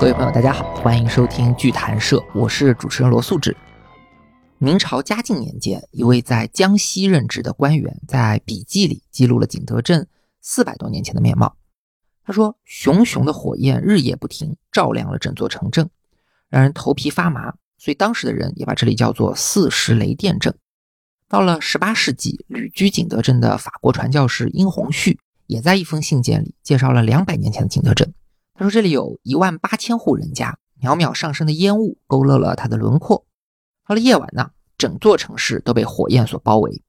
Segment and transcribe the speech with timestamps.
[0.00, 3.54] 各位朋友，大家好，欢迎收听剧谈社，我是主持人罗素志。
[4.56, 10.08] 明朝嘉靖年间，一位在江西任职的官员在笔记里记录了景德镇
[10.40, 11.54] 四百多年前的面貌。
[12.24, 15.90] 他说：“熊熊的火焰日夜不停，照亮了整座城镇，
[16.48, 17.52] 让人头皮发麻。
[17.76, 20.56] 所以当时的人也把这里叫做四时雷电镇。”
[21.28, 28.14] 到了十八世纪，旅居景德镇的法国传教士殷洪绪也在一封信件里介绍了两百年前的景德镇。
[28.60, 33.24] 他说：“这里有一万八千户人家，袅袅上升的烟雾勾勒了它的轮廓。
[33.88, 36.82] 到了夜晚呢，整座城市都被火焰所包围。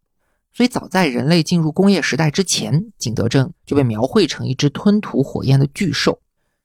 [0.51, 6.19] 所以，早在人类进入工业时代之前，景德镇就被描绘成一只吞吐火焰的巨兽。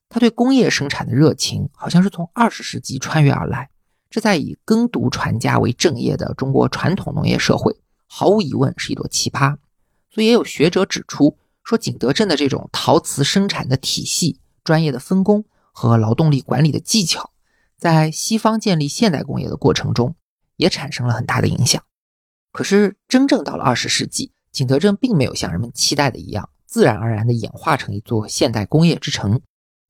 [0.09, 3.70] 他对工业生产的热情，好像是从二十世纪穿越而来。
[4.10, 7.77] 这在以耕读传家为正业的中国传统农业社会，
[8.09, 9.57] 毫无疑问是一朵奇葩。
[10.10, 17.30] 所以，也有学者指出说，景德镇的这种陶瓷生产的体系。”专业的分工和劳动力管理的技巧，
[17.78, 20.16] 在西方建立现代工业的过程中，
[20.56, 21.80] 也产生了很大的影响。
[22.50, 29.40] 可是，真正到了二十世纪，景德镇并没有像人们期待的一样，自然而然地演化成一座现代工业之城。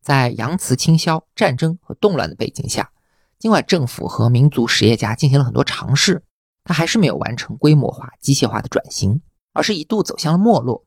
[0.03, 2.91] 在洋瓷倾销、战争和动乱的背景下，
[3.39, 6.23] 尽管政府和民族实业家进行了很多尝试，
[6.65, 10.86] 它还是没有完成规模化、机械化的转型，而是一度走向了没落。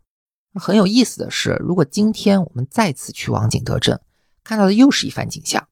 [0.60, 4.00] 很有意思的是，如果今天我们再次去往景德镇，
[4.44, 5.68] 看到的又是一番景象：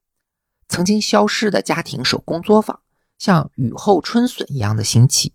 [0.67, 2.79] 曾经消失的家庭手工作坊，
[3.17, 5.33] 像雨后春笋一样的兴起；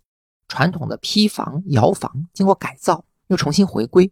[0.48, 4.10] 传统的坯房、窑房经过改造又重新回归；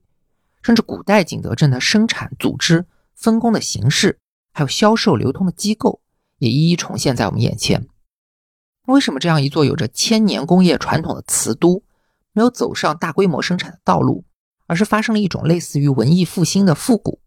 [0.62, 4.18] 甚至古代景德镇的生产组织、分工的形式，
[4.52, 6.00] 还有销售流通的机构，
[6.38, 7.86] 也一一重现在我们眼前。
[8.86, 11.84] 为什么这样一座有着千年工业传统的瓷都，
[12.32, 14.24] 没有走上大规模生产的道路？
[14.70, 17.20] 而是发生了一种类似于文艺复兴的复古。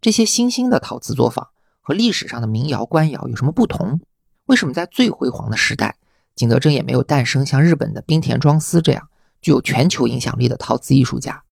[0.00, 1.48] 这些新兴的陶瓷作坊
[1.82, 4.00] 和历史上的民窑官窑有什么不同？
[4.46, 5.96] 为什么在最辉煌的时代，
[6.34, 9.10] 景德镇也没有诞生像日本的滨田庄司这样
[9.42, 11.44] 具有全球影响力的陶瓷艺术家？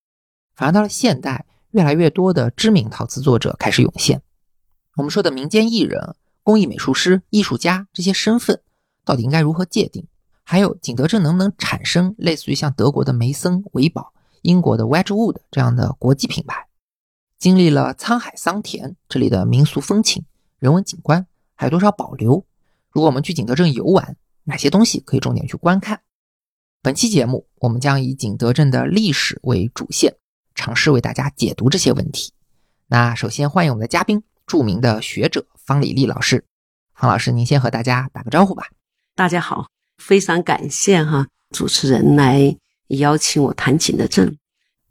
[0.56, 4.22] 反而到了现代，越来越多的知名陶瓷作者开始涌现。
[4.96, 8.62] 我们说的民间艺人、工艺美术师、艺术家这些身份，
[9.04, 10.06] 到底应该如何界定？
[10.42, 14.13] 还有景德镇能不能产生类似于像德国的梅森、维宝？
[14.44, 16.68] 英国的 Wedgwood 这样的国际品牌，
[17.38, 20.26] 经历了沧海桑田，这里的民俗风情、
[20.58, 22.44] 人文景观还有多少保留？
[22.90, 26.02] 如果我们去景德镇游玩，哪些东西可以重点去观看？
[26.82, 30.14] 本期节目，我们将以景德镇的历史为主线，
[30.54, 32.34] 尝试为大家解读这些问题。
[32.88, 36.44] 那首先欢迎我们的嘉宾，著名的学者方礼丽老师。
[36.94, 38.64] 方老师，您先和大家打个招呼吧。
[39.14, 42.58] 大家好，非常感谢哈主持人来。
[42.88, 44.38] 邀请我谈景德镇，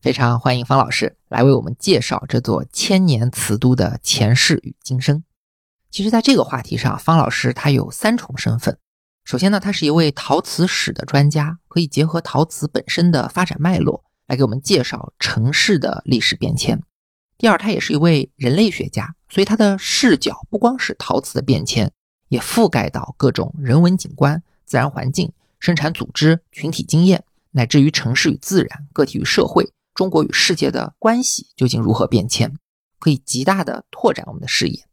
[0.02, 5.24] 非常欢迎方老师来为我们介绍这座千年瓷都的前世与今生。
[5.92, 8.80] 其实，在这个话题上，方老师他有三重身份。
[9.24, 16.82] 首先呢，他是一位陶瓷史的专家，可以结合陶瓷本身的发展脉络来给我们介绍城市的历史变迁。
[17.38, 21.92] 第二，他也是一位人类学家，所以他的视角不光是陶瓷的变迁，
[22.30, 27.24] 也覆盖到各种人文景观、自然环境、生产组织、群体经验。
[27.54, 32.54] 乃至于城市与自然、个体与社会、中国与世界的关系究竟如何变迁，
[33.00, 34.84] 可以极大的拓展我们的视野。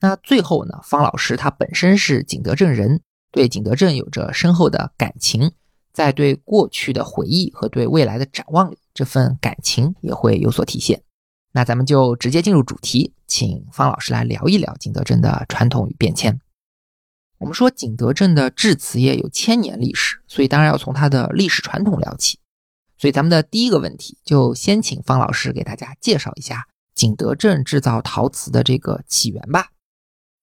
[0.00, 3.00] 那最后呢，方老师他本身是景德镇人，
[3.32, 5.52] 对景德镇有着深厚的感情，
[5.92, 11.02] 在对过去的回忆和对未来的展望里，这份感情也会有所体现。
[11.52, 16.38] 那咱们就直接进入主题，请方老师来聊一聊景德镇的传统与变迁。
[17.38, 22.38] 我们说景德镇的制瓷业有千年历史，所以当然要从它的历史传统聊起。
[22.96, 29.66] 所以咱们的第一个问题，就先请方老师给大家介绍一下景德镇制造陶瓷的这个起源吧。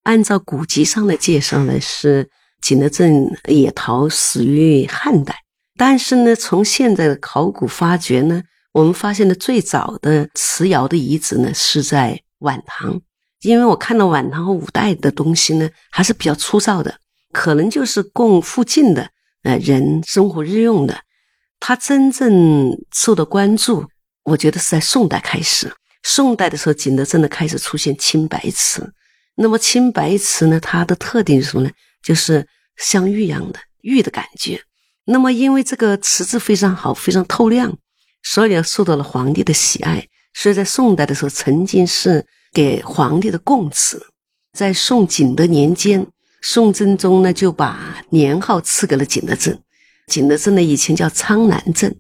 [0.04, 2.30] 按照古籍上的介绍呢，是
[2.62, 5.36] 景德镇冶陶始于汉代，
[5.78, 8.44] 但是呢，从现在的考古发掘呢，
[8.74, 13.02] 我们发现的最早的瓷窑的遗址呢是在晚唐。
[13.42, 17.00] 因为我看到晚唐和五代的东西呢，还是比较粗糙的，
[17.32, 19.10] 可能就是供附近的
[19.42, 21.02] 呃人生活日用的。
[21.60, 23.88] 它真正受到关注，
[24.24, 25.74] 我觉得是在宋代开始。
[26.04, 28.94] 宋代的时候，景德镇的开始出现青白瓷。
[29.36, 31.72] 那么青白瓷呢，它的特点是什么呢？
[32.04, 32.48] 就是
[32.78, 34.62] 像玉一样的玉的感觉。
[35.06, 37.76] 那么因为这个瓷质非常好，非常透亮，
[38.22, 40.08] 所以呢受到了皇帝的喜爱。
[40.34, 42.24] 所以在宋代的时候，曾经是。
[42.54, 44.08] 给皇帝的供词，
[44.54, 46.08] 在宋景德年间，
[46.42, 49.62] 宋真宗呢就把年号赐给了景德镇。
[50.08, 51.96] 景德镇呢以前叫苍南镇，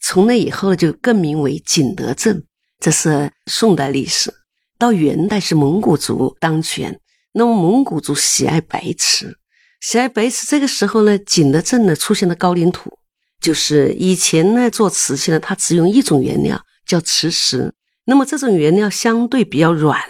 [0.00, 2.44] 从那以后就更名为景德镇。
[2.78, 4.32] 这是宋代历史。
[4.76, 7.00] 到元代是蒙古族当权，
[7.32, 9.38] 那么蒙古族喜爱白瓷，
[9.80, 10.46] 喜爱白瓷。
[10.46, 12.98] 这个时候呢，景德镇呢出现了高岭土，
[13.40, 17.72] 就是以前呢做瓷器呢，它只用一种原料叫瓷石。
[18.06, 20.00] 那么这种原料相对比较软，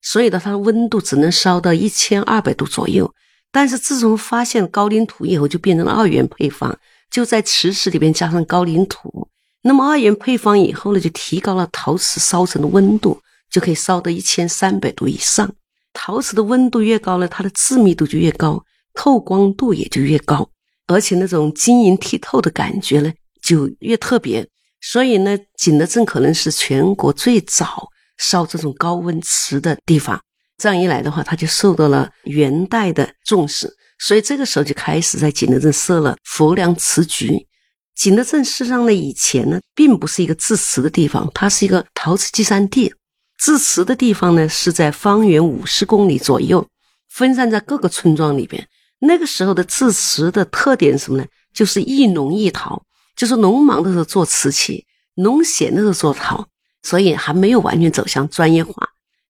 [0.00, 3.12] 所以呢，它的温度只能烧到一千二百度左右。
[3.50, 6.74] 但是自从发现高岭土以后，就变成了二元配方，
[7.10, 9.28] 就在瓷石里边加上高岭土。
[9.62, 13.20] 那么二元配方以后呢，就提高了陶瓷烧成的温度，
[13.50, 15.52] 就可以烧到一千三百度以上。
[15.92, 18.64] 陶瓷的温度越高呢，它的致密度就越高，
[18.94, 20.48] 透光度也就越高，
[20.86, 23.12] 而且那种晶莹剔透的感觉呢
[23.42, 24.48] 就越特别。
[24.82, 27.88] 所以呢，景德镇可能是全国最早
[28.18, 30.20] 烧这种高温瓷的地方。
[30.58, 33.72] 这样一来的话，它就受到了元代的重视。
[33.98, 37.46] 所以这个时候就开始在景德镇设了佛梁瓷局。
[37.94, 42.92] 景德镇事实上呢，以前呢并不是一个制瓷的地方，它是一个陶瓷集散地。
[43.38, 46.66] 制瓷的地方呢，是在方圆五十公里左右，
[47.10, 48.66] 分散在各个村庄里边。
[49.00, 51.26] 那个时候的制瓷的特点是什么呢？
[51.52, 52.80] 就是一农一陶，
[53.16, 54.86] 就是农忙的时候做瓷器，
[55.16, 56.46] 农闲的时候做陶，
[56.82, 58.74] 所以还没有完全走向专业化。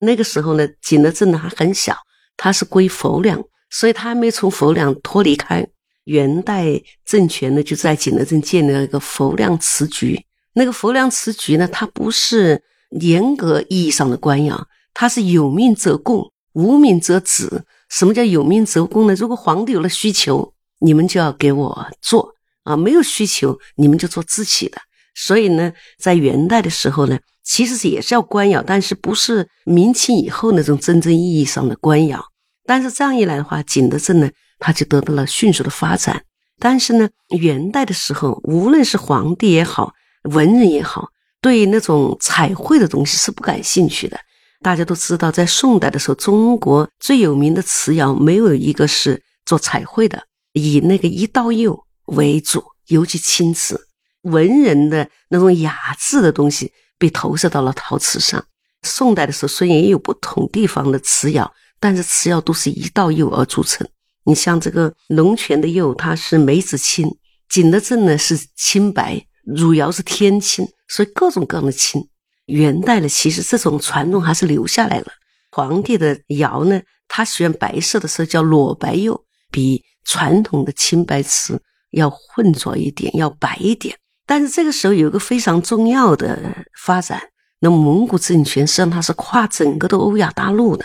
[0.01, 1.97] 那个时候呢，景德镇呢还很小，
[2.37, 5.67] 它是归佛梁，所以它还没从佛梁脱离开。
[6.05, 10.25] 元代政权呢就在景德镇建立了一个佛梁瓷局。
[10.55, 12.63] 那个佛梁瓷局呢，它不是。
[13.01, 17.65] 严格意义上的官窑，它是有命则供，无命则止。
[17.89, 19.15] 什么叫有命则供呢？
[19.15, 24.79] 如果皇帝有了需求，你们就要给我做啊；没有需求，你们就做自己的。
[25.15, 32.25] 所以呢，在元代的时候呢，其实也是要官窑，但是不是明清以后那种真正意义上的官窑。
[32.65, 36.23] 但是这样一来的话，景德镇呢，它就得到了迅速的发展。
[36.59, 39.93] 但是呢，元代的时候，无论是皇帝也好，
[40.31, 41.09] 文人也好。
[41.41, 44.17] 对那种彩绘的东西是不感兴趣的。
[44.63, 50.23] 大家都知道，在宋代的时候，中国最有名的瓷窑没有一个是做彩绘的，
[50.53, 53.89] 以那个一道釉为主，尤其青瓷。
[54.23, 58.45] 文人的那种雅致的东西被投射到了陶瓷上。
[58.83, 63.87] 宋代的时候，虽然也有不同地方的瓷窑，但是瓷窑都是一道釉而铸成。
[64.25, 67.09] 你像这个龙泉的釉，它是梅子青；
[67.49, 70.67] 景德镇呢是青白，汝窑是天青。
[70.89, 72.07] 所以各种各样的青，
[72.47, 75.07] 元代呢，其实这种传统还是留下来了。
[75.51, 81.61] 皇帝的窑呢，他喜欢白色的时候叫裸白釉，比传统的青白瓷
[81.93, 83.97] 要浑浊一点，要白一点。
[84.27, 86.39] 但是这个时候有一个非常重要的
[86.81, 87.23] 发展，
[87.61, 90.85] 那蒙古政权实际上它是跨整个的欧亚大陆的，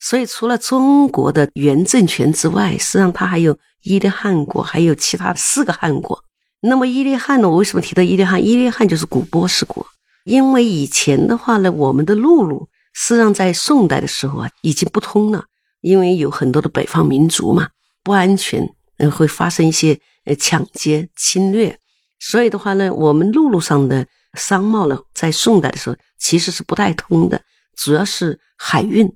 [0.00, 6.22] 所以除了中国的元政权之外，实际上它还有伊利汗国，还有其他四个汗国。
[6.60, 7.48] 那么伊利汗呢？
[7.48, 8.44] 我为什么提到伊利汗？
[8.44, 9.86] 伊利汗就是古波斯国，
[10.24, 15.44] 因为以前的话呢，我们的陆路实际上在宋代的时候啊，已经不通了，
[15.82, 17.68] 因为有很多的北方民族嘛，
[18.02, 21.76] 不安全，嗯，会发生一些呃抢劫、侵略，
[22.20, 27.40] 所以的话呢，我们陆路上的商贸呢，在宋代的时候其实是不太通的，
[27.76, 29.12] 主要是海运。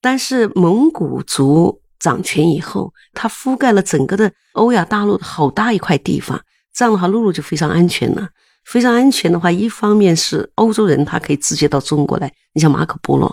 [0.00, 6.40] 但是蒙古族掌权以后，它覆盖了整个的欧亚大陆的好大一块地方。
[6.74, 8.28] 这样的话，陆路就非常安全了。
[8.64, 13.28] 非常安全的话，一方面是欧洲人他可以直接到中国来，你像马可波罗；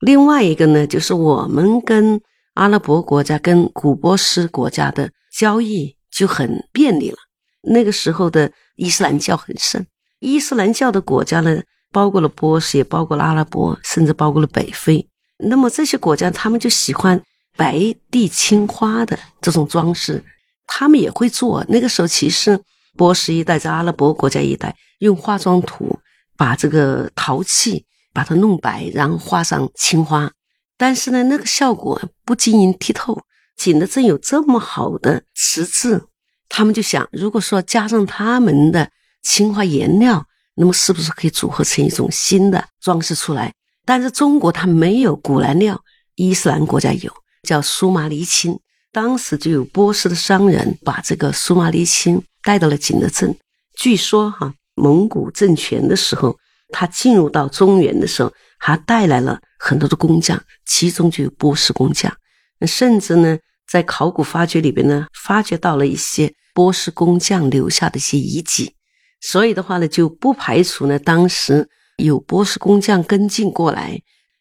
[0.00, 2.20] 另外一个呢，就是我们跟
[2.54, 7.16] 阿拉伯国家、跟古波斯国家的交易就很便利了。
[7.62, 9.84] 那个时候的伊斯兰教很盛，
[10.20, 15.06] 伊斯兰教的国家呢，包括了波斯，也包括了阿拉伯，甚至包括了北非。
[15.38, 17.20] 那么这些国家，他们就喜欢
[17.56, 20.24] 白地青花的这种装饰。
[20.66, 21.64] 他们也会做。
[21.68, 22.60] 那个时候，其实
[22.96, 25.98] 波斯一带在阿拉伯国家一带用化妆土
[26.36, 30.30] 把这个陶器把它弄白，然后画上青花。
[30.76, 33.18] 但是呢，那个效果不晶莹剔透。
[33.58, 36.04] 景德镇有这么好的瓷质，
[36.48, 38.88] 他们就想，如果说加上他们的
[39.22, 40.24] 青花颜料，
[40.54, 43.52] 那么是不是可以组合成一种新的装饰出来？
[43.84, 45.82] 但是中国它没有古蓝料，
[46.14, 47.12] 伊斯兰国家有，
[47.42, 48.58] 叫苏麻离青。
[48.92, 53.36] 当时就有波斯的商人把这个苏麻离青带到了景德镇。
[53.76, 56.38] 据说哈，蒙古政权的时候，
[56.70, 62.12] 他进入到中原的时候，还带来了很多的工匠，其中就有波斯工匠。
[62.66, 68.74] 甚至呢，在考古发掘里边呢，发掘到了一些波斯工匠留下的一些遗迹。
[69.20, 74.00] 所以的话呢，就不排除呢，当时有波斯工匠跟进过来。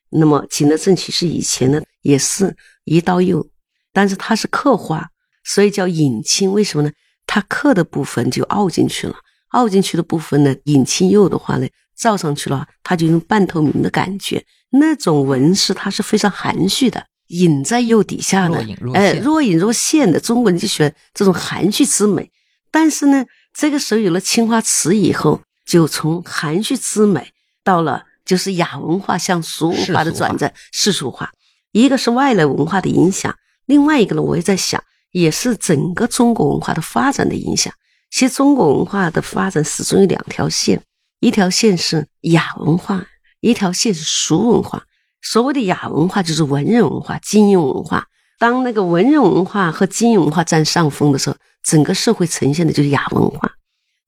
[0.09, 2.55] 那么景德镇其实以前呢，也是
[2.85, 3.49] 一道釉。
[3.91, 5.09] 但是它是刻花，
[5.43, 6.53] 所以叫隐青。
[6.53, 6.91] 为什么呢？
[7.25, 9.15] 它刻的部分就凹进去了，
[9.49, 14.45] 凹进去的部分呢，隐青釉的话呢，照上去了，它就用半透明的感觉。
[14.69, 20.19] 那种纹饰它是非常含蓄的，隐在釉底下的哎，若隐若现的。
[20.19, 22.31] 中国人就喜欢这种含蓄之美。
[22.71, 27.31] 但是呢，这个时候有了青花瓷以后，就从含蓄之美
[27.63, 31.31] 到了就是雅文化向俗文化的转折，世俗化。
[31.71, 37.73] 一个是外来文化的影响，另外一个呢，我也在想，也是整个中国文化的发展的影响。
[38.09, 40.81] 其实中国文化的发展始终有两条线，
[41.19, 43.05] 一条线是雅文化，
[43.41, 44.83] 一条线是俗文化。
[45.29, 48.07] 所谓的雅文化就是文人文化、精英文化。
[48.39, 53.51] 当那个文人文化和精英文化占上风的时候，整个社会呈现的就是雅文化。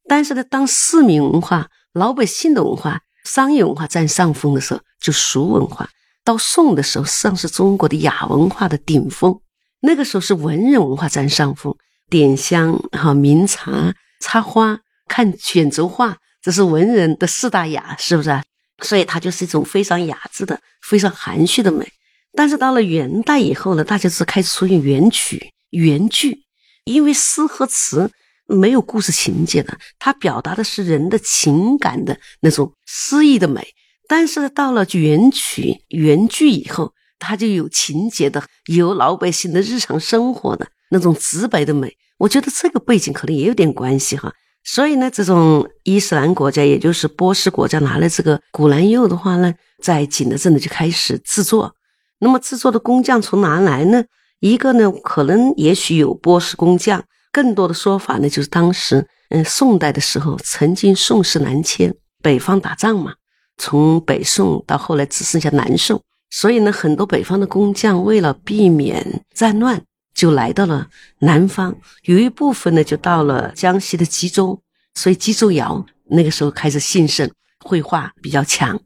[0.07, 5.89] 但是呢，当市民文化、老百姓的文化、商业文化占上风的时候，就俗文化。
[6.23, 9.37] 到宋的时候，实际上是中国的雅文化的顶峰。
[9.81, 11.75] 那个时候是文人文化占上风，
[12.09, 18.41] 点香、哈茗茶、插花、看卷轴画，这是文人的四大雅，是不是啊？
[18.81, 21.87] 所以它就是一种非常雅致的、非常含蓄的美。
[22.33, 26.43] 但是到了元代以后呢，大家是开始出现元曲、元句，
[26.85, 28.11] 因为诗和词
[28.45, 33.67] 没有故事情节的，它表达的是人的情感的那种诗意的美。
[34.07, 41.95] 但是到了元曲、元句以后，它就有情节的，有老百姓的日常生活的那种直白的美。
[42.17, 44.33] 我觉得这个背景可能也有点关系哈。
[44.71, 51.73] 所以呢，这种伊斯兰国家，也就是波斯国家拿了这个古兰釉的话呢，在景德镇呢就开始制作。
[52.19, 54.03] 那么制作的工匠从哪来呢？
[54.41, 63.13] 一个呢，可能也许有波斯工匠，更多的说法呢，就是当时嗯宋代的时候，曾经宋室南迁，北方打仗嘛。
[63.57, 65.99] 从北宋到后来只剩下南宋，
[66.29, 69.81] 所以呢，很多北方的工匠为了避免战乱，
[70.19, 71.73] 就来到了南方。
[72.03, 74.61] 有一部分呢，就到了江西的吉州，
[74.93, 77.31] 所以吉州窑那个时候开始兴盛，
[77.63, 78.77] 绘画比较强。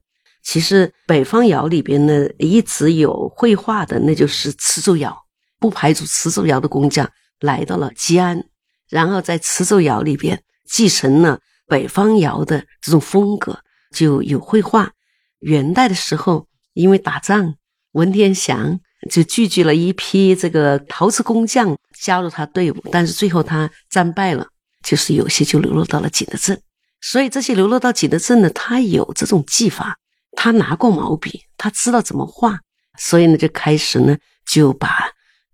[0.43, 5.17] 其实北方窑里边呢，一直有绘画的，那就是磁州窑，
[5.59, 7.09] 不排除磁州窑的工匠
[7.39, 8.45] 来到了吉安，
[8.87, 13.59] 然后在磁州窑里边继承了北方窑的这种风格。
[13.91, 14.91] 就有绘画。
[15.39, 17.55] 元代的时候，因为打仗，
[17.93, 18.79] 文天祥
[19.09, 24.47] 就聚集了一批这个陶瓷工匠加入他队伍，但是最后他战败了，
[24.83, 26.61] 就是有些就流落到了景德镇。
[27.01, 29.97] 所以这些流落到景德镇的，他有这种技法，
[30.37, 32.59] 他拿过毛笔，他知道怎么画，
[32.97, 34.89] 所以呢，就开始呢就把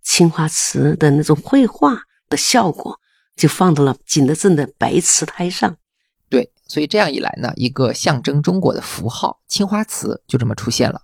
[0.04, 1.98] 青花瓷的那种绘画
[2.30, 3.00] 的效果，
[3.36, 5.76] 就放到了景德镇的白瓷胎上。
[6.30, 11.02] 对，所以这样一来呢，一个象征中国的符号青花瓷就这么出现了。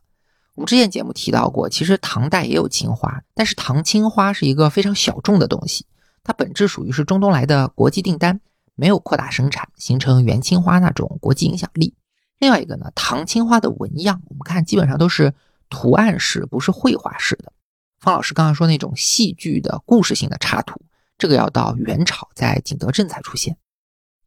[0.56, 5.86] 我们之前节目提到过，其实唐代也有青花，但是唐青花是一个非常小众的东西，
[6.24, 8.40] 它本质属于是中东来的国际订单，
[8.74, 11.94] 没有扩大生产，形成元青花那种国际影响力。
[12.40, 15.34] 另外一个呢，唐青花的纹样，我们看基本上都是
[15.70, 17.52] 图案式，不是绘画式的。
[18.00, 20.80] 方老师刚刚说那种戏剧的故事性的插图，
[21.18, 23.58] 这个要到元朝在景德镇才出现。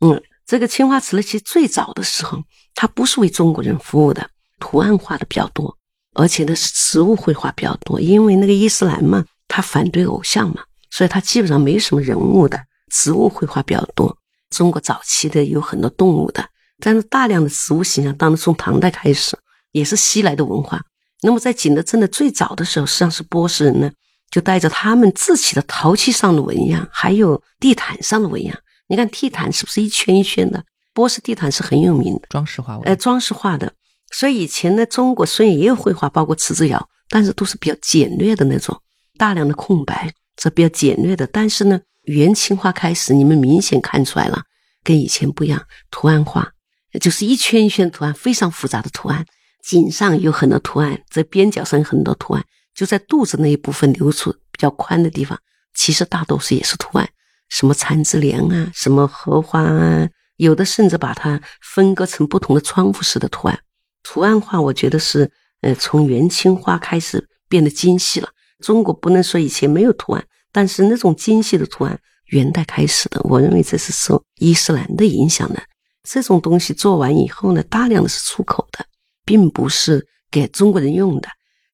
[0.01, 0.23] 嗯。
[0.49, 2.43] 这个青花瓷呢，其实最早的时候，
[2.75, 5.77] 它不是为中国人服务的，图案画的比较多，
[6.19, 8.01] 而且呢是植物绘画比较多。
[8.01, 12.61] 因为那个伊斯兰嘛，他反对偶像嘛，所以他基本上没什么人物的，
[12.93, 14.15] 植物绘画比较多。
[14.51, 16.45] 中国早期的有很多动物的，
[16.81, 19.39] 但是大量的植物形象，当然从唐代开始
[19.73, 20.81] 也是西来的文化。
[21.23, 23.91] 那么在景德镇的最早的时候，实际上是波斯人呢，
[24.31, 28.57] 就带着他们自己的陶器上的纹样，还有地毯上的纹样。
[28.89, 30.65] 你看地毯是不是一圈一圈的？
[30.95, 33.73] 波斯地毯是很有名的，装饰画，呃，装饰画的。
[34.11, 38.81] 所以以前呢，中国虽然也有绘画，包括瓷质窑，但是都是比较简略的那种，
[39.19, 41.27] 大量的空白，这比较简略的。
[41.27, 44.43] 但是呢，元青花开始，你们明显看出来了，
[44.83, 46.51] 跟以前不一样，图案画
[47.01, 49.27] 就是一圈一圈图案，非常复杂的图案，
[49.63, 52.43] 颈上有很多图案，在边角上有很多图案，
[52.75, 55.39] 就在肚子那一部分留出比较宽的地方，
[55.75, 57.09] 其实大多数也是图案。
[57.51, 63.59] 什么缠枝莲啊，什么荷花啊，有的甚至把它分割成不同的窗户式的图案。
[64.03, 68.29] 图案画，我觉得是，呃，从元青花开始变得精细了。
[68.61, 73.21] 中国不能说以前没有图案，但是那种精细的图案，元代开始的。
[73.25, 75.63] 我认为这是受伊斯兰的影响的。
[76.03, 78.85] 这种东西做完以后呢，大量的是出口的，
[79.25, 81.29] 并不是给中国人用的。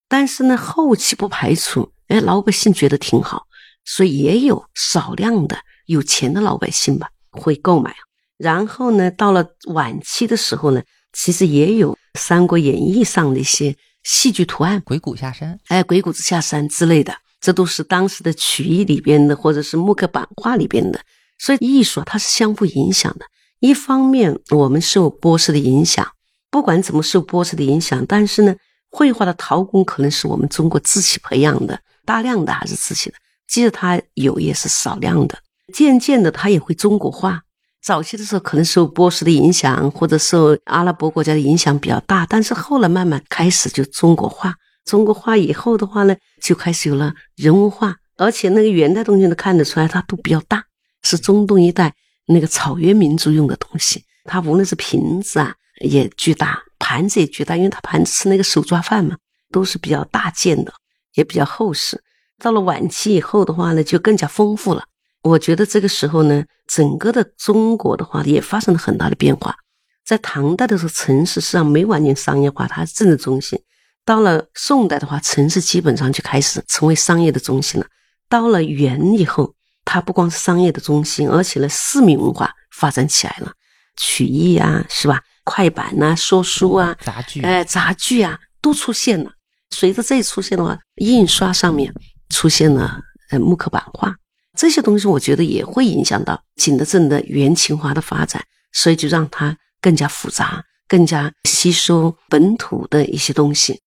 [0.08, 3.44] 但是呢，后期不排除，哎，老百姓觉得挺好。
[3.86, 7.94] 所以也有少量的有钱的老百姓吧会购买，
[8.38, 21.00] 然后呢，到了晚期的时候呢，其实也有《三国演义》上的一些戏剧图案，鬼谷下山，哎，鬼谷子下山之类的，这都是当时的曲艺里边的，或者是木刻版画里边的。
[21.38, 23.26] 所以艺术它是相互影响的，
[23.60, 26.06] 一方面我们受波斯的影响，
[26.50, 28.54] 不管怎么受波斯的影响，但是呢，
[28.90, 33.16] 绘画的陶工可能是我们中国自己培养的，大量的还是自己的，
[33.48, 35.38] 即使他有也是少量的。
[35.72, 37.42] 渐渐的，他也会中国化。
[37.84, 44.54] 早期的时候可能受波斯的影响，或者受阿拉伯国家的影响比较大，但是后来慢慢开始就中国化。
[44.86, 50.64] 中国化以后的话呢，就开始有了人文化，而且那个元代东西都看得出来，它都比较大，
[51.02, 51.92] 是中东一带
[52.26, 54.02] 那个草原民族用的东西。
[54.24, 56.58] 它无论是瓶子啊也巨大。
[56.78, 59.16] 盘子也巨大，因为它盘子是那个手抓饭嘛，
[59.50, 60.72] 都是比较大件的，
[61.14, 62.02] 也比较厚实。
[62.38, 64.84] 到了晚期以后的话呢，就更加丰富了。
[65.24, 69.56] 我觉得这个时候呢，整个的中国的话也发生了很大的变化。
[70.04, 73.58] 在唐代的时候，城市实际上没完全商业化，它是政治中心；
[74.04, 77.86] 到了宋代的话，城市基本上就开始成为商业的中心了。
[78.28, 83.50] 到了元以后，它不光是商业的中心，而且呢，市民文化发展起来了，
[83.96, 85.22] 曲艺啊，是吧？
[85.44, 89.32] 快板呐，说书啊，杂剧，哎，杂剧啊，都出现了。
[89.70, 91.92] 随着这出现的话，印刷上面
[92.28, 93.00] 出现了
[93.30, 94.14] 呃木刻版画，
[94.56, 103.80] 这些东西我觉得也会影响到景德镇的元青花的发展，所以就让它更加复杂，更加吸收本土的一些东西。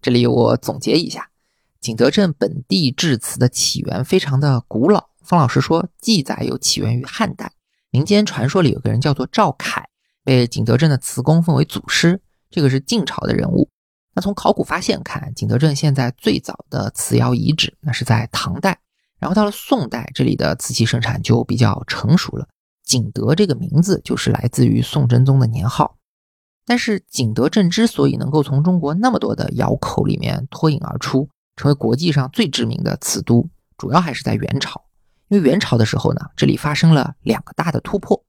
[0.00, 1.28] 这里我总结一下，
[1.80, 5.08] 景德镇本地制瓷的起源非常的古老。
[5.24, 7.50] 方老师说，记载有起源于汉代，
[7.90, 9.88] 民间传说里有个人叫做赵凯。
[10.22, 12.20] 被景德镇的瓷工奉为祖师，
[12.50, 13.68] 这个是晋朝的人物。
[14.14, 18.78] 那从考古发现看，景德镇现在最早的瓷窑遗址，那是在唐代。
[19.26, 22.46] 然后到了宋代，这里的瓷器生产就比较成熟了。
[22.84, 25.96] 景德这个名字就是来自于宋真宗的年号。
[26.64, 34.80] 但是景德镇之所以能够从中国那么多的窑口里面脱颖而出，成为国际上最知名的瓷都，主要还是在元朝。
[35.26, 38.24] 因为元朝的时候呢，这里发生了两个大的突破。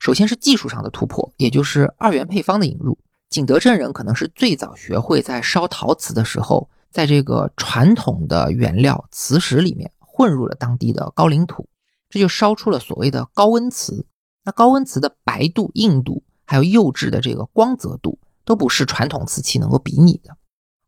[0.00, 2.98] 首先是技术上的突破，也就是二元配方的引入。
[3.28, 9.88] 景德镇人可能是最早学会在烧陶瓷的时候，在这个传统的原料瓷石里面
[10.20, 11.66] 混入了当地的高岭土，
[12.10, 14.06] 这就烧出了所谓的高温瓷。
[14.44, 20.36] 那高温瓷的白度、硬度，还有釉质的这个光泽度，都不是传统瓷器能够比拟的。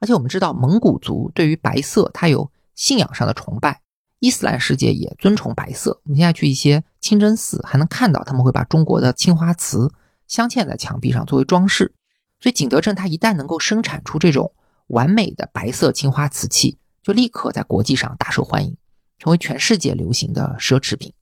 [0.00, 3.80] 而且我们知道，蒙古族对于白色，它有信仰上的崇拜。
[4.18, 5.98] 伊斯兰世界也尊崇白色。
[6.04, 9.94] 我们现在去一些清真寺，还能看到他们会把中国的青花瓷
[10.26, 11.94] 镶嵌在墙壁上作为装饰。
[12.38, 14.52] 所以景德镇它一旦能够生产出这种
[14.88, 18.76] 完美的白色青花瓷器，就立刻在国际上大受欢迎，
[19.22, 21.12] 成为全世界流行的奢侈品。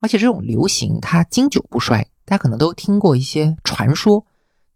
[0.00, 2.08] 而且这种流行它经久不衰。
[2.24, 4.24] 大家可能都听过一些传说，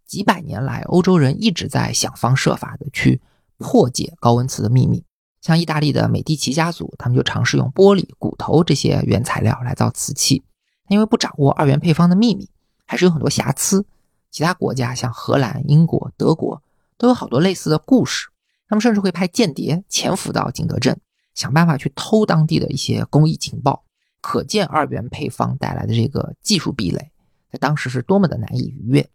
[0.05, 3.19] 几百年来欧洲人一直在想方设法的去
[3.57, 5.03] 破解高温瓷的秘密。
[5.41, 10.43] 像意大利的美第奇家族，他们就尝试用玻璃、骨头这些原材料来造瓷器，
[10.89, 12.47] 因为不掌握二元配方的秘密，
[12.85, 13.83] 还是有很多瑕疵。
[14.29, 16.61] 其他国家像荷兰、英国、德国
[16.99, 18.27] 都有好多类似的故事，
[18.67, 20.99] 他们甚至会派间谍潜伏到景德镇，
[21.35, 23.83] 想办法去偷当地的一些工艺情报。
[24.21, 27.11] 可见二元配方带来的这个技术壁垒，
[27.51, 29.07] 在当时是多么的难以逾越。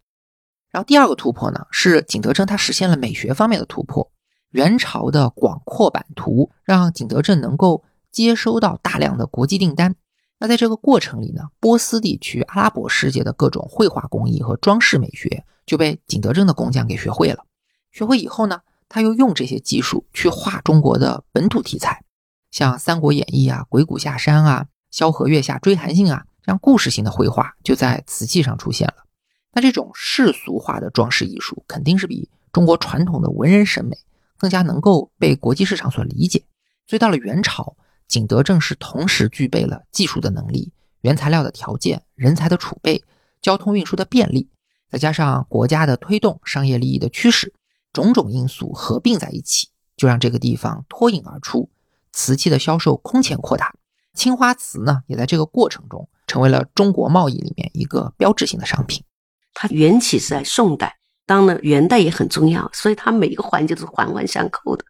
[0.69, 4.09] 然后第二个突破呢，是景德镇它实现了美学方面的突破。
[4.51, 9.95] 元朝的广阔版图让景德镇能够接收到大量的国际订单。
[10.39, 17.45] 那在这个过程里呢，波斯地区、阿拉伯世界的各种绘画工艺和装饰美学就被景德镇的工匠给学会了。
[17.91, 22.03] 学会以后呢，他又用这些技术去画中国的本土题材，
[22.51, 29.05] 像《三国演义》啊、《鬼谷下山》啊、《萧何月下追韩信》啊这样故事性的绘画就在瓷器上出现了。
[29.53, 33.97] 那这种世俗化的装饰艺术肯定是比中国传统的文人审美。
[34.37, 36.43] 更加能够被国际市场所理解，
[36.87, 37.75] 所以到了元朝，
[38.07, 43.03] 景德镇是同时具备了技术的能力、原材料的条件、人才的储备、
[43.39, 44.49] 交通运输的便利，
[44.89, 47.53] 再加上国家的推动、商业利益的驱使，
[47.93, 51.69] 种种因素合并在一起，就让这个地方脱颖而出，
[52.11, 53.73] 瓷器的销售空前扩大。
[54.13, 59.03] 青花瓷呢，也在这个过程中成为了中国贸易里面一个标志性的商品。
[59.53, 60.97] 它缘起是在宋代。
[61.25, 64.83] 当然，元代也很重要，所以它每一个环节都是环环相扣的。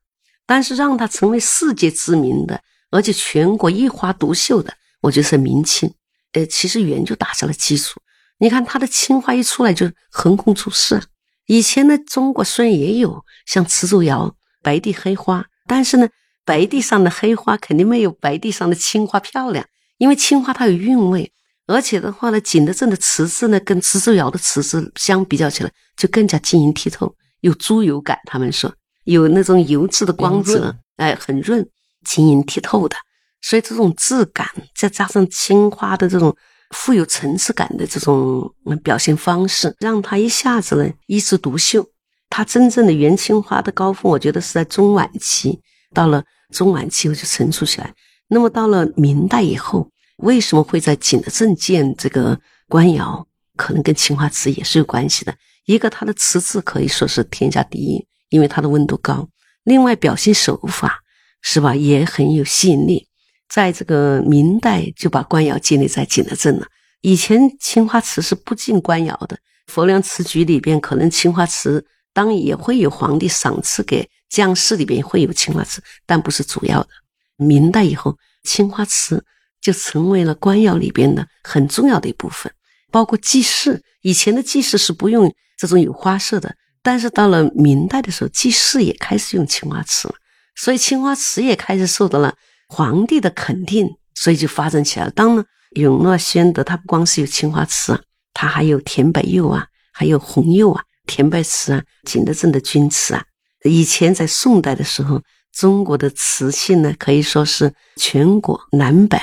[0.47, 5.93] 但是让它成为世界知名的，而且全国一花独秀的，我觉得是明清。
[6.31, 7.99] 呃，其实元就打下了基础。
[8.39, 10.99] 你看它的青花一出来就横空出世。
[11.45, 16.10] 以前呢，中国虽然也有像磁州窑白地黑花，但是呢，
[16.45, 19.65] 白地上的黑花肯定没有白地上的青花漂亮，
[19.97, 21.32] 因为青花它有韵味。
[21.67, 28.17] 而且的话呢，景德镇的瓷质呢，跟磁州窑的瓷质相比较起来，就更加晶莹剔透，有猪油感。
[28.25, 28.73] 他们说
[29.06, 31.65] 有那种油质的光泽，哎，很润，
[32.06, 32.95] 晶莹剔透的。
[33.41, 36.36] 所以这种质感，再加上青花的这种
[36.71, 41.88] 富有层次感的这种表现方式，让它一下子呢一枝独秀。
[42.30, 45.60] 它真正的元青花的高峰，我觉得是在中晚期，
[45.93, 47.93] 到了中晚期我就成熟起来。
[48.27, 53.27] 那么到了明代以后，为什么会在景德镇建这个官窑？
[53.58, 55.36] 可能跟青花瓷也是有关系的。
[55.65, 59.27] 一个它的瓷质可以说是天下第一，因为它的温度高；
[59.63, 60.99] 另外表现手法
[61.41, 63.08] 是吧，也很有吸引力。
[63.47, 66.65] 在这个明代就把官窑建立在景德镇了。
[67.01, 76.89] 以前青花瓷是不进官窑的，佛梁瓷局里边可能青花瓷当也会有皇帝赏赐给将士，里边会有青花瓷，但不是主要的。
[77.35, 79.23] 明代以后，青花瓷
[79.61, 82.51] 就成为了官窑里边的很重要的一部分，
[82.89, 83.83] 包括祭祀。
[84.01, 90.15] 以前的祭祀是不用这种有花色的，但是到了明代的时候，祭祀也开始用青花瓷了，
[90.55, 92.33] 所以青花瓷也开始受到了
[92.67, 95.11] 皇帝的肯定，所以就发展起来了。
[95.11, 95.45] 当然。
[95.75, 98.01] 永乐宣德，它不光是有青花瓷啊，
[98.33, 103.23] 它还有甜白釉啊，还有红釉啊，甜白瓷啊，景德镇的钧瓷啊。
[103.63, 105.21] 以前在宋代的时候，
[105.52, 109.19] 中国的瓷器呢，可以说是全国南北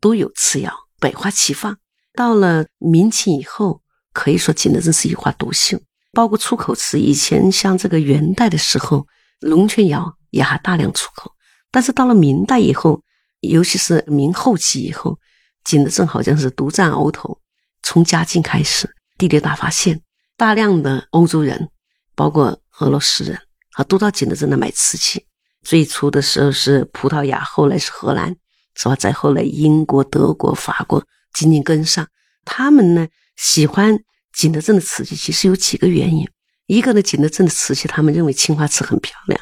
[0.00, 1.76] 都有瓷窑，百花齐放。
[2.14, 3.80] 到了明清以后，
[4.12, 5.80] 可以说景德镇是一花独秀，
[6.12, 6.98] 包括出口瓷。
[6.98, 9.06] 以前像这个元代的时候，
[9.40, 11.32] 龙泉窑也还大量出口，
[11.70, 13.02] 但是到了明代以后，
[13.40, 15.18] 尤其是明后期以后。
[15.64, 17.38] 景德镇好像是独占鳌头，
[17.82, 20.00] 从嘉靖开始，地理大发现，
[20.34, 21.68] 大量的欧洲人，
[22.14, 23.38] 包括俄罗斯人，
[23.78, 25.24] 啊，都到景德镇来买瓷器。
[25.62, 28.34] 最初的时候是葡萄牙，后来是荷兰，
[28.74, 28.96] 是吧？
[28.96, 32.04] 再后来英国、德国、法国紧紧跟上。
[32.44, 33.96] 他们呢喜欢
[34.32, 36.28] 景德镇的瓷器，其实有几个原因。
[36.66, 39.40] 一个呢，景德镇的瓷器，他们认为青花瓷很漂亮，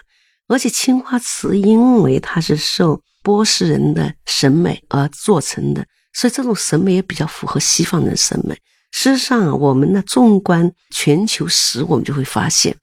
[0.49, 5.87] 而且青花瓷因为它是受波斯人的审美而做成的。
[6.13, 8.55] 所以这种审美也比较符合西方人审美。
[8.93, 12.77] 事实上，我们呢纵观全球史，我们就会发现，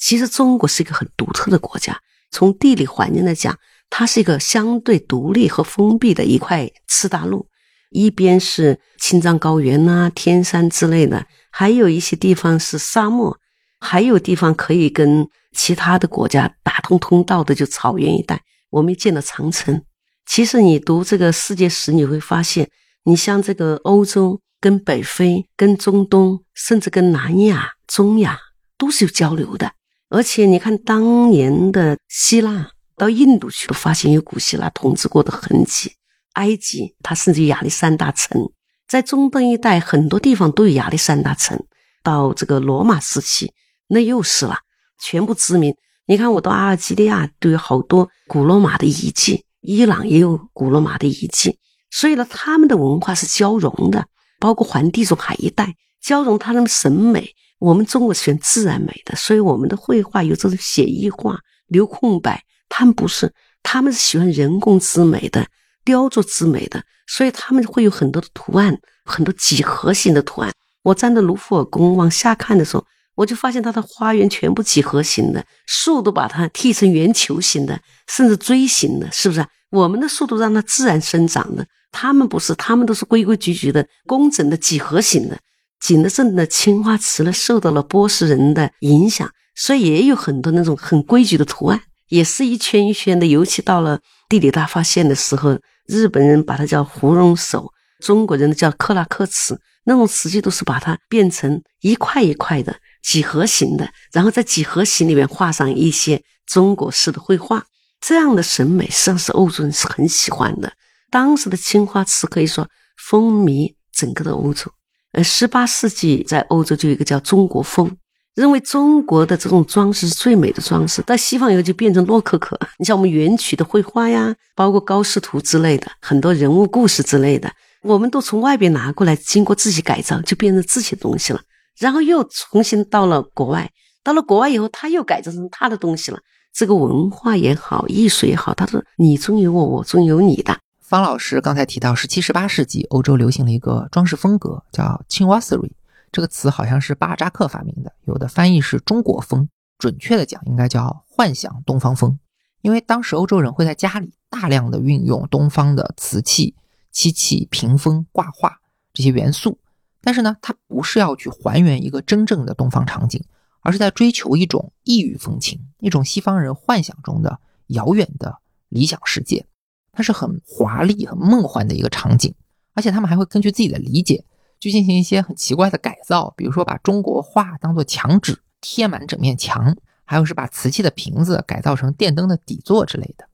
[0.00, 2.00] 其实中国是一个很独特的国家。
[2.32, 3.56] 从地理环境来讲，
[3.88, 7.46] 它是一个相对独立和封闭的一块次大陆。
[7.90, 13.36] 一边是青藏高原呐、天山之类的，还有一些地方是沙漠，
[13.80, 18.42] 还有地方可以跟其他的国家打通通道的，就草原一带。
[18.70, 19.82] 我们建了长城。
[20.24, 22.70] 其实你读这个世界史，你会发现。
[23.04, 28.38] 你像这个欧洲跟北非、跟中东，甚至跟南亚、中亚
[28.78, 29.72] 都是有交流的。
[30.10, 35.92] 而且你看，当年的希腊到印度去，都发现有古希腊统治过的痕迹。
[36.32, 38.50] 埃及，它甚至亚历山大城，
[38.88, 41.64] 在中东一带很多地方都有亚历山大城。
[42.02, 43.52] 到这个罗马时期，
[43.88, 44.56] 那又是了，
[45.00, 45.74] 全部殖民。
[46.06, 51.56] 你看，我到阿尔及利亚都有好多古罗马的遗迹，伊朗也有古罗马的遗迹。
[51.90, 54.06] 所以呢，他们的文化是交融的，
[54.40, 57.32] 包括环地中海一带交融，他们的审美。
[57.60, 62.42] 我们中国喜欢自然美的，所以我们的绘画有这种写意画、留空白。
[62.70, 65.46] 他们不是，他们是喜欢人工之美的、
[65.84, 70.50] 雕琢之美的，所以他们会有很多的图案，很多几何形的图案。
[70.82, 79.44] 我站在卢浮宫往下看的时候，我就发现它的花园全部几何形的，树都把它剃成圆球形的，甚至锥形的，是不是？
[79.70, 81.66] 我们的树都让它自然生长的。
[81.92, 85.36] 他们不是，他们都是规规矩矩的、工整的几何形的。
[85.80, 93.26] 景德镇的青花瓷呢，受到了波斯人的影响，所以也有很多那种很规矩的图案，也是一圈一圈的。
[93.26, 107.64] 尤其到了地理大发现的时候，日本人把它叫芙蓉手，中国人叫克拉克瓷，那种瓷器都是把它变成一块一块的几何形的，然后在几何形里面画上一些中国式的绘画。
[108.00, 110.72] 这样的审美实际上是欧洲人是很喜欢的。
[111.10, 114.70] 当时的青花瓷可以说风靡整个的欧洲，
[115.12, 117.90] 呃，十八世纪在欧洲就有一个叫中国风，
[118.34, 121.02] 认为中国的这种装饰是最美的装饰。
[121.02, 127.50] 到西方以后就变成洛可可， 你像我们元曲的绘画呀，包括高斯图之类的很多人物故事之类的，
[127.82, 131.40] 我们都从外边拿过来，经过自己改造就变成自己的东西了。
[131.78, 133.70] 然后又重新到了国外，
[134.04, 136.20] 到了国外以后，他又改造成他的东西了。
[136.52, 140.56] 这个文化也好，艺术也好，他说你中有我，我中有你的。
[140.90, 145.70] 方老师刚才提到，十七、十八世纪欧洲流行了一个装饰风格，叫 Chinoiserie。
[146.10, 149.48] 这个词好像是巴尔扎克发明的，有的翻译是中国风，
[149.78, 152.18] 准确的讲应该叫幻想东方风。
[152.62, 156.56] 因为当时欧洲人会在家里大量的运用东方的瓷器、
[156.90, 158.58] 漆器、屏风、挂画
[158.92, 159.60] 这些元素，
[160.00, 163.22] 但是呢，它不是要去还原一个真正的东方场景，
[163.60, 169.46] 而是在追求一种异域风情，一种西方人幻想中的遥远的理想世界。
[169.92, 172.34] 它是很华丽、很梦幻的一个场景，
[172.74, 174.24] 而且他们还会根据自己的理解
[174.58, 183.26] 去进行一些很奇怪的改造，比如说把中国画当做墙纸贴满整面墙，还有是把瓷器的瓶子改造成电灯的底座之类的。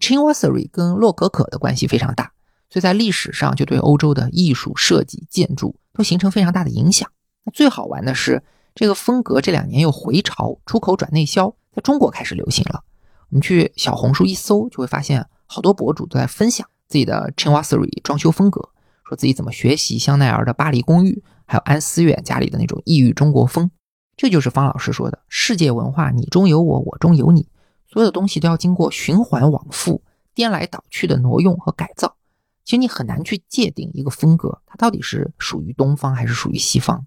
[0.00, 2.32] Chingwassery 跟洛可可的关系非常大，
[2.68, 7.08] 所以在历史上就对欧洲的艺术设计、建筑都形成非常大的影响。
[7.44, 8.42] 那最好玩的是，
[8.74, 12.82] 这个风格这两年又回潮，出口转内销，在中国开始流行了。
[13.28, 18.70] 我们去小红书一搜，就会发现好多博主都在分享自己的 Chingwassery 装修风格，
[19.08, 23.70] 说自己怎么学习香奈儿的巴黎公寓，还有安思远家里的那种异域中国风。
[24.16, 27.48] 这就是方老师说的世界文化，你中有我，我中有你。
[27.86, 30.02] 所有的东西都要经过循环往复、
[30.34, 32.16] 颠来倒去的挪用和改造。
[32.64, 37.06] 其实你很难去界定一个风格，它到底是属于东方还是属于西方。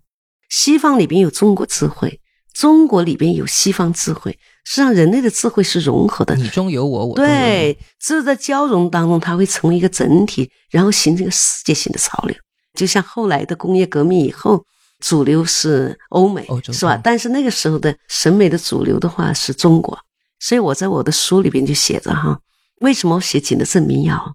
[0.49, 2.21] 西方里边有中国智慧，
[2.53, 4.37] 中国里边有西方智慧。
[4.69, 6.35] 实际上，人类的智慧是融合的。
[6.35, 12.35] 你中有我，我对，只有在交融当中，它会成为一个整体，然后形成一个世界性的潮流。
[12.73, 14.61] 就像后来的工业革命以后，
[14.99, 16.99] 主流是欧美，是吧？
[17.01, 19.97] 但是那个时候的审美的主流的话是中国。
[20.41, 22.37] 所以我在我的书里边就写着哈，
[22.81, 24.33] 为什么我写景德镇民谣，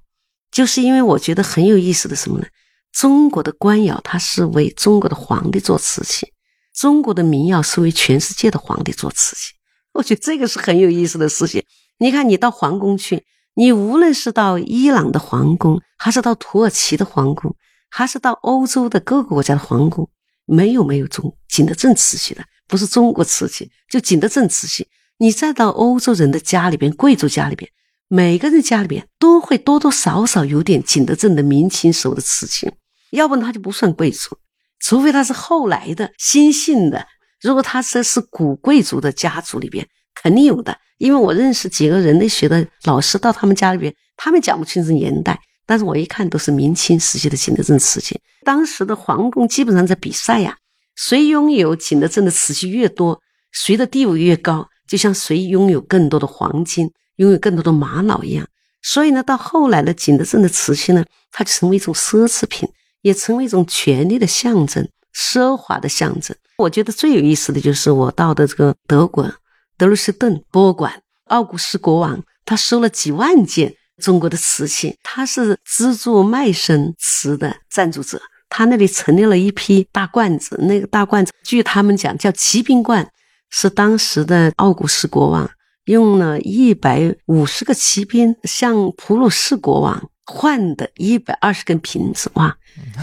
[0.51, 2.47] 就是因为我觉得很有意思的什么呢？
[2.91, 6.33] 中国的官窑它是为中国的皇帝做瓷器，
[6.75, 9.53] 中国的民谣是为全世界的皇帝做瓷器。
[9.95, 11.63] 我觉得这个是很有意思的事情。
[11.99, 13.25] 你看，你到皇宫去，
[13.55, 17.55] 你无论是到伊朗的皇宫，还是到土耳其的皇宫，
[17.91, 20.09] 还是到欧洲的各个国家的皇宫，
[20.47, 24.89] 没有没有中景德镇瓷器的，不是中国瓷器，就景德镇瓷器。
[25.19, 27.71] 你再到欧洲人的家里边，贵族家里边，
[28.09, 32.73] 每个人家里边都会多多少少有点景德镇的明清时候的瓷器，
[33.11, 34.39] 要不然他就不算贵族，
[34.81, 37.07] 除非他是后来的新兴的。
[37.43, 48.21] 如果他这是古贵族的家族里边，肯定有的，因为我认识几个人类学的老师到他们家里边，他们讲不清楚年代，但是我一看都是明清时期的景德镇瓷器。
[48.45, 50.57] 当时的皇宫基本上在比赛呀，
[50.95, 54.69] 谁拥有景德镇的瓷器越多，谁的地位越高。
[54.87, 58.47] 就像谁拥有更多的黄金，拥有更多的玛瑙一样，
[58.83, 62.69] 所以呢，到后来的景德镇的瓷器呢，它就成为一种奢侈品，
[63.01, 66.37] 也成为一种权力的象征、奢华的象征。
[66.63, 69.33] 我觉得最有意思的就是我到的这个德国
[69.77, 83.11] 德累斯顿博物馆，奥古斯国王他收了几万件中国的瓷器，他是资助麦森瓷的赞助者，他那里陈列了一批大罐子，那个大罐子据他们讲叫骑兵罐。
[83.55, 85.51] 是当时的奥古斯国王
[85.85, 92.57] 用了一百五十个骑兵向普鲁士国王换的一百二十根瓶子，哇，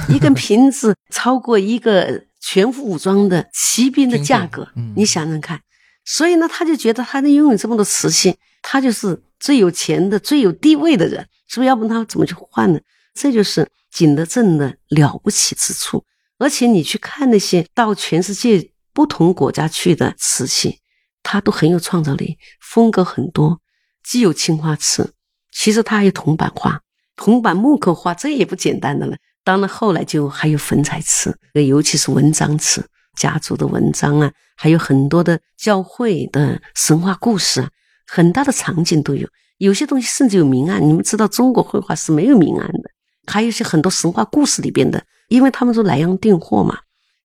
[0.08, 5.62] 一根瓶子超过一个全副武装的骑兵的价格，你想想看。
[6.06, 11.67] 所以呢，他就觉得他能拥有这么多瓷器，他就是最有钱的、最有地位的人，是不是？
[11.67, 12.80] 要不他怎么去换呢？
[13.13, 16.06] 这就是景德镇的了不起之处。
[16.38, 18.71] 而且你去看那些到全世界。
[18.91, 20.80] 不同国家去的瓷器，
[21.23, 23.62] 它都很有创造力，风格很多，
[24.04, 25.13] 既有青花瓷，
[25.54, 26.82] 其实它还有铜版画、
[27.15, 29.15] 铜版木刻画，这也不简单的了。
[29.49, 32.85] 当然后来就还有粉彩瓷，尤其是文章瓷，
[33.17, 37.69] 家族的文章啊，还有很多的教会的神话故事啊，
[38.05, 39.27] 很大的场景都有。
[39.57, 42.91] 有些东西甚至有明暗，你们知道中国绘画是没有明暗的，
[43.25, 46.77] 还有一些很多神话故事里边的，因为他们说莱阳订货嘛。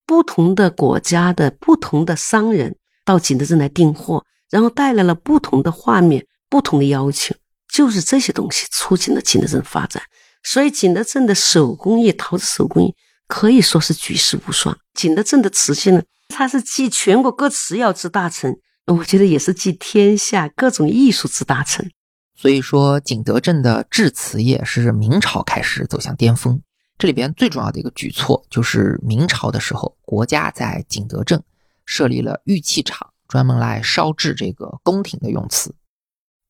[0.06, 7.34] 不同的国家的不同的商人到景德镇来订货，然后带来了不同的画面、不同的要求，
[7.70, 10.02] 就是这些东西促进了景德镇发展。
[10.44, 12.94] 所以，景德镇的手工艺、陶瓷手工艺
[13.26, 14.78] 可以说是举世无双。
[14.92, 18.54] 景德镇的瓷器呢，它是集全国各瓷窑之大成，
[18.87, 21.90] 我觉得也是集天下各种艺术之大成。
[22.37, 26.61] 所以说，景德镇的制瓷业是明朝开始走向巅峰。
[26.98, 31.42] 这里边最重要的一个举措，就是明朝的时候，国家在景德镇
[31.87, 35.74] 设立了玉器厂，专门来烧制这个宫廷的用瓷。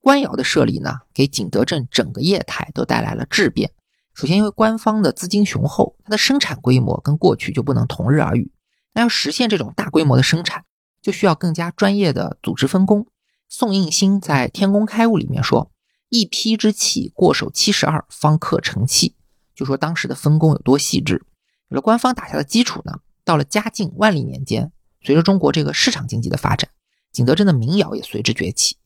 [0.00, 3.70] 官窑的设立呢，给景德镇整个业态都带来了质变。
[4.14, 8.52] 首先，因为官方的资金雄厚，它的生产规模跟过去就不能同日而语。
[8.92, 10.64] 那要实现这种大规模的生产，
[11.02, 13.08] 就需要更加专业的组织分工。
[13.48, 15.72] 宋应星在《天工开物》里面说
[16.10, 19.16] ：“一批之器过手七十二，方可成器。”
[19.54, 21.24] 就说当时的分工有多细致，
[21.68, 23.00] 有了官方打下的基础呢。
[23.24, 26.70] 到了嘉靖、万历年间，随着中国这个市场经济的发展，
[27.10, 28.76] 景德镇的民窑也随之崛起。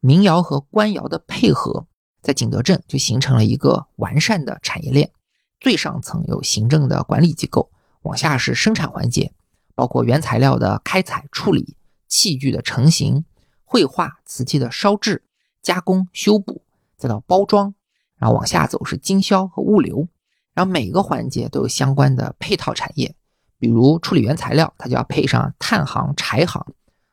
[0.00, 1.86] 民窑和官窑的配合，
[2.26, 5.12] 在景德镇就形成了一个完善的产业链。
[5.60, 7.70] 最上层有行政的管理机构，
[8.02, 9.32] 往下是生产环节，
[9.76, 11.76] 包括原材料的开采、处理、
[12.08, 13.24] 器具的成型、
[13.64, 15.22] 绘画、瓷器的烧制、
[15.62, 16.62] 加工、修补，
[16.96, 17.76] 再到包装，
[18.16, 20.08] 然后往下走是经销和物流。
[20.52, 23.14] 然后每个环节都有相关的配套产业，
[23.60, 26.60] 比如处理原材料，它就要配上炭行、柴行；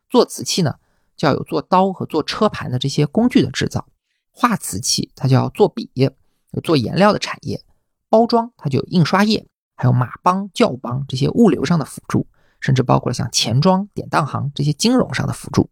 [0.10, 0.74] 做瓷器呢，
[1.16, 3.86] 就要有做刀和做车盘的这些工具的制造；
[4.34, 5.90] 画瓷器它就要做笔，
[6.64, 7.60] 做颜料的产业；
[8.10, 12.28] 包装它就有印刷业，还有马帮、教帮这些物流上的辅助，
[12.60, 15.70] 甚至包括了像钱庄、典当行这些金融上的辅助。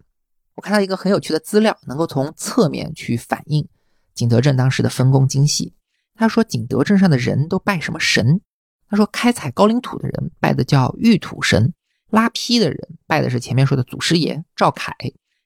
[0.56, 3.68] 我看到一个很有趣的资料，能够从侧面去反映
[4.14, 5.74] 景德镇当时的分工精细。
[6.14, 8.42] 他说，景德镇上的人都拜什么神？
[8.88, 11.74] 他说，开采高岭土的人拜的叫玉土神。
[12.10, 14.94] 拉坯的人拜的是前面说的祖师爷赵凯，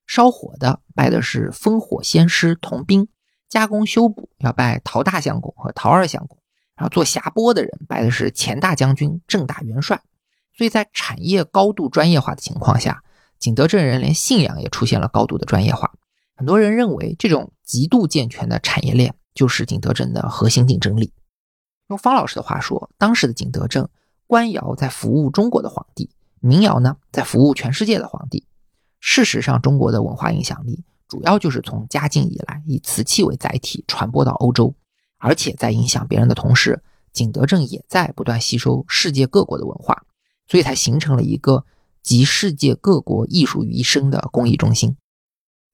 [0.06, 3.08] 烧火的拜的是烽火先师童兵，
[3.50, 6.38] 加工修补要拜陶大相公和陶二相公，
[6.76, 10.02] 然后做匣钵的人拜的是钱大将军郑大元帅。
[10.58, 13.04] 所以在产业高度专业化的情况下，
[13.40, 15.92] 景德镇人连信仰也出现了高度的专业化。
[16.36, 21.12] 很多人认为这种极度健全的产业链就是景德镇的核心竞争力。
[21.88, 23.88] 用方老师的话说，当时的景德镇
[24.28, 26.10] 官窑在服务中国的皇帝。
[26.40, 28.46] 民窑呢，在服务全世界的皇帝。
[29.08, 34.74] 事实上，中国的文化影响力主要就是从嘉靖以来以瓷器为载体传播到欧洲，
[35.20, 36.82] 而且在影响别人的同时，
[37.14, 40.06] 景德镇也在不断吸收世界各国的文化，
[40.48, 41.66] 所以才形成了一个
[42.02, 44.98] 集世界各国艺术于一身的工艺中心。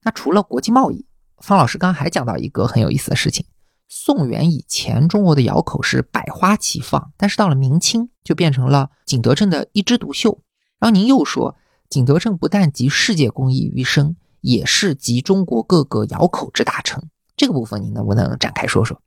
[0.02, 1.06] 那除了国际贸易，
[1.38, 3.46] 方老师刚还讲到一个很有意思的事情：
[3.88, 10.42] 宋元以前，中国的窑口是百花齐放，但是到了明清，就变成了景德镇的一枝独秀。
[10.78, 11.56] 然后您又说，
[11.92, 17.10] 景德镇不但集世界工艺于一身，也是集中国各个窑口之大成。
[17.36, 18.98] 这个部分您能不能展开说说？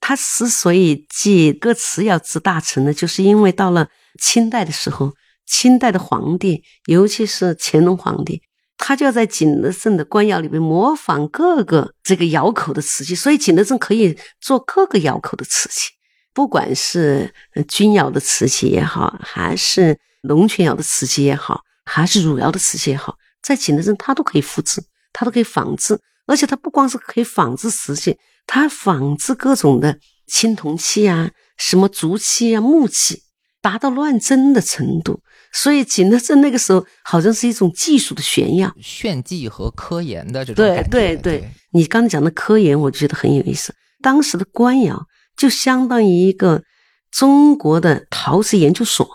[0.00, 5.12] 它之所以集各瓷窑之大成呢，就是因为到了清代的时候，
[5.44, 8.40] 清代的皇帝，尤其是乾隆皇帝，
[8.78, 15.90] 他就要在景德镇的官窑里面模仿各个这个窑口的瓷器，所以景德镇可以做各个窑口的瓷器，
[16.32, 17.34] 不管是
[17.68, 19.98] 钧窑的瓷器也好，还是。
[20.22, 33.22] 龙泉窑的瓷器也好，还是汝窑的瓷器也好，在景德镇它都可以复制，它都可以仿制，而且它不光是可以仿制瓷器，它仿制各种的青铜器啊，什么竹器啊、木器，
[33.62, 35.20] 达到乱真的程度。
[35.52, 40.90] 所以景德镇那个时候好像是一种技术的炫耀、炫技和科研的这种感觉。
[40.90, 43.74] 对对对，你刚才讲的科研，我觉得很有意思。
[44.02, 46.62] 当时的官窑就相当于一个
[47.10, 49.08] 中国的陶瓷研究所。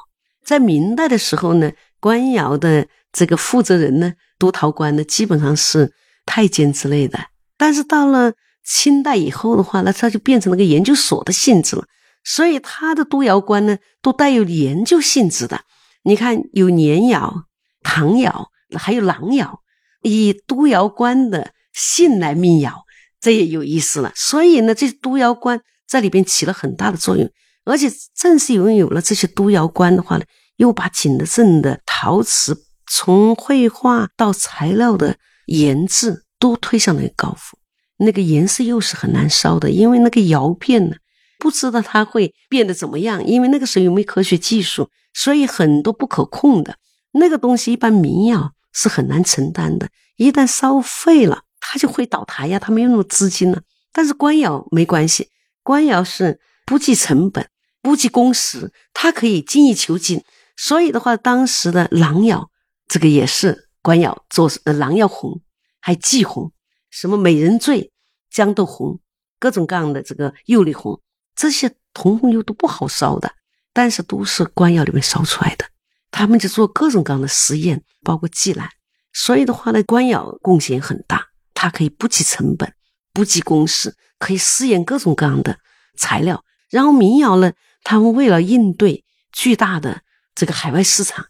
[0.43, 5.93] 在明代的时候呢，官窑的这个负责人呢，督陶官呢，基本上是
[6.25, 7.17] 太监之类的。
[7.57, 8.33] 但是到了
[8.65, 11.85] 清代以后的话，那他就变成了个研究所的性质了。
[12.23, 15.61] 所以他的督窑官呢，都带有研究性质的。
[16.03, 17.45] 你看，有年窑、
[17.83, 19.59] 唐窑，还有郎窑，
[20.01, 22.83] 以督窑官的姓来命窑，
[23.19, 24.11] 这也有意思了。
[24.15, 27.29] 所以呢，这督窑官在里边起了很大的作用。
[27.63, 30.25] 而且正是拥有了这些督窑官的话呢，
[30.61, 37.59] 又把景德镇的陶瓷从绘画到材料的研制都推上了一个高峰。
[37.97, 40.95] 那个颜色又是很难烧的，因为那个窑变呢，
[41.39, 43.25] 不知道它会变得怎么样。
[43.25, 46.75] 因为那个时候又没科学技术，所以很多不可控的
[47.13, 49.89] 那个东西，一般民窑是很难承担的。
[50.17, 53.63] 一旦烧废了，它就会倒台呀，它没有那么资金了。
[53.91, 55.29] 但是官窑没关系，
[55.63, 57.47] 官窑是不计成本。
[57.81, 60.23] 不计工时，它可以精益求精。
[60.57, 62.49] 所以的话，当时的狼窑
[62.87, 65.41] 这个也是官窑做呃狼窑红，
[65.79, 66.51] 还霁红，
[66.89, 67.91] 什么美人醉、
[68.31, 68.99] 豇豆红，
[69.39, 71.01] 各种各样的这个釉里红，
[71.35, 73.33] 这些铜红釉都不好烧的，
[73.73, 75.65] 但是都是官窑里面烧出来的。
[76.11, 78.69] 他们就做各种各样的实验，包括祭蓝。
[79.13, 82.73] 所以的话呢，官窑贡献很大，它可以不计成本、
[83.13, 85.57] 不计工时，可以试验各种各样的
[85.97, 86.43] 材料。
[86.69, 87.51] 然后民窑呢？
[87.83, 90.03] 他们为了应对巨大的
[90.35, 91.25] 这个海外市场，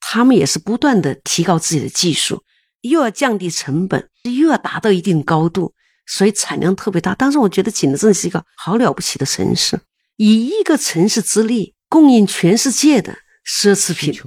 [0.00, 2.42] 他们也是不断的提高自己的技术，
[2.82, 5.74] 又要降低成本，又要达到一定高度，
[6.06, 7.14] 所以产量特别大。
[7.14, 9.80] 当时我觉得景德镇是一个好了不起的城市，
[10.16, 14.18] 以一个城市之力供应全世界的奢侈品，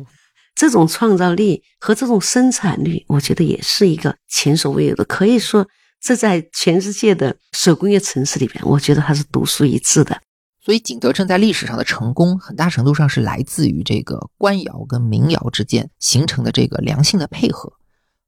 [0.56, 5.06] 这种创造力和这种生产率，我觉得也是一个前所未有的。
[5.06, 5.68] 可以说，
[6.02, 10.22] 这在全世界的手工业城市里边，我觉得它是独树一帜的。
[10.62, 17.74] 所以景德镇在历史上的成功，很大程度上是来自于这个官窑跟民窑之间形成的这个良性的配合。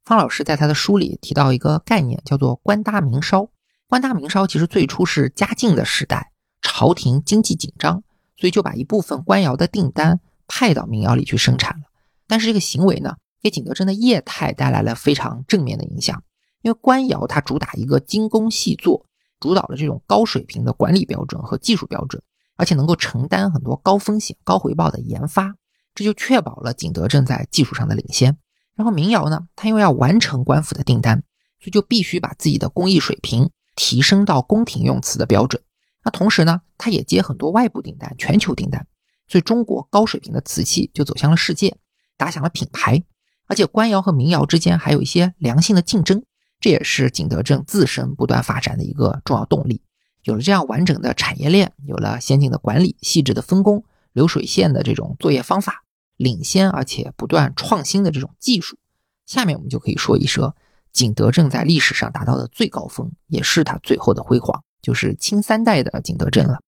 [0.04, 3.48] 方老师在他的书里提到一个概念，叫做“官搭民烧”。
[3.86, 8.02] 官搭民烧其实最初是嘉靖的时代，朝廷经济紧张，
[8.38, 10.18] 所以就把一部分官窑的订单
[10.48, 11.84] 派到民窑里去生产了。
[12.26, 16.22] 但是这个行为呢，给景德镇的业态带来了非常正面的影响，
[16.62, 19.04] 因为官窑它主打一个精工细作，
[19.42, 22.22] 主导了这种高水平的管理标准和技术标准。
[22.54, 25.54] 而且能够承担很多高风险高回报的研发，
[25.94, 28.36] 这就确保了景德镇在技术上的领先。
[28.76, 31.24] 然后民窑呢，它因为要完成官府的订单，
[31.58, 35.60] 所以就必须把自己的工艺水平提升到宫廷用瓷的标准。
[36.04, 38.86] 那同时呢，它也接很多外部订单、全球订单，
[39.26, 41.78] 所以中国高水平的瓷器就走向了世界，
[42.18, 43.02] 打响了品牌。
[43.48, 46.22] 而且官窑和民窑之间还有一些良性的竞争，
[46.62, 49.82] 这也是景德镇自身不断发展的一个重要动力。
[50.22, 55.84] 有了这样完整的产业链，有了先进的管理、细致的分工、流水线的这种作业方法。
[56.16, 58.78] 领先而且不断创新的这种技术，
[59.26, 60.54] 下面我们就可以说一说
[60.92, 66.60] 景德镇在历史上达到的最高峰，也是它最后的辉煌，就是清三代的景德镇了。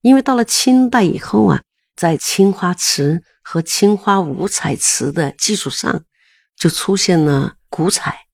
[0.00, 1.62] 因为到了清代以后啊，
[1.94, 6.04] 在青花瓷和青花五彩瓷的基础上，
[6.56, 8.25] 就出现了古彩，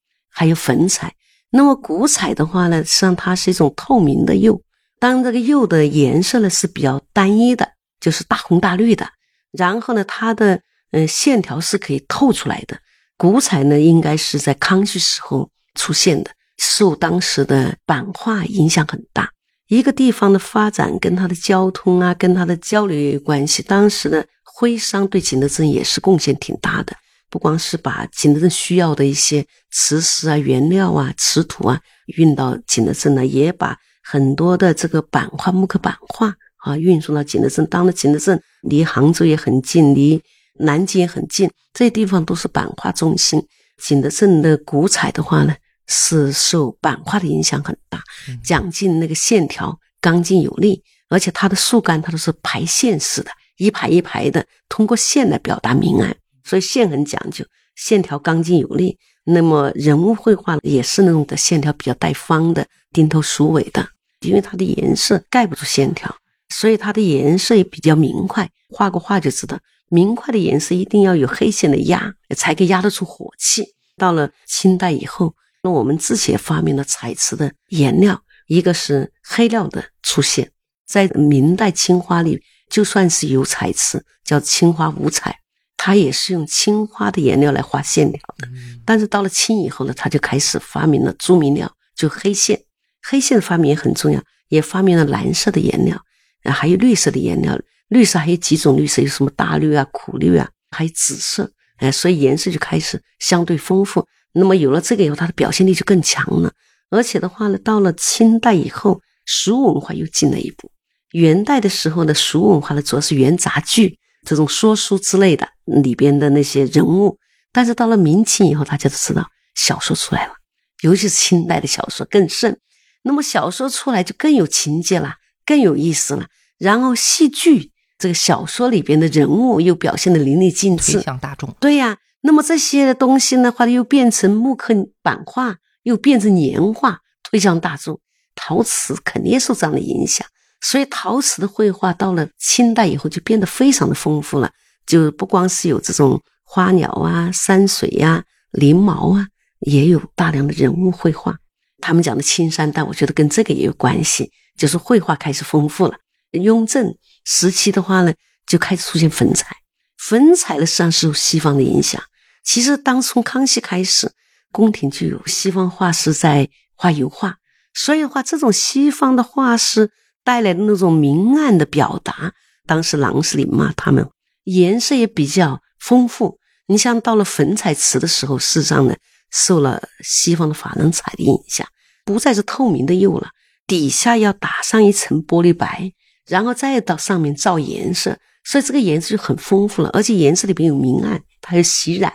[0.42, 1.14] 还有粉彩。
[1.50, 4.60] 那么古彩的话呢，实际上它是一种透明的釉，
[4.98, 7.68] 当这个釉的颜色呢是比较单一的，
[8.00, 9.08] 就是大红大绿的。
[9.52, 12.76] 然后呢，它的嗯线条是可以透出来的。
[13.16, 19.30] 古彩呢，应该是在康熙时候出现的，受当时的版画影响很大。
[19.68, 23.62] 一个地方的发展跟它的交通啊，跟它的交流也有关系。
[23.62, 26.96] 当时的徽商对景德镇也是贡献挺大的，
[27.32, 31.80] 不光是把景德镇需要的一些瓷石啊、原料啊、瓷土啊
[32.18, 33.74] 运到景德镇呢，也把
[34.04, 36.34] 很多的这个版画、木刻版画。
[36.64, 37.66] 啊，运送到景德镇。
[37.66, 40.22] 当然景德镇离杭州也很近，离
[40.60, 43.44] 南京也很近，这些地方都是版画中心。
[43.82, 45.52] 景德镇的古彩的话呢，
[45.88, 48.00] 是受版画的影响很大，
[48.44, 57.44] 讲究那个线条刚劲有力，而且它的树干它都是排线式的，一排一排的，通过线来表达明暗，所以线很讲究，
[57.76, 58.98] 线条刚劲有力。
[59.24, 63.88] 那么人物绘画也是那种的线条比较带方的，丁头鼠尾的，
[64.20, 66.14] 因为它的颜色盖不住线条。
[66.48, 73.64] 所以它的颜色也比较明快，画过画就知道，明快的颜色一定要有黑线的压，才可以压得出火气。
[73.96, 80.50] 到了清代以后，那我们自己也发明了彩瓷的颜料，一个是黑料的出现，
[80.86, 85.38] 在明代青花里，就算是有彩瓷，叫青花五彩，
[85.84, 88.46] 它也是用青花的颜料来画线条的。
[88.84, 92.62] 但是到了清以后呢，它就开始发明了朱明料，就黑线，
[93.02, 96.00] 黑线的发明也很重要，也发明了蓝色的颜料。
[96.44, 97.58] 啊，还有绿色的颜料，
[97.88, 104.06] 绿色还有几种绿色，有什么大绿啊、苦绿啊，还有紫色，哎，所以颜色就开始相对丰富。
[104.34, 106.52] 那么有了这个以后，它的表现力就更强了。
[106.90, 110.70] 而且的话呢，到了清代以后，蜀文化又进了一步。
[111.10, 117.18] 元代的时候呢，蜀文化呢主要是元杂剧这种说书之类的里边的那些人物，
[117.52, 120.34] 但是到了明清以后，大家都知道小说出来了，
[120.82, 122.56] 尤其是清代的小说更盛。
[123.02, 125.16] 那么小说出来就更有情节了。
[125.44, 126.26] 更有意思了。
[126.56, 131.52] 然后戏剧这个小说里边的人物又表现的淋漓尽致，向大众。
[131.58, 138.00] 对呀，那么这些东西的，话又变成木刻版画，又变成年画，推向大众。
[138.36, 140.24] 陶瓷肯定受这样的影响，
[140.62, 144.50] 所以陶瓷的绘画到了清代以后就变得非常的丰富了。
[144.86, 149.26] 就不光是有这种花鸟啊、山水呀、鳞毛啊，
[149.60, 151.36] 也有大量的人物绘画。
[151.80, 154.30] 他们讲的青山代，我觉得跟这个也有关系。
[154.56, 155.96] 就是绘画开始丰富了。
[156.32, 156.94] 雍正
[157.24, 158.12] 时期的话呢，
[158.46, 159.56] 就开始出现粉彩。
[159.96, 162.00] 粉彩呢，实际上是受西方的影响。
[162.44, 164.12] 其实当从康熙开始，
[164.50, 167.36] 宫廷就有西方画师在画油画，
[167.72, 169.90] 所以的话，这种西方的画师
[170.24, 172.32] 带来的那种明暗的表达，
[172.66, 174.08] 当时郎世宁嘛，他们
[174.44, 176.38] 颜色也比较丰富。
[176.66, 178.94] 你像到了粉彩瓷的时候，事实上呢，
[179.30, 181.66] 受了西方的珐琅彩的影响，
[182.04, 183.28] 不再是透明的釉了。
[183.66, 185.92] 底下要打上一层玻璃白，
[186.26, 189.90] 然后再到上面照颜色，所以这个颜色就很丰富了。
[189.92, 192.12] 而且颜色里边有明暗，它有洗染。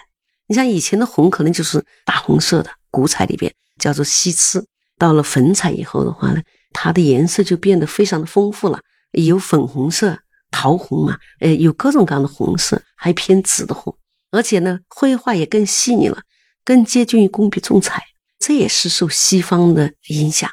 [0.48, 4.66] 你像以前的红可能就是大红色的，古彩里边叫做稀次。
[4.98, 6.42] 到了粉彩以后的话呢，
[6.74, 8.80] 它的颜色就变得非常的丰富了，
[9.12, 10.20] 有粉红色、
[10.52, 13.98] 桃红嘛，呃，有各种各样的红色，还偏紫的红。
[14.32, 16.22] 而且呢，绘画也更细腻了，
[16.64, 18.04] 更接近于工笔重彩。
[18.40, 20.50] 这也是受西方的影响。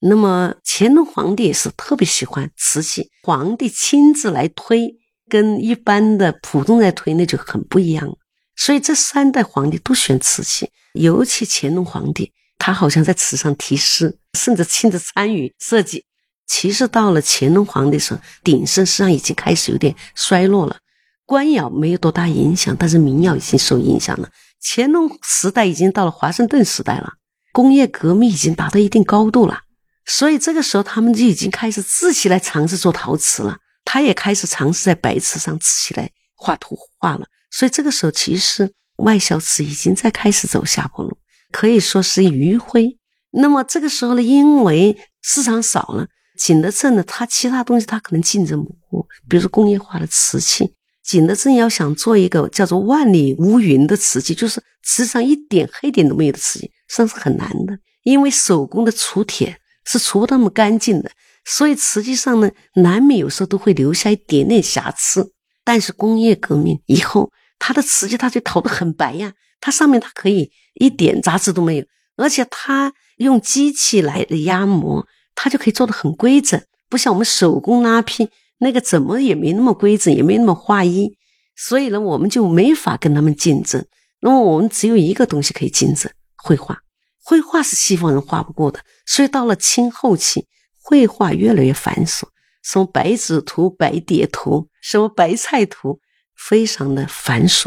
[0.00, 4.96] 那么乾隆皇帝也是特别喜欢瓷器，皇帝亲自来推，
[5.28, 8.16] 跟一般的普通人推那就很不一样。
[8.56, 16.04] 所以这三代皇帝都选瓷器，尤其乾隆皇帝，他好像在瓷上题诗，甚至亲自参与设计。
[16.46, 20.76] 其实到了乾隆皇帝时候，鼎盛实际上已经开始有点衰落了，
[21.24, 24.28] 官窑没有多大影响，但是民窑已经受影响了。
[24.62, 27.14] 乾隆时代已经到了华盛顿时代了，
[27.52, 29.62] 工业革命已经达到一定高度了。
[30.04, 33.56] 所以这个时候，他们就已经开始自己来尝试做陶瓷了。
[33.84, 37.26] 他也开始尝试在白瓷上自己来画图画了。
[37.50, 41.16] 所以这个时候，其实外销瓷已经在开始走下坡路，
[41.50, 42.96] 可以说是余晖。
[43.32, 46.06] 那么这个时候呢，因为市场少了，
[46.38, 50.74] 景德镇呢，它其他东西它可能竞争不过，比如说工业化的瓷器。
[51.02, 61.10] 景德镇要想做一个叫做万里无云的瓷器，就是瓷上一点黑点都没有的瓷器，实际上是很难的，因为手工的除铁是除不那么干净的，
[61.44, 65.32] 所以瓷器上呢，难免有时候都会留下一点点瑕疵。
[65.64, 71.84] 但是工业革命以后，它的瓷器它就淘的很白呀，它上面它可以一点杂质都没有，
[72.16, 81.16] 而且它用机器来的压模，它就可以做的很规整，不像我们手工拉坯那个怎么也没那么规整，也没那么划一，
[81.56, 83.84] 所以呢，我们就没法跟他们竞争。
[84.20, 86.78] 那么我们只有一个东西可以竞争，绘画。
[87.22, 90.46] 绘画是西方人画不过的，所以到了清后期，
[90.82, 92.24] 绘画越来越繁琐。
[92.62, 96.00] 什么白纸图、白碟图、什么白菜图，
[96.36, 97.66] 非常的繁琐。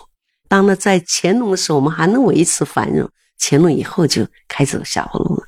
[0.54, 3.08] 当然，在乾隆的时候，我们还能维持繁荣；
[3.40, 5.48] 乾隆以后就开始下坡路了。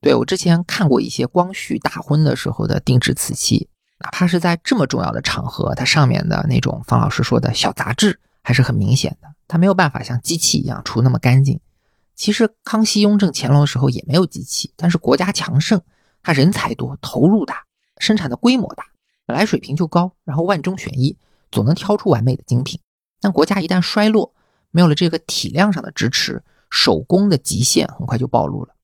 [0.00, 3.68] 对我之前看过一些光绪大婚的时候的定制瓷器，
[3.98, 9.28] 哪怕是在这么重要的场合，它上面的那种方老师说的小杂质还是很明显的。
[9.46, 11.60] 它没有办法像机器一样除那么干净。
[12.16, 15.82] 其实康熙、雍正、乾隆的时候也没有机器，但是国家强盛，
[16.22, 17.64] 他人才多，投入大。
[17.98, 18.86] 生产的规模大，
[19.26, 21.18] 本来水平就高，然后万中选一，
[21.52, 22.80] 总能挑出完美的精品。
[23.20, 24.34] 但国家一旦衰落，
[24.70, 28.74] 没有了这个体量上的支持，手工的极限很快就暴露了。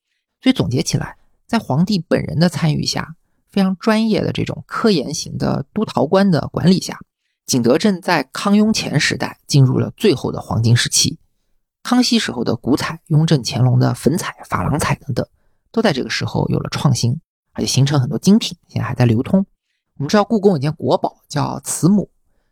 [0.43, 1.16] 所以总结起来，
[1.47, 3.16] 在皇帝本人的参与下，
[3.49, 6.99] 非常专业的这种科研型的督陶官的管理下，
[7.47, 11.18] 景德镇在康雍乾时代进入了最后的黄金时期。
[11.82, 15.26] 康熙时候的古彩、雍正、乾隆的粉彩、珐琅彩等等，
[15.70, 17.20] 都在这个时候有了创新。
[17.53, 19.47] 而且形成很多精品，现在还在流通。
[19.97, 22.11] 我们知道故宫有件国宝叫瓷母，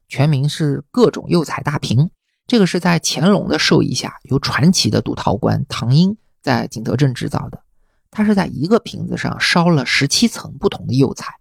[0.09, 2.11] 全名是各种釉彩大瓶。
[2.47, 7.63] 这个是在乾隆的授意下，由传奇的督陶官唐英在景德镇制造的。
[8.11, 11.35] 它是在一个瓶子上烧了十七层不同的釉彩，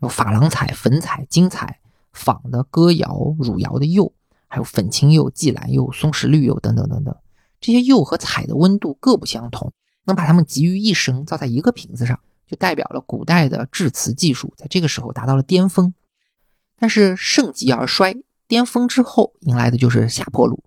[0.00, 1.78] 有珐琅彩、粉彩、金彩、
[2.12, 4.12] 仿的歌窑、汝窑的釉，
[4.46, 7.16] 还有粉青釉、霁蓝釉、松石绿釉等等等等。
[7.60, 9.72] 这些釉和彩的温度各不相同，
[10.04, 12.18] 能把它们集于一身，造在一个瓶子上。
[12.48, 15.92] 就代表了古代的制瓷技术在这个时候达到了巅峰，
[16.78, 18.16] 但是盛极而衰，
[18.46, 20.62] 巅峰之后迎来的就是下坡路。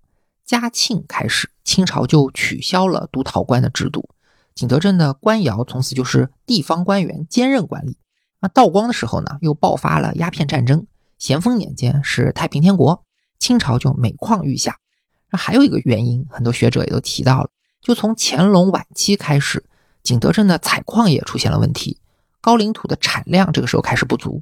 [0.46, 4.10] 嘉庆开始，清朝就取消了督陶官的制度，
[4.54, 7.98] 景德镇的官窑从此就是地方官员兼任管理。
[8.42, 10.86] 那道光的时候呢，又爆发了鸦片战争。
[11.18, 13.06] 咸丰年间是太平天国，
[13.40, 14.80] 清朝就每况愈下。
[15.30, 17.50] 那还有一个原因，很多学者也都提到了，
[17.82, 19.64] 就从乾隆晚期开始。
[20.04, 22.00] 景德镇的采矿也出现了问题，
[22.42, 24.42] 高岭土的产量这个时候开始不足，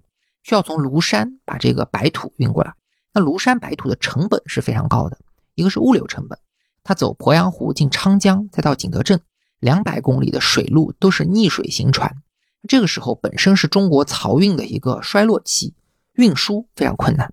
[0.50, 2.74] 需要从庐山把这个白土运过来。
[3.14, 5.20] 那庐山白土的成本是非常高的，
[5.54, 6.40] 一个是物流成本，
[6.84, 9.22] 它走鄱阳湖进昌江，再到景德镇，
[9.60, 12.24] 两百公里的水路都是逆水行船。
[12.68, 15.76] 这个时候本身是中国漕运的一个衰落期，
[16.14, 17.32] 运输非常困难。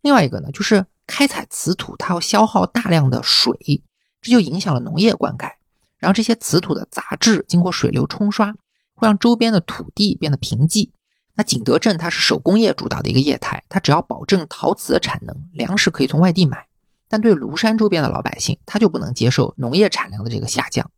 [0.00, 3.82] 另外一个呢，就是开采瓷土，它要消耗大量的水，
[4.22, 5.50] 这就影响了农业灌溉。
[5.98, 8.54] 然后这些瓷土的杂质经过水流冲刷，
[8.94, 10.90] 会让周边的土地变得贫瘠。
[11.36, 16.66] 那景德镇它是手工业主导的一个业态，它只要保证陶瓷的产能，粮食可以从外地买。
[17.08, 20.90] 但对庐山周边的老百姓，他就不能接受农业产量的这个下降，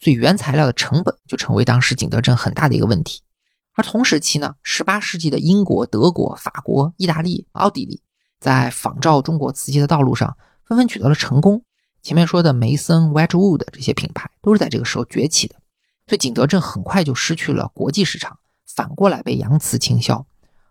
[0.00, 3.22] 所以原材料的成本就成为当时景德镇很大的一个问题。
[3.74, 8.02] 而同时期呢，十八世纪的英国、德国、法国、意大利、奥地利，
[8.38, 10.36] 在仿照中国瓷器的道路上
[10.66, 11.64] 纷纷取得了成功。
[12.02, 15.54] 前面说的梅森、Wedgwood 这些品牌都是在这个时候崛起的，
[16.06, 18.38] 所以景德镇很快就失去了国际市场，
[18.74, 20.26] 反过来被洋瓷倾销。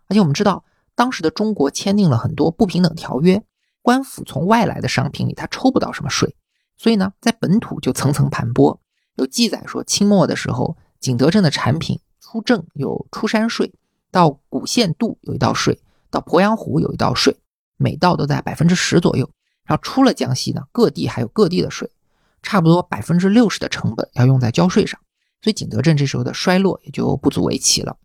[0.08, 3.42] 而且我们知道，当时的中国签订了很多不平等条约，
[3.80, 6.36] 官府从外来的商品里他抽不到什么税，
[6.76, 8.78] 所以呢，在本土就层层盘剥。
[9.16, 13.72] 有记载说，清末的时候，景德镇的产品出镇有出山税，
[14.10, 15.80] 到古县渡有一道税，
[16.10, 17.36] 到鄱阳湖有一道税，
[17.76, 19.30] 每道都在百分之十左右。
[19.64, 21.90] 然后出了江西呢，各地还有各地的税，
[22.42, 25.00] 差不多百分之六十的成本要用在交税上，
[25.42, 27.98] 所以景德镇这时候的衰落也就不足为奇了。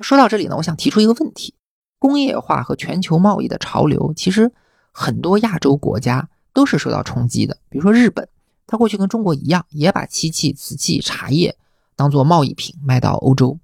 [0.00, 1.54] 说到这里呢，我想提出一个问题：
[1.98, 4.52] 工业化和全球贸易的潮流，其实
[4.92, 7.56] 很多亚洲国家都是受到冲击的。
[7.70, 8.28] 比如说日本，
[8.66, 11.56] 它过去跟中国一样，也把漆器、瓷器、茶叶
[11.96, 13.58] 当做贸易品卖到欧洲。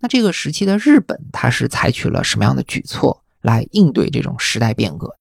[0.00, 5.16] 那这个时期的日本，它是采取了什么样的举措来应对这种时代变革？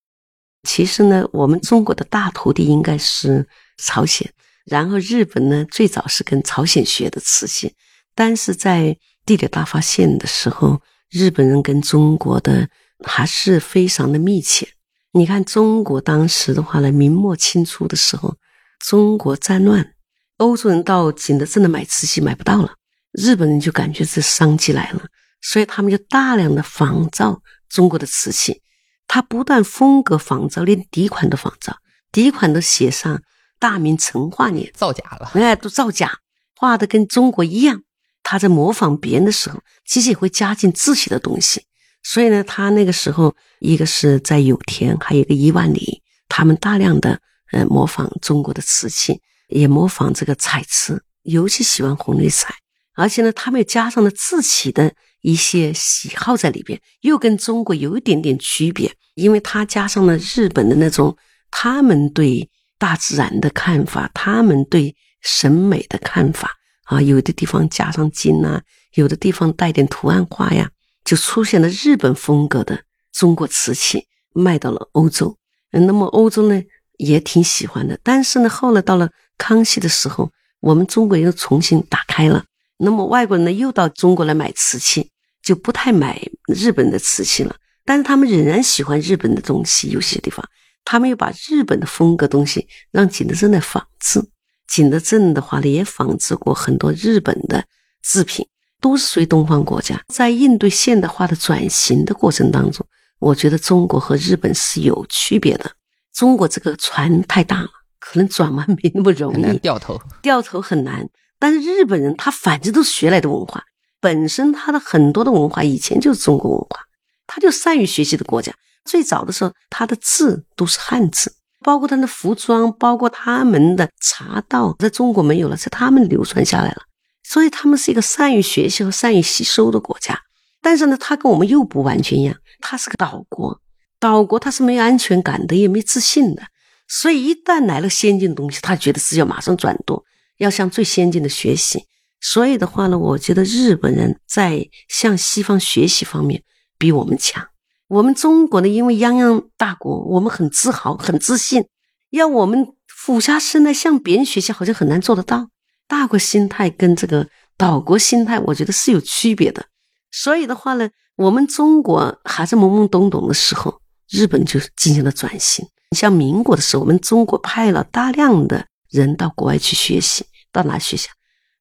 [0.63, 4.31] 其实呢，我们中国的大徒弟应该是朝鲜，
[4.65, 7.73] 然后日本呢，最早是跟朝鲜学的瓷器，
[8.13, 12.69] 但是在地理大发现的时候，日本人跟中国的
[13.03, 14.67] 还是非常的密切。
[15.11, 18.35] 你看中国当时的话呢，明末清初的时候，
[18.79, 19.93] 中国战乱，
[20.37, 22.73] 欧洲人到景德镇的买瓷器买不到了，
[23.13, 25.01] 日本人就感觉这商机来了，
[25.41, 28.61] 所以他们就大量的仿造中国的瓷器，
[29.07, 31.75] 他不但风格仿造，连底款都仿造，
[32.11, 33.19] 底款都写上
[33.59, 36.19] 大明成化年，造假了，哎，都造假，
[36.55, 37.83] 画的跟中国一样。
[38.23, 41.63] 他在模仿别人的时候，其实也会加进自己的东西。
[42.03, 47.19] 所以呢，他那个时候，一个是在有田，还有一个伊万里，他们大量的
[47.51, 52.53] 呃模仿中国的瓷器，也模仿这个彩瓷，尤其喜欢红绿彩。
[52.95, 61.17] 而且呢，他们又加上了自己的一些喜好在里边，又跟中国有一点点区别，因为他加上了日本的那种
[61.49, 62.49] 他们对
[62.79, 66.53] 大自然的看法，他们对审美的看法
[66.85, 68.61] 啊，有的地方加上金呐，
[68.93, 70.71] 有的地方带点图案画呀。
[71.05, 75.35] 就出现了日本风格的中国瓷器，卖到了欧洲。
[75.71, 76.61] 那么欧洲呢
[76.97, 77.99] 也挺喜欢的。
[78.03, 82.45] 但是呢，后来到了康熙的时候，我们中国又重新打开了。
[82.77, 85.09] 那么外国人呢又到中国来买瓷器，
[85.41, 87.55] 就不太买日本的瓷器了。
[87.85, 90.47] 但是他们仍然喜欢日本的东西，有些地方
[90.89, 94.19] 他们又把日本的风格东西让景德镇来仿制。
[94.67, 97.63] 景德镇的话呢，也仿制过很多日本的
[98.01, 98.47] 制品。
[98.81, 102.83] 都是属于东方国家，在应对现代化的转型的过程当中，
[103.19, 105.69] 我觉得中国和日本是有区别的。
[106.13, 107.69] 中国这个船太大了，
[107.99, 111.07] 可能转弯没那么容易，掉头，掉头很难。
[111.37, 113.63] 但是日本人他反正都是学来的文化，
[113.99, 116.79] 本身他的很多的文化以前就是中国文化，
[117.27, 118.53] 他就善于学习的国家。
[118.89, 121.31] 最早的时候，他的字都是汉字，
[121.63, 126.81] 包括他的服装，包括他们的茶道，在中国没有了，在他们流传下来了。
[127.23, 130.19] 所以他们是一个善于学习和善于吸收的国家，
[130.63, 133.61] 但是呢，他跟我们又不完全一样，他是个岛国，
[133.99, 136.41] 岛国他是没有安全感的，也没自信的，
[136.87, 140.03] 所以一旦来了先进的东西，他觉得自己要马上转舵，
[140.39, 141.85] 要向最先进的学习。
[142.21, 146.41] 所以的话呢，我觉得日本人在向西方学习方面
[146.79, 147.45] 比我们强。
[147.89, 151.65] 我们中国呢，因为泱泱大国，我们很自豪、很自信，
[152.11, 155.49] 要我们俯下身来向别人学习，好像很难做得到。
[155.87, 157.27] 大国心态跟这个
[157.57, 159.65] 岛国心态，我觉得是有区别的。
[160.11, 165.67] 所以的话呢，我们中国还是懵懵懂懂的时候，日本就进行了转型。
[165.89, 171.07] 你像民国的时候，我们中国派了大量的人到国外去学习，到哪学习？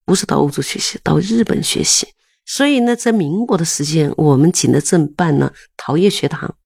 [0.04, 2.06] 不是到欧洲学习，到日本学习。
[2.48, 6.56] 所以呢，在民国的时间，我们景德镇办了陶业学堂，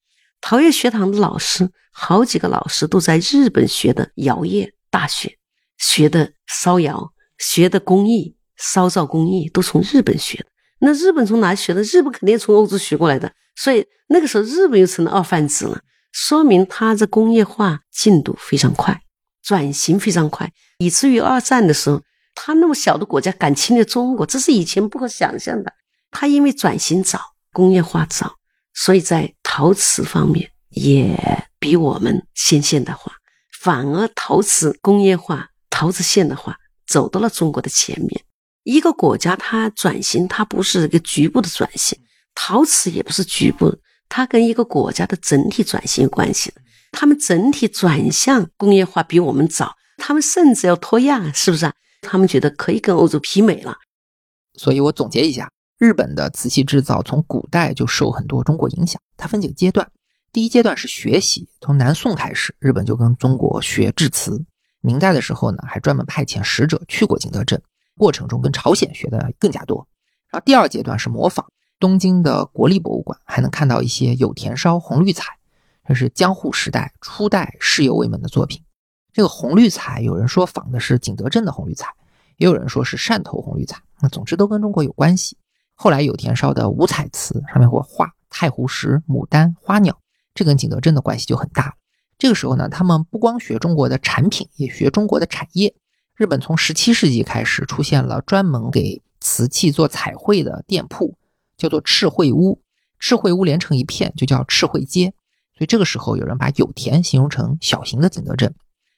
[0.41, 5.37] 陶业学堂的老师好几个老师都在日本学的窑业大学，
[5.76, 7.12] 学的烧窑。
[7.39, 10.47] 学的工艺，烧造工艺都从日本学的。
[10.78, 11.83] 那日本从哪学的？
[11.83, 13.33] 日本肯定从欧洲学过来的。
[13.57, 15.80] 所以那个时候，日本又成了二贩子了，
[16.12, 19.01] 说明它这工业化进度非常快，
[19.43, 22.01] 转型非常快，以至于二战的时候，
[22.35, 25.72] 他那么小的国家敢侵略中国，这是以前不可想象的。
[26.11, 27.20] 他因为转型早，
[27.53, 28.35] 工业化早，
[28.74, 31.18] 所以在陶瓷方面也
[31.59, 33.12] 比我们先现代化，
[33.61, 36.57] 反而陶瓷工业化、陶瓷现代化。
[36.85, 38.22] 走到了中国的前面。
[38.64, 41.99] 一个国家它转型，它不是一个局部的转型，
[42.35, 43.74] 陶瓷也不是局部，
[44.11, 46.61] 它跟一个国家的整体转型有关系的。
[46.91, 51.72] 他们整体转向工业化比我们早，他们甚至要脱亚，是不是啊？
[52.03, 53.75] 他们觉得可以跟欧洲媲美了。
[54.55, 59.01] 所以我总结一下，日本的瓷器制造从古代就受很多中国影响。
[59.17, 59.91] 它分几个阶段，
[60.31, 64.45] 第一阶段是学习，从南宋开始，日本就跟中国学制瓷。
[64.81, 67.63] 明代的时候呢，还专门派遣使者去过景德镇，
[67.97, 69.87] 过程中跟朝鲜学的更加多。
[70.29, 71.47] 然后第二阶段是模仿，
[71.79, 75.39] 东京的国立博物馆还能看到一些有田烧红绿彩，
[75.87, 78.63] 这是江户时代初代世友卫门的作品。
[79.13, 81.93] 这个红绿彩，有人说仿的是景德镇的红绿彩，
[82.39, 83.83] 也有人说是汕头红绿彩。
[84.01, 85.37] 那总之都跟中国有关系。
[85.75, 89.99] 后来有田烧的五彩瓷上面会画太湖石、牡丹、花鸟，
[90.35, 91.75] 这跟景德镇的关系就很大。
[92.19, 95.75] 这个时候呢，他们不光学中国的产品，也学中国的产业。
[96.15, 101.17] 日本从十七世纪开始出现了专门给瓷器做彩绘的店铺，
[101.57, 102.61] 叫做赤绘屋。
[102.99, 105.13] 赤绘屋连成一片就叫赤绘街。
[105.57, 108.55] 所以这个时候有人把有田形容成小型的景德镇。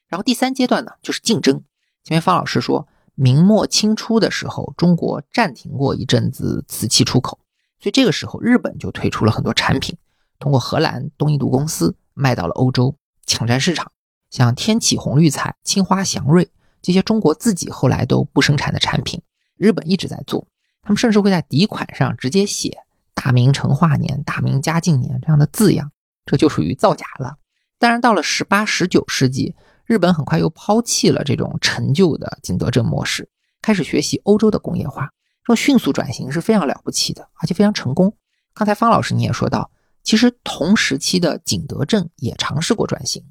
[0.07, 1.63] 然后第三阶段呢，就是竞争。
[2.03, 7.39] 前面方老师说，明末清初的时候，中国暂停过一阵子瓷器出口，
[7.79, 9.97] 所以这个时候日本就推出了很多产品，
[10.39, 12.95] 通过荷兰东印度公司卖到了欧洲。
[13.27, 13.91] 抢占市场，
[14.29, 16.47] 像天启红绿彩、青花祥瑞
[16.79, 19.19] 这些中国自己后来都不生产的产品，
[19.57, 20.47] 日本一直在做。
[20.83, 22.83] 他们甚至会在底款上直接写
[23.15, 25.91] “大明成化年”“大明嘉靖年”这样的字样，
[26.27, 27.37] 这就属于造假了。
[27.79, 33.29] 当然，到了十八、十九世纪，日本很快又抛弃了这种陈旧的景德镇模式，
[33.61, 35.11] 开始学习欧洲的工业化，
[35.43, 38.15] 这种迅速转型是非常了不起的，而且非常成功。
[38.53, 39.69] 刚才方老师你也说到，
[40.03, 43.21] 其实同时期的景德镇也尝试过转型，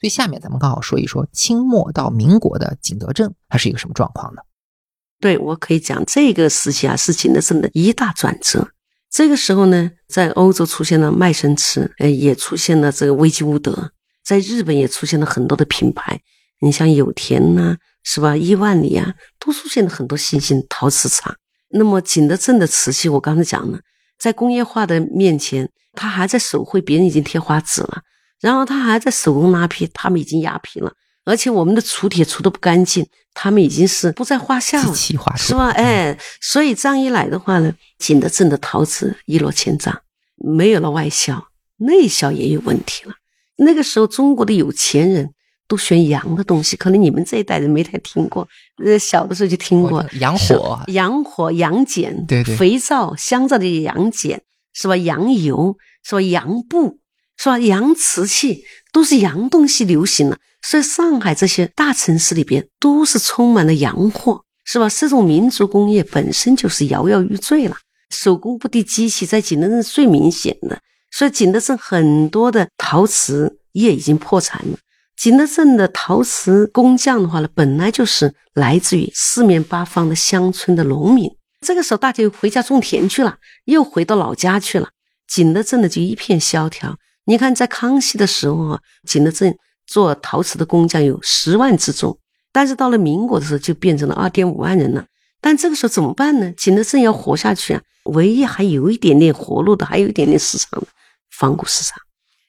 [0.00, 4.42] 所以下面咱们刚好说一说清末到民国的景德镇它是一个什么状况呢？
[5.20, 8.68] 对我可以讲，这个时期啊是景德镇的一大转折。
[9.08, 13.92] 这个时候呢，在欧洲出现了麦森瓷，呃，也出现了这个危机乌德，
[14.24, 16.20] 在日本也出现了很多的品牌，
[16.60, 18.36] 你像有田呐，是吧？
[18.36, 21.36] 伊万里啊，都出现了很多新兴陶瓷厂。
[21.70, 23.80] 那么景德镇的瓷器，我刚才讲了，
[24.18, 28.02] 在工业化的面前，他还在手绘，别人已经贴花纸了，
[28.40, 30.92] 然后他还在手工拉坯，他们已经压坯了。
[31.24, 35.70] 而且我们的除铁除的不干净，他们已经是不在话下了，是吧？
[35.70, 40.02] 哎，所以这样一来的话呢，景德镇的陶瓷一落千丈，
[40.36, 41.48] 没有了外销，
[41.78, 43.14] 内销也有问题了。
[43.56, 45.30] 那个时候，中国的有钱人
[45.68, 48.46] 都选洋的东西，可能你们这一代人没太听过，
[48.84, 54.40] 呃，小的时候就听过洋火、洋火、洋碱，对对，肥皂、香皂的洋碱，
[54.72, 54.96] 是吧？
[54.96, 56.20] 洋油，是吧？
[56.20, 56.98] 洋布，
[57.36, 57.58] 是吧？
[57.58, 60.38] 洋瓷器，都是洋东西流行了。
[60.62, 64.88] 所以上海这些大城市里边都是充满了洋货，是吧？
[64.88, 67.76] 这种民族工业本身就是摇摇欲坠了。
[68.10, 70.80] 手工不的机器在景德镇最明显的，
[71.16, 74.78] 所以景德镇很多的陶瓷业已经破产了。
[75.16, 81.30] 景德镇的陶瓷工匠的话呢，本来就是来自于四面八方的乡村的农民。
[81.60, 83.36] 这个时候大家又回家种田去了，
[83.66, 84.88] 又回到老家去了，
[85.28, 86.96] 景德镇的就一片萧条。
[87.26, 89.56] 你看，在康熙的时候啊，景德镇。
[89.86, 92.18] 做陶瓷的工匠有十万之众，
[92.50, 95.04] 但是到了民国的时候就变成了二点五万人了。
[95.42, 96.50] 但这个时候怎么办呢？
[96.52, 100.82] 景德镇要活下去啊，唯一还有一点点活路的，还有一点点市场
[101.38, 101.98] 仿古市场。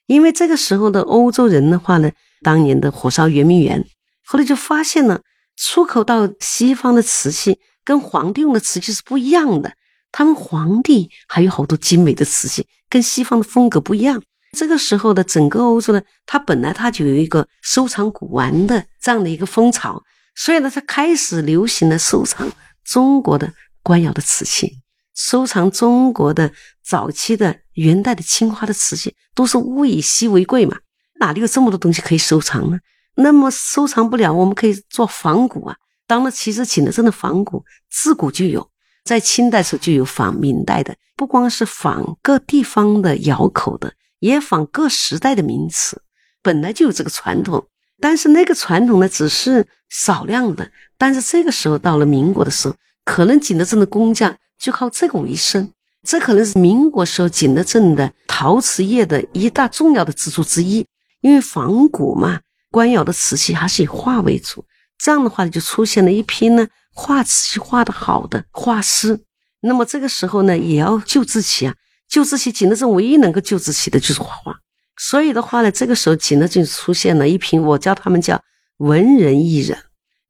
[0.06, 2.10] 因为这个时候的欧洲人的话呢，
[2.42, 3.84] 当年的火烧圆明园，
[4.24, 5.20] 后来就发现了
[5.56, 9.72] 出口到西方的瓷器跟皇帝用的瓷器是不一样的，
[10.12, 14.22] 他们皇帝还有好多精美的瓷器，跟西方的风格不一样。
[14.52, 20.02] 这个时候的整个欧洲呢，它本来它就有一个收藏古玩的这样的一个风潮，
[20.34, 22.50] 所以呢，它开始流行了收藏
[22.84, 24.78] 中国的官窑的瓷器，
[25.16, 26.52] 收藏中国的
[26.84, 30.76] 早期的元代的青花的瓷器，都是物以稀为贵嘛，
[31.18, 32.78] 哪里有这么多东西可以收藏呢？
[33.16, 35.76] 那么收藏不了，我们可以做仿古啊。
[36.06, 38.70] 当然，其实景德镇的仿古自古就有，
[39.04, 43.94] 在清代时候就有仿明代的，不光是仿各地方的窑口的。
[44.20, 46.00] 也仿各时代的名词，
[46.42, 47.68] 本来就有这个传统，
[48.00, 50.70] 但是那个传统呢，只是少量的。
[50.96, 55.70] 但是这个时候到了民国的时候，可能景德镇的工匠就靠这个为生，
[56.02, 60.86] 这可能是民国时候景德镇的陶瓷业的一大重要的支柱之一。
[61.20, 62.40] 因为仿古嘛，
[62.70, 64.64] 官窑的瓷器还是以画为主，
[64.98, 69.20] 这样的话就出现了一批呢画瓷器画的好的画师。
[69.60, 71.74] 那么这个时候呢，也要救自己啊。
[72.08, 74.60] 救自己景德镇唯一能够救自己的就是画画，
[74.96, 78.40] 所以的话呢，这个时候景德镇出现了一批，我叫他们叫
[78.76, 79.76] 文人艺人，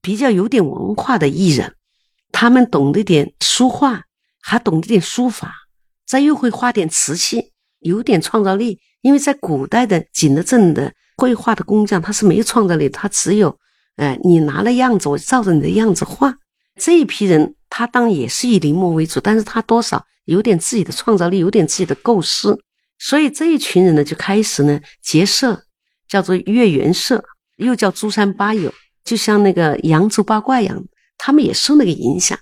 [0.00, 1.74] 比较有点文化的艺人，
[2.32, 4.04] 他们懂得点书画，
[4.48, 5.52] 还懂得点书法，
[6.06, 8.78] 再又会画点瓷器，有点创造力。
[9.00, 13.58] 因为在古代的景德镇的绘画的工匠，他是没有创造力，他只有，
[13.96, 16.32] 哎，你拿了样子，我照着你的样子画。
[16.78, 20.06] 这一批人，他当也是以临摹为主，但是他多少。
[20.26, 22.58] 有点自己的创造力，有点自己的构思，
[22.98, 25.62] 所以这一群人呢就开始呢结社，
[26.08, 27.24] 叫做月圆社，
[27.58, 28.72] 又叫珠山八友，
[29.04, 30.84] 就像那个扬州八怪一样，
[31.16, 32.36] 他们也受那个影响，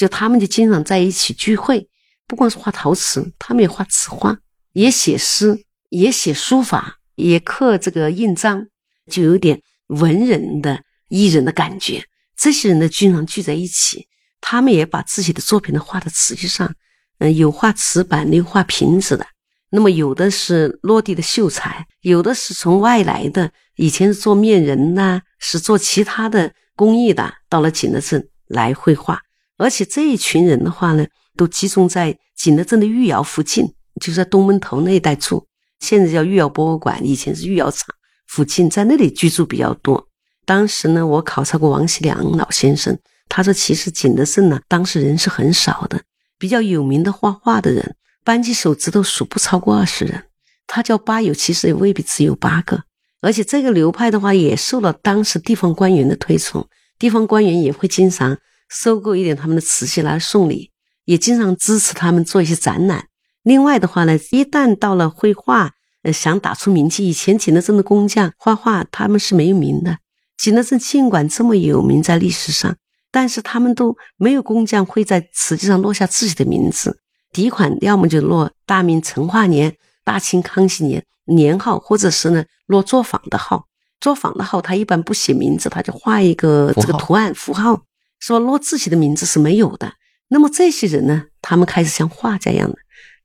[0.00, 1.86] 就他们就经常在一起聚会，
[2.26, 4.34] 不光是画陶瓷，他们也画瓷画，
[4.72, 8.66] 也写诗，也写书法，也刻这个印章，
[9.10, 12.02] 就有点文人的艺人的感觉。
[12.34, 14.08] 这些人呢经常聚在一起，
[14.40, 16.74] 他们也把自己的作品呢画在瓷器上。
[17.18, 19.26] 嗯，有画瓷板，有画瓶子的。
[19.68, 29.20] 那么有的是落地的秀才，有的是从外来的，以前是做面人呐，是做其他的工艺的，到了景德镇来绘画。
[29.60, 31.06] 而且这一群人的话呢，
[31.36, 35.46] 都集中在景德镇的御窑附近，就在东门头那一带住。
[35.80, 37.86] 现在叫御窑博物馆，以前是御窑厂
[38.26, 40.08] 附近，在那里居住比较多。
[40.46, 42.98] 当时呢，我考察过王锡良老先生，
[43.28, 46.00] 他说其实景德镇呢，当时人是很少的。
[46.38, 50.24] 比较有名的画画的人，扳起手指头数不超过二十人。
[50.66, 52.84] 他叫八友，其实也未必只有八个。
[53.20, 56.66] 而且这个流派的话，也受了当时地方官员的推崇，
[56.98, 58.38] 地方官员也会经常
[58.70, 60.70] 收购一点他们的瓷器来送礼，
[61.04, 63.08] 也经常支持他们做一些展览。
[63.42, 69.98] 另外的话呢，一旦到了绘画，呃，想打出名气，以前景德镇的工匠画画他们是没有名的，
[70.38, 72.76] 景德镇尽管这么有名在历史上，
[73.10, 77.00] 但是他们都没有工匠会在瓷器上落下自己的名字。
[77.32, 83.66] 底款要么就落大明成化年、大清康熙年年号，或者是呢落作坊的号。
[84.00, 87.82] 作坊的号他一般不写名字，他就画一个这个图案符号，
[88.20, 89.94] 说落自己的名字是没有的。
[90.28, 92.76] 那么这些人呢，他们开始像画家一样的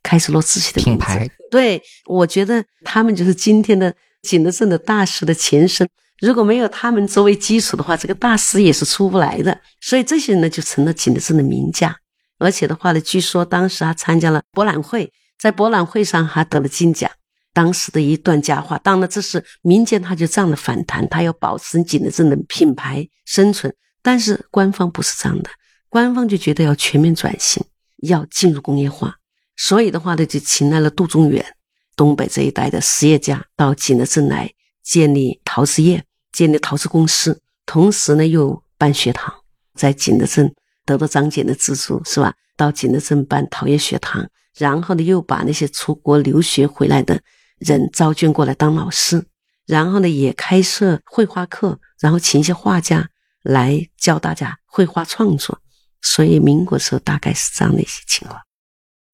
[0.02, 1.30] 开始落自己的品牌。
[1.52, 3.93] 对，我觉得他们就是今天的
[4.24, 5.88] 景德镇的大师的前身。
[6.22, 9.60] 如果没有他们作为基础的话，这个大师也是出不来的。
[9.82, 11.96] 所以这些人呢，就成了景德镇的名家。
[12.39, 17.12] 而且的话呢，据说当时还参加了博览会，在博览会上还得了金奖。
[17.54, 23.74] 当时的一段佳话，当然这是民间他就这样的反弹，他要保持景德镇的品牌生存。
[24.06, 25.49] 但是官方不是这样的，
[25.89, 27.66] 官方就觉得要全面转型，
[28.03, 29.16] 要进入工业化。
[29.58, 31.43] 所以的话呢，就请来了杜仲远，
[31.95, 34.53] 东北这一带的实业家到景德镇来
[34.84, 39.34] 建立陶瓷业，建立陶瓷公司，同时呢又办学堂，
[39.74, 40.53] 在景德镇。
[40.86, 42.32] 得到张謇的资助是吧？
[42.56, 47.20] 到景德镇办陶业学堂，然后呢，又把那些出国留学回来的
[47.58, 49.26] 人招捐过来当老师，
[49.66, 53.10] 然后呢，也开设绘画课，然后请一些画家
[53.46, 55.62] 来教大家绘画创作。
[56.02, 58.41] 所以民国时候大概是这样的一些情况。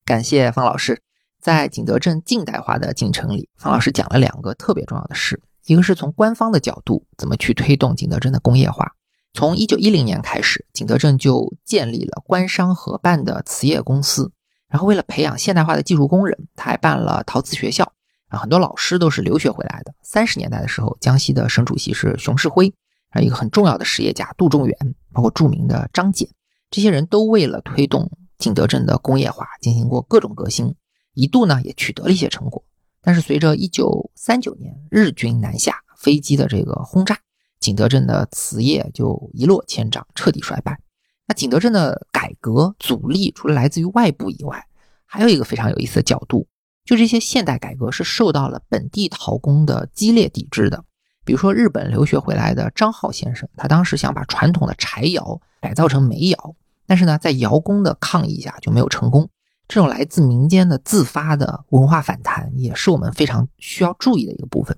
[0.03, 1.01] 感谢方老师，
[1.39, 8.93] 在景德镇近代化的进程里，方老师讲了两个特别重要的事：一个是从官方的角度怎么去推动景德镇的工业化。
[9.33, 14.31] 从一九一零年开始，景德镇就建立了官商合办的瓷业公司。
[14.67, 17.93] 然后，为了培养现代化的技术工人，他还办了陶瓷学校。
[18.27, 19.93] 啊，很多老师都是留学回来的。
[20.01, 22.73] 三十年代的时候，江西的省主席是熊式辉，
[23.11, 24.75] 还有一个很重要的实业家杜仲远，
[25.13, 26.27] 包括著名的张謇，
[26.71, 28.09] 这些人都为了推动
[28.39, 30.73] 景德镇的工业化进行过各种革新，
[31.13, 32.63] 一度呢也取得了一些成果。
[33.03, 37.19] 但是，随着一九三九年日军南下，飞机的这个轰炸。
[37.59, 40.79] 景德镇的瓷业就一落千丈，彻底衰败。
[41.27, 44.65] 那景德镇的改革阻力，除了来自于外部以外，
[45.05, 46.47] 还有一个非常有意思的角度，
[46.85, 50.83] 就这些现代改革是受到了本地陶工的激烈抵制的。
[51.25, 56.55] 比如说，日本留学回来的张浩先生，他当时想把传统的柴窑改造成煤窑，
[56.87, 59.29] 但是呢，在窑工的抗议下就没有成功。
[59.67, 64.77] 这种来自民间的自发的文化反弹，也是我们非常需要注意的一个部分。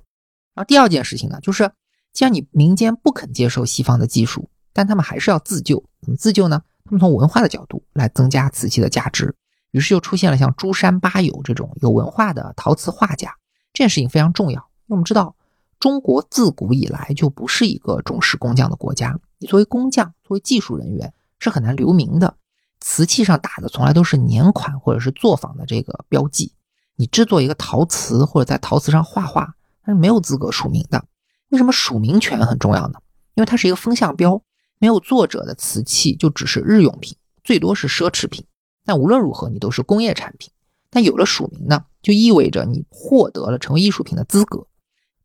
[0.54, 1.72] 然后第二件事情呢，就是。
[2.14, 5.84] 既然你民间不肯接受西方的技术，但他们还是要自救。
[6.00, 6.62] 怎么自救呢？
[6.86, 9.36] 他们从文化的角度来增加瓷器的价值。
[9.72, 13.36] 于是又出现了像朱山八友这种有文化的陶瓷画家。
[13.74, 15.36] 这件事情非常重要，因为我们知道
[15.84, 19.20] 中国自古以来就不是一个重视工匠的国家。
[19.38, 22.38] 你作为工匠，作为技术人员是很难留名的。
[22.80, 26.54] 瓷器上打的从来都是年款或者是作坊的这个标记。
[26.96, 31.04] 你制作一个陶瓷或者在陶瓷上画画，它是没有资格署名的。
[31.50, 33.00] 为什么署名权很重要呢？
[33.34, 34.42] 因为它是一个风向标，
[34.80, 38.46] 没有作者的瓷器就只是日用品，最多是奢侈品。
[38.86, 40.50] 但无论如何，你都是工业产品。
[40.90, 44.66] 但有了署名呢，就意味着你获得了成为艺术品的资格。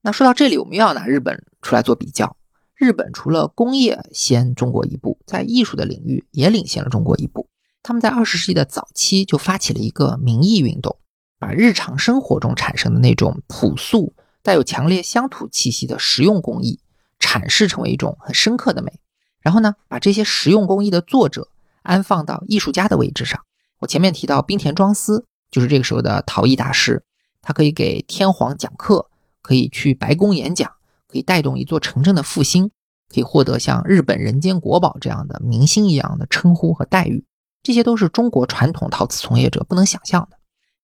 [0.08, 2.34] 那说到这里，我们又要拿日本出来做比较。
[2.74, 7.46] 日本除了工业先中国一步，在艺术的领域也领先了中国一步。
[7.82, 10.96] 他们在二十世纪的早期就发起了一个民艺运动，
[11.38, 14.14] 把日常生活中产生的那种朴素。
[14.40, 16.80] 带有强烈乡土气息的实用工艺，
[17.20, 18.98] 阐释成为一种很深刻的美。
[19.42, 21.48] 然后呢，把这些实用工艺的作者
[21.82, 23.38] 安放到艺术家的位置上。
[23.80, 27.04] 我前面提到滨田庄司，就是这个时候的陶艺大师，
[27.42, 29.07] 他可以给天皇讲课，
[29.48, 30.70] 可以去白宫演讲，
[31.08, 32.68] 可以带动一座城镇的复兴，
[33.08, 37.24] 可以获得像日本人间国宝这样的明星一样的称呼和待遇。
[37.62, 40.36] 这些都是中国传统陶瓷从业者不能想象的。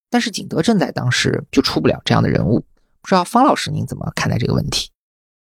[0.09, 2.61] 但是景德镇在当时就出不了这样的人物。
[3.03, 4.89] 不知道方老师您怎么看待这个问题？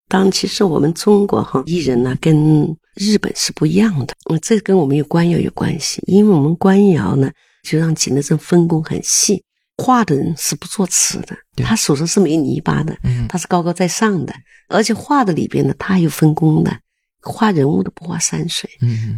[0.07, 7.31] 当其实我们中国哈艺人呢跟日本是不一样的，嗯，这跟我们有官窑有关系，因为我们官窑呢
[7.63, 9.43] 就让景德镇分工很细，
[9.79, 12.97] 画的人是不做词的，他手上是没泥巴的，
[13.29, 14.33] 他是高高在上的，
[14.67, 16.79] 而且画的里边呢他有分工的，
[17.21, 18.69] 画人物的不画山水，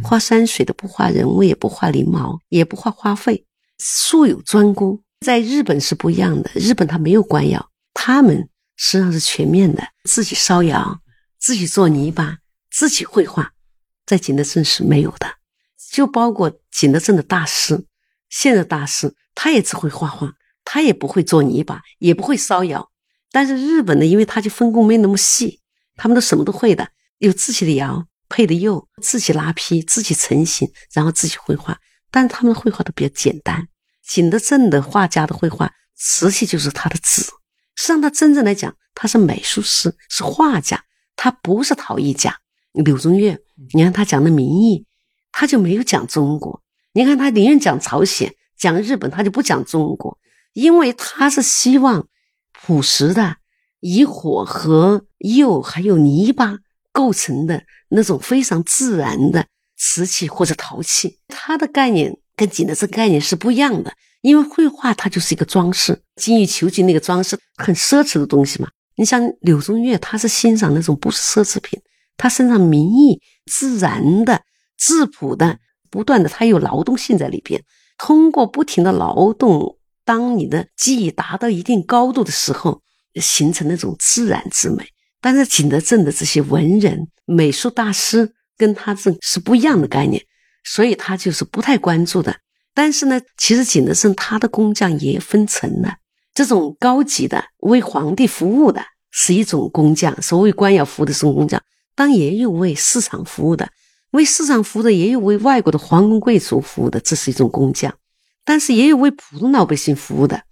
[0.04, 3.44] 画山水的不画人物，也不画翎毛，也不画花卉，
[3.78, 5.02] 素有专攻。
[5.20, 7.70] 在日本是不一样的，日本他没有官窑。
[7.94, 11.00] 他们实际上是全面的，自己烧窑，
[11.38, 12.38] 自己做泥巴，
[12.70, 13.52] 自己绘画，
[14.06, 15.26] 在景德镇是没有的。
[15.92, 17.84] 就包括景德镇的大师，
[18.30, 20.32] 现在大师他也只会画画，
[20.64, 22.90] 他也不会做泥巴，也不会烧窑。
[23.30, 25.60] 但是日本呢，因为他就分工没那么细，
[25.96, 26.88] 他们都什么都会的，
[27.18, 31.78] 有自己的窑配的釉，自己拉坯，自己成型，然后自己绘画。
[32.10, 33.68] 但是他们的绘画都比较简单。
[34.06, 37.22] 景德镇的画家的绘画，瓷器就是他的纸。
[37.74, 40.84] 实际上，他真正来讲，他是美术师，是画家，
[41.16, 42.36] 他不是陶艺家。
[42.72, 43.38] 柳宗悦，
[43.74, 44.86] 你看他讲的民意，
[45.30, 46.62] 他就没有讲中国。
[46.92, 50.18] 你看他宁愿讲朝鲜、讲日本，他就不讲中国，
[50.52, 52.06] 因为他是希望
[52.52, 53.36] 朴实的，
[53.80, 56.58] 以火和釉还有泥巴
[56.92, 59.46] 构成的那种非常自然的
[59.76, 61.18] 瓷器或者陶器。
[61.28, 68.68] 他的概念跟景德镇概念是不一样的，因为绘画它就是一个装饰，精益求精那个装饰，很奢侈的东西嘛。
[68.96, 71.80] 你像柳宗悦，他是欣赏那种不是奢侈品。
[72.18, 74.42] 他身上民意自然的、
[74.76, 75.58] 质朴的、
[75.90, 77.64] 不断的，他有劳动性在里边。
[77.98, 82.82] 通过不停的劳动，当你的技艺达到一定高度的时候，
[83.20, 84.84] 形成那种自然之美。
[85.20, 90.24] 但是景德镇的这些文人、美术大师跟他这是不一样的概念，
[90.64, 92.36] 所以他就是不太关注的。
[92.74, 95.94] 但是呢，其实景德镇他的工匠也分层的，
[96.34, 101.62] 这种高级的为皇帝服务的是一种工匠，所谓官窑服务的这种工匠。
[101.94, 103.68] 当也有为市场服务的，
[104.12, 107.92] 为市场服务的，也有为外国的皇宫贵族服务的，这是一种工匠；
[108.44, 110.42] 但是也有为普通老百姓服务的，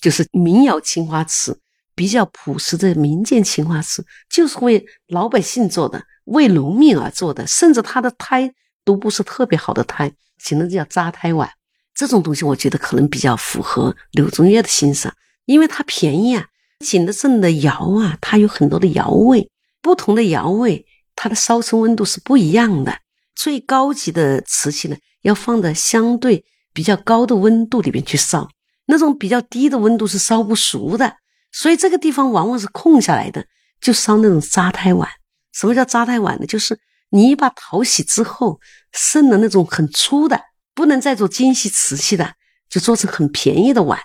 [0.00, 1.60] 就是民窑青花瓷，
[1.94, 8.52] 比较朴实的民间青花瓷，就是为老百姓做的，为农民而做的，甚至它的胎
[8.84, 11.50] 都不是特别好的胎，形成叫扎胎碗。
[11.94, 16.46] 这种东西，我觉得可能比较符合柳宗悦的欣赏，因为它便宜啊。
[16.78, 19.50] 景德镇的窑啊，它有很多的窑味。
[19.82, 23.00] 不同的窑味，它的烧成温度是不一样的。
[23.34, 28.48] 最高级的瓷器呢，要放在相对比较高的温度里边去烧，
[28.86, 31.16] 那种比较低的温度是烧不熟的。
[31.52, 33.44] 所以这个地方往往是空下来的，
[33.80, 35.08] 就烧那种扎胎碗。
[35.52, 36.46] 什么叫扎胎碗呢？
[36.46, 36.78] 就是
[37.10, 38.60] 你把淘洗之后
[38.92, 40.40] 剩的那种很粗的，
[40.74, 42.34] 不能再做精细瓷器的，
[42.68, 43.98] 就做成很便宜的碗，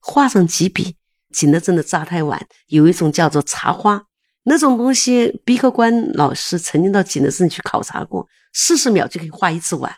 [0.00, 0.96] 画上几笔。
[1.32, 4.02] 景德镇的扎胎碗有一种叫做茶花。
[4.44, 9.94] 那种东西，毕克官老师曾经到景德镇去考察过，四十秒就可以画一只碗。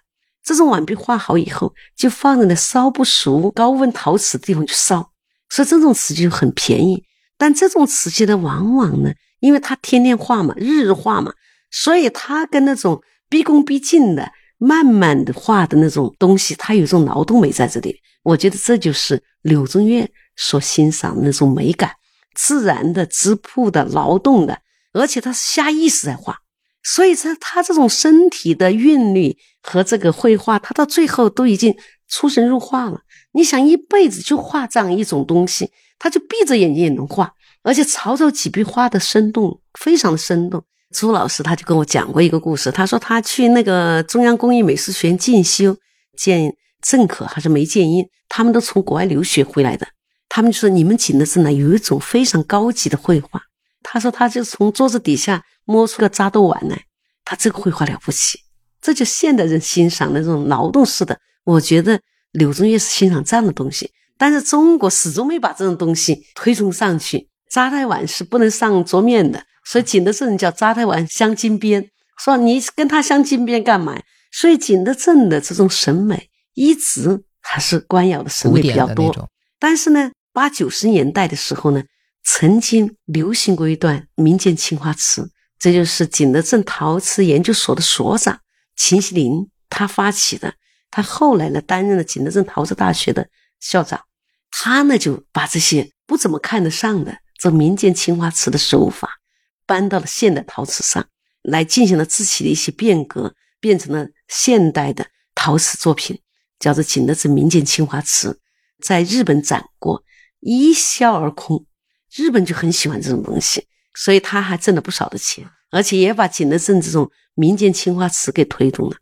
[0.50, 5.12] 这种碗壁画好以后，就放在那烧不熟、高温陶瓷的地方去烧，
[5.48, 7.04] 所以这种瓷器就很便宜。
[7.38, 11.32] 但这种瓷器呢，往往呢，因为它天天画嘛，日日画嘛，
[11.70, 18.00] 所以它跟那种毕恭毕敬的、慢慢的画的那种东西，它有一种劳动美在这里。
[18.24, 21.92] 我觉得这就是柳宗悦所欣赏的那种美感。
[22.34, 24.60] 自然的、质朴的、劳动的，
[24.92, 26.36] 而且他是下意识在画，
[26.82, 31.76] 所以他他这种身体的韵律和这个绘画，他到最后都已经
[32.08, 33.00] 出神入化了。
[33.32, 37.32] 你想一辈子就画这样一种东西，他就闭着眼睛也能画，
[37.62, 40.64] 而且曹操几笔画的生动，非常的生动。
[40.92, 45.76] 朱老师他就跟我讲过一个故事，他说他去那个中央工艺美术学院进修，
[46.16, 49.86] 见郑可还是梅建英，他们都从国外留学回来的。
[50.28, 53.42] 他们就说：“你们景德镇呢有一种非常高级的绘画。”
[53.82, 56.84] 他说：“他就从桌子底下摸出个扎豆碗来，
[57.24, 58.38] 他这个绘画了不起。
[58.80, 61.18] 这就现代人欣赏那种劳动式的。
[61.44, 62.00] 我觉得
[62.32, 67.28] 柳宗悦是欣赏这样的东西，但是中国始终没把这种东西推崇上去。
[67.50, 71.88] 扎胎碗是不能上桌面的，所以景德镇叫扎胎碗镶金边。
[72.22, 74.00] 说你跟他镶金边干嘛？
[74.32, 79.28] 所以景德镇的这种审美一直还是官窑的审美比较多。
[79.58, 81.82] 但是呢。”八九十年代的时候呢，
[82.22, 85.28] 曾经流行过一段民间青花瓷，
[85.58, 88.38] 这就是景德镇陶瓷研究所的所长
[88.82, 90.54] 秦锡林他发起的。
[90.90, 93.28] 他后来呢，担任了景德镇陶瓷大学的
[93.60, 94.06] 校长。
[94.50, 99.20] 他呢，就把这些不怎么看得上的这民间青花瓷的手法，
[99.66, 101.06] 搬到了现代陶瓷上
[101.42, 106.18] 来，进行了自己的一些变革，变成了现代的陶瓷作品，
[106.58, 108.40] 叫做景德镇民间青花瓷，
[108.82, 110.02] 在日本展过。
[110.40, 111.66] 一销而空，
[112.10, 118.96] 日本就很喜欢这种东西，所以他还挣了不少的钱，而且也把景德镇这种民间青花瓷给推动了。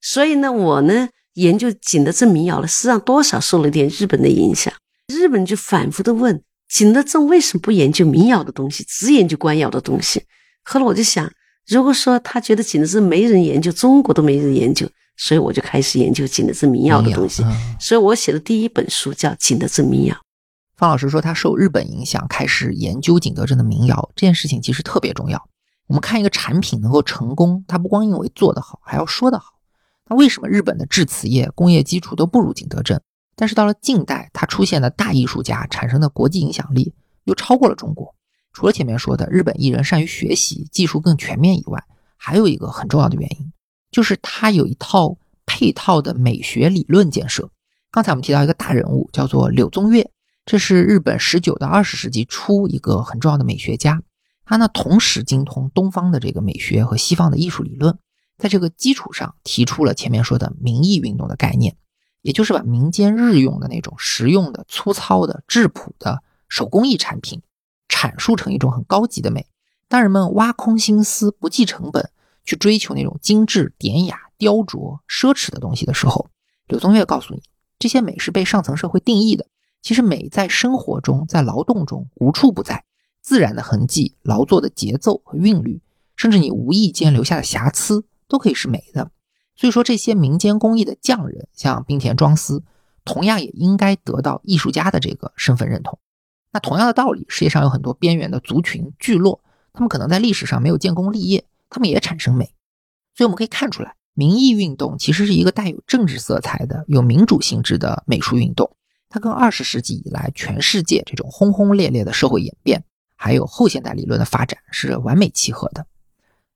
[0.00, 4.72] 所以呢，我呢研究景德镇民谣了，实际上多少受了点日本的影响。
[5.12, 10.22] 日本就反复的问景德镇为什么不研究民谣的东西，只研究官窑的东西。
[10.62, 11.30] 后来我就想，
[11.66, 17.44] 如果说他觉得景德镇没人研究，中国都没人研究，所以我就开始研究景德镇民谣的东西。
[17.78, 20.14] 所以我写的第一本书叫《景德镇民谣》。
[20.76, 24.10] 方老师说，他受日本影响，开始研究景德镇的民谣。
[24.16, 25.48] 这件事情其实特别重要。
[25.86, 29.52] 我们看一个产品能够成功，它不光因为做得好，还要说得好。
[30.08, 33.00] 那为什么日本的制瓷业工业基础都不如景德镇？
[33.36, 38.14] 但是到了近代，它出现的大艺术家产生的国际影响力又超过了中国。
[38.52, 41.82] 除了前面说的日本艺人善于学习、技术更全面以外，
[42.16, 43.52] 还有一个很重要的原因，
[43.90, 47.50] 就是它有一套配套的美学理论建设。
[47.90, 50.08] 刚才我们提到一个大人物，叫做柳宗悦。
[50.46, 54.02] 这是日本十九到二十世纪初一个很重要的美学家。
[54.44, 57.98] 他呢同时精通东方的这个美学和西方的艺术理论，
[58.36, 61.76] 在这个基础上提出了前面说的民艺运动的概念，
[62.22, 67.42] 也就是把民间日用的那种实用的、粗糙的、质朴的手工艺产品
[67.88, 69.46] 阐述成一种很高级的美。
[69.88, 72.10] 当人们挖空心思、不计成本
[72.44, 76.28] 去追求那种精致、典雅、雕琢、奢侈的东西的时候，
[76.66, 77.42] 柳宗悦告诉你，
[77.78, 79.46] 这些美是被上层社会定义的。
[79.80, 82.84] 其实美在生活中，在劳动中无处不在。
[83.24, 85.80] 自然的痕迹、劳作的节奏和韵律，
[86.14, 89.10] 甚至你无意间留下的瑕疵，都可以是美的。
[89.56, 92.62] 所以说，这些民间工艺的匠人，像滨田庄司，
[93.02, 95.98] 同样也应该得到艺术家的这个身份认同。
[96.52, 102.52] 那同样的道理，世界上有很多边缘的族群聚落，他们可能在历史上没有建功立业，他们也产生美。
[103.16, 108.76] 所以我们可以看出来，民意运动其实是一个带有政治色彩的、有民主性质的美术运动，
[109.08, 112.84] 它跟二十世纪以来全世界这种轰轰烈烈的社会演变。
[113.16, 115.86] 还有后现代理论的发展是完美契合的。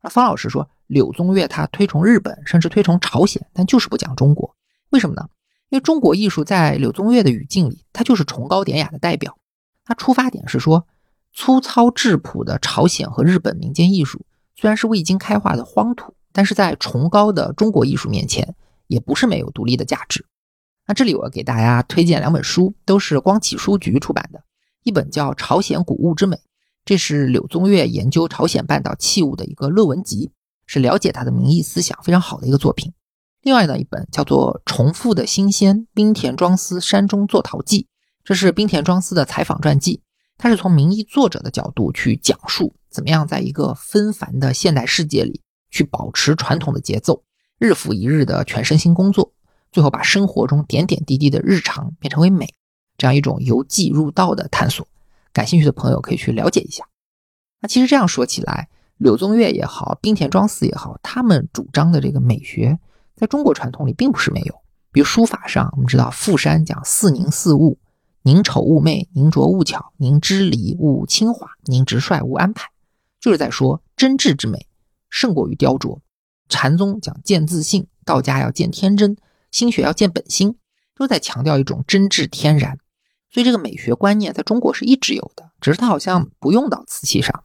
[0.02, 4.54] 那方老师说，柳宗悦他推崇日本，甚至推崇朝鲜，但就是不讲中国。
[4.90, 5.28] 为什么呢？
[5.70, 9.36] 因为中国艺术在柳宗悦的语境里，它就是崇高典雅的代表。
[9.84, 10.86] 他出发点是说，
[11.34, 14.24] 粗糙质朴的朝鲜和日本民间艺术
[14.56, 18.54] 虽然是未经开化的荒土，但是在崇高的中国艺术面前，
[18.86, 20.24] 也不是没有独立的价值。
[20.86, 24.42] 那这里我给大家推荐两本书，都是光启书局出版的，
[24.84, 26.36] 一本叫《朝鲜古物之美》。
[26.89, 30.30] 这是柳宗悦研究朝鲜半岛器物的一个论文集，
[30.64, 32.95] 是了解他的民意思想非常好的一个作品。
[33.43, 37.82] 另外呢，一本叫做《重复的新鲜：滨田庄司山中做陶记》，
[38.24, 40.01] 这是滨田庄司的采访传记。
[40.39, 47.22] 他是从民意作者的角度去讲述，怎么样在一个纷繁的现代世界里去保持传统的节奏，
[47.59, 49.34] 日复一日的全身心工作，
[49.70, 52.49] 最后把生活中点点滴滴的日常变成为美，
[52.97, 54.89] 这样一种由技入道的探索。
[55.39, 56.84] 感兴趣的朋友可以去了解一下。
[57.61, 62.76] 那其实这样说起来，柳宗悦也好，滨田庄司也好，他们主张的这个美学，
[63.14, 64.55] 在中国传统里并不是没有。
[64.91, 67.78] 比如书法上，我们知道傅山讲“似宁似物
[68.22, 72.68] ”，“宁丑勿媚，宁拙勿巧，宁知礼勿轻华，宁直率勿安排”，
[73.20, 74.66] 就是在说真挚之美
[75.09, 76.01] 胜过于雕琢。
[76.49, 79.16] 禅宗讲“见自性”，道家要见天真，
[79.53, 80.57] 心学要见本心，
[80.97, 82.80] 都在强调一种真挚天然。
[83.31, 87.45] 所以这个美学观念在中国是一直有的，只是它好像不用到瓷器上。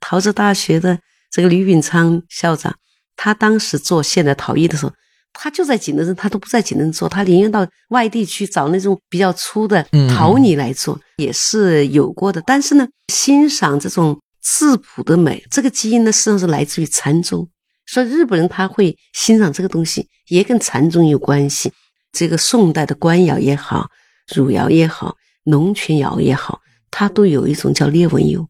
[0.00, 0.98] 陶瓷大学的
[1.30, 2.76] 这个吕炳昌校长，
[3.16, 4.92] 他当时做现代陶艺的时候，
[5.32, 12.42] 他就在景德镇，他都不在景德镇做，他宁愿到外地去找那种比较粗的陶泥来做，也是有过的。
[12.44, 17.48] 但是呢，欣赏这种质朴的美，这个基因呢，实际上是来自于禅宗。
[17.86, 21.72] 说日本人他会欣赏这个东西，也跟禅宗有关系。
[22.12, 23.88] 这个宋代的官窑也好。
[24.28, 26.60] 汝窑也好，龙泉窑也好，
[26.90, 28.48] 它都有一种叫裂纹釉。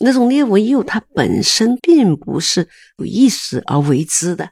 [0.00, 4.44] 那种裂纹釉，它本身并不是有意识而为之的，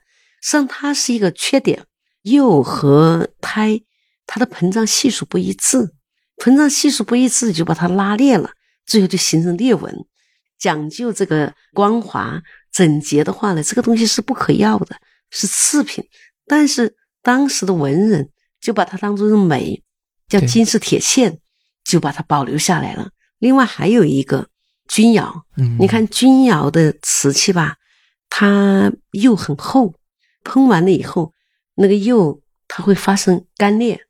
[0.43, 1.87] 实际上它是一个缺点。
[2.23, 3.81] 釉和胎
[4.27, 5.93] 它的膨胀系数不一致，
[6.39, 8.51] 膨胀系数不一致就把它拉裂了，
[8.85, 9.95] 最后就形成裂纹。
[10.59, 12.43] 讲究这个光滑
[12.73, 14.97] 整洁的话呢，这个东西是不可要的，
[15.31, 16.05] 是次品。
[16.49, 19.85] 但是当时的文人就把它当做是美。
[20.29, 21.39] 叫金丝铁线，
[21.85, 23.11] 就把它保留下来了。
[23.39, 24.49] 另外还有一个
[24.89, 27.77] 钧窑，嗯，你看钧窑的瓷器吧，
[28.31, 29.95] 它釉很厚，
[30.45, 31.33] 喷完了以后，
[31.75, 34.01] 那个釉它会发生干裂，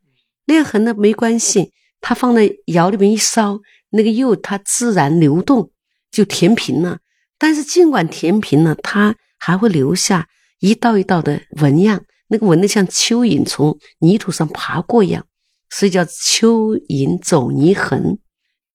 [0.44, 3.58] 裂痕呢没关系，它放在窑里面一烧，
[3.90, 5.70] 那个釉它自然流动，
[6.10, 6.98] 就填平了。
[7.38, 10.28] 但是尽管填平了，它还会留下
[10.60, 15.26] 一道一道的纹样，那个纹的像蚯蚓从泥土上爬过一样。
[15.70, 18.18] 所以叫蚯蚓走泥痕，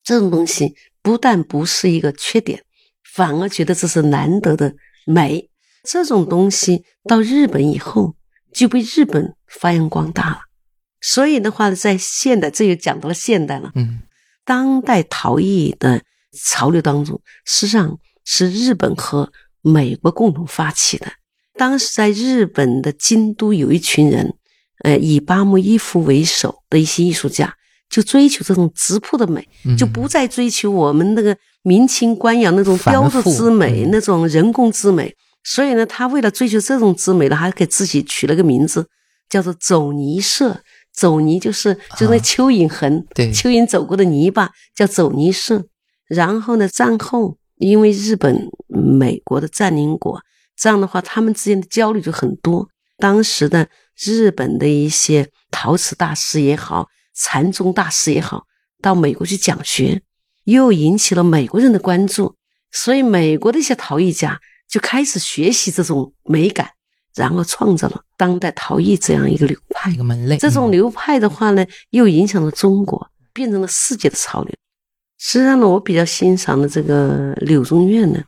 [0.03, 2.63] 这种东西不但不是一个缺点，
[3.15, 5.49] 反而觉得这是难得的美。
[5.83, 8.15] 这种东西到日本以后
[8.53, 10.41] 就被日本发扬光大了。
[10.99, 13.71] 所以的话，在现代，这又讲到了现代了。
[13.73, 14.01] 嗯，
[14.45, 16.03] 当代陶艺的
[16.33, 19.31] 潮流当中，实际上是日本和
[19.61, 21.07] 美国共同发起的。
[21.55, 24.35] 当时在日本的京都，有一群人。
[24.83, 27.53] 呃，以巴木伊夫为首的一些艺术家，
[27.89, 29.47] 就追求这种质朴的美，
[29.77, 35.15] 就不再追求我们那个明清官窑那种雕塑之美、那种人工之美。
[35.43, 38.87] 所以呢，他为了追求这种之美呢，还给自己取了个名字，
[39.29, 40.61] 叫做走泥社。
[40.93, 45.63] 走泥就是就那蚯蚓痕，对，蚯蚓走过的泥巴叫走泥社。
[46.07, 50.19] 然后呢，战后因为日本、美国的占领国，
[50.57, 52.67] 这样的话，他们之间的交流就很多。
[52.97, 53.67] 当时的。
[54.03, 58.45] 日本的一些陶瓷大师也好，禅宗大师也好，
[58.81, 60.01] 到美国去讲学，
[60.45, 62.35] 又引起了美国人的关注。
[62.71, 66.69] 所以美国的一些陶艺家就开始学习这种美感，
[67.13, 70.37] 然后创造了当代陶艺这样一个流派一个门类。
[70.37, 74.55] 这种流派的话呢，又影响了中国，变成了世界的潮流。
[75.19, 78.23] 实际上呢，我比较欣赏的这个柳宗悦呢，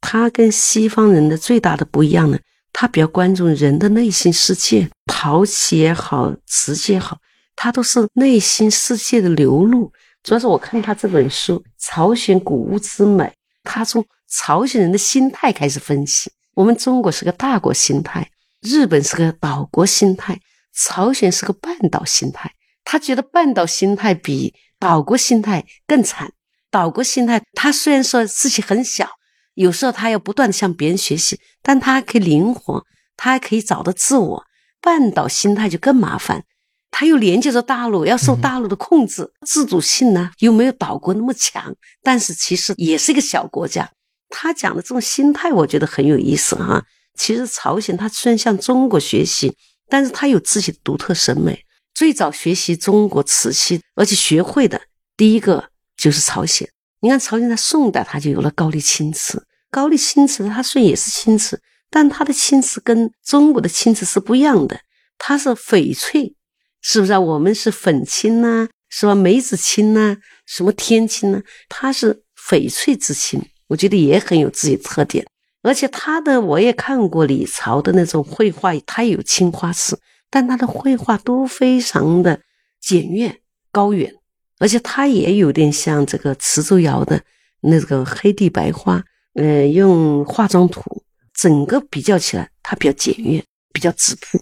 [0.00, 2.38] 他跟西方人的最大的不一样呢，
[2.72, 7.18] 他比较关注人的内心世界，陶器也好，瓷器也好，
[7.54, 9.92] 它都是内心世界的流露。
[10.22, 13.24] 主要是我看他这本书《朝鲜古物之美》，
[13.62, 16.30] 他从朝鲜人的心态开始分析。
[16.54, 18.30] 我们中国是个大国心态，
[18.60, 20.40] 日本是个岛国心态，
[20.74, 22.52] 朝鲜是个半岛心态。
[22.84, 24.54] 他觉得半岛心态比。
[24.78, 26.32] 岛国心态更惨。
[26.68, 29.08] 岛国心态，他虽然说自己很小，
[29.54, 32.84] 有时候他要不断的向别人学习，但他还可以灵活，
[33.16, 34.44] 他还可以找到自我。
[34.80, 36.44] 半岛心态就更麻烦，
[36.90, 41.74] 他又连接着大陆，要受大陆的控制，自主性呢又没有岛国那么强。
[42.02, 43.90] 但是其实也是一个小国家。
[44.28, 46.84] 他讲的这种心态，我觉得很有意思哈。
[47.14, 49.54] 其实朝鲜他虽然向中国学习，
[49.88, 51.64] 但是他有自己的独特审美。
[51.94, 54.80] 最早学习中国瓷器，而且学会的
[55.16, 56.68] 第一个就是朝鲜。
[57.02, 59.44] 你看，朝鲜在宋代它就有了高丽青瓷。
[59.72, 61.60] 高丽青瓷它虽然也是青瓷，
[61.90, 64.78] 但它的青瓷跟中国的青瓷是不一样的，
[65.18, 66.36] 它是翡翠，
[66.80, 67.18] 是不是啊？
[67.18, 69.16] 我们是粉青呐，是吧？
[69.16, 70.16] 梅子青呐，
[70.46, 71.42] 什么天青呢？
[71.68, 75.26] 它是翡翠之青，我觉得也很有自己特点。
[75.62, 79.98] 而且它的我也看过李朝的那种绘画，它也有青花瓷。
[80.30, 82.40] 但他的绘画都非常的
[82.80, 84.14] 简约高远，
[84.62, 87.20] 而且它也有点像这个磁州窑的
[87.62, 89.02] 那个黑地白花，
[89.34, 91.02] 呃，用化妆土，
[91.34, 94.40] 整个比较起来，它比较简约，比较质朴，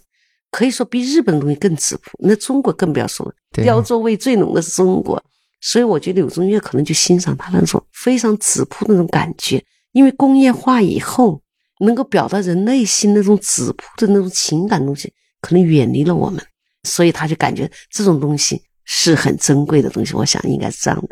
[0.51, 2.19] 可以说比日本的东西更质朴。
[2.19, 3.33] 那中国更不要说了，
[3.65, 5.23] 雕琢味最浓的是中国，
[5.63, 11.41] 所以我觉得柳宗悦可能就欣赏他那种非常质朴那种感觉，因为工业化以后，
[11.81, 15.11] 能够表达人内心那种质朴的那种情感东西。
[15.43, 16.39] 可能远离了我们，
[16.83, 20.15] 所以他就感觉这种东西是很珍贵的东西。
[20.15, 21.09] 我想应该是这样的。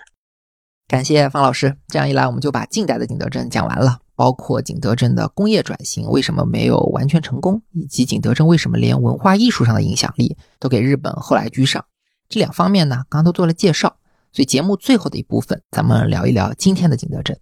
[0.86, 11.84] 感谢方老师，这样一来我们就把近代的景德镇讲完了，包括景德镇的工业转型为什么没有完全成功，以及景德镇为什么连文化艺术上的影响力都给日本后来居上。
[12.28, 13.96] 这两方面呢，刚刚都做了介绍。
[14.30, 17.38] 所以节目最后的一部分，咱们聊一聊今天的景德镇。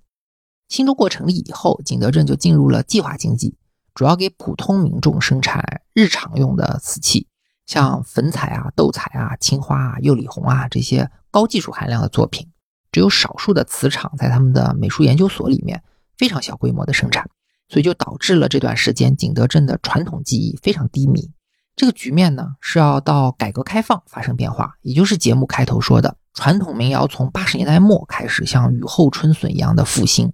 [0.68, 3.56] 新都过成立以后，景德镇就进入了计划经济。
[3.92, 7.26] 主要给普通民众生产日常用的瓷器，
[7.66, 12.48] 像粉彩啊、斗彩啊、青花啊、釉里红啊这些高技术含量的作品，
[12.92, 15.82] 只有少数的瓷厂在他们的美术研究所里面
[16.16, 17.28] 非常小规模的生产，
[17.68, 21.30] 所以就导致了这段时间景德镇的传统技艺非常低迷。
[21.74, 30.32] 这个局面呢是要到改革开放发生变化，也就是节目开头说的传统民谣从八十年代末开始像雨后春笋一样的复兴。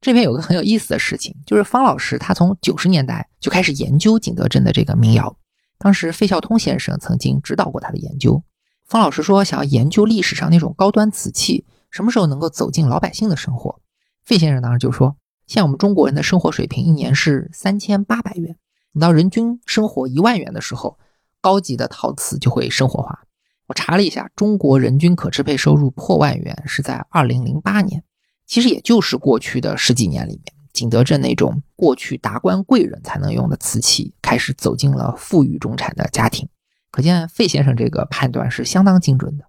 [0.00, 5.36] 这边有个很有意思的事情，就是方老师他从九十年代就开始研究景德镇的这个民谣。
[5.82, 8.44] 当时费孝通先生曾经指导过他的研究。
[8.86, 13.80] 方老师说，想要研究历史上那种高端瓷器什么时候能够走进老百姓的生活。
[14.24, 15.16] 费先生当时就说，
[15.48, 18.56] 像我们中国人的生活水平一年是三千八百元，
[18.92, 21.00] 等到人均生活一万元的时候，
[21.40, 23.24] 高级的陶瓷就会生活化。
[23.66, 28.04] 我查了一下，中国人均可支配收入破万元是在二零零八年。
[28.46, 36.48] 其实也就是过去的十几年里面，景德镇那种过去达官贵人才能用的瓷器，开始走进了富裕中产的家庭。
[36.90, 39.44] 可见费先生这个判断是相当精准的。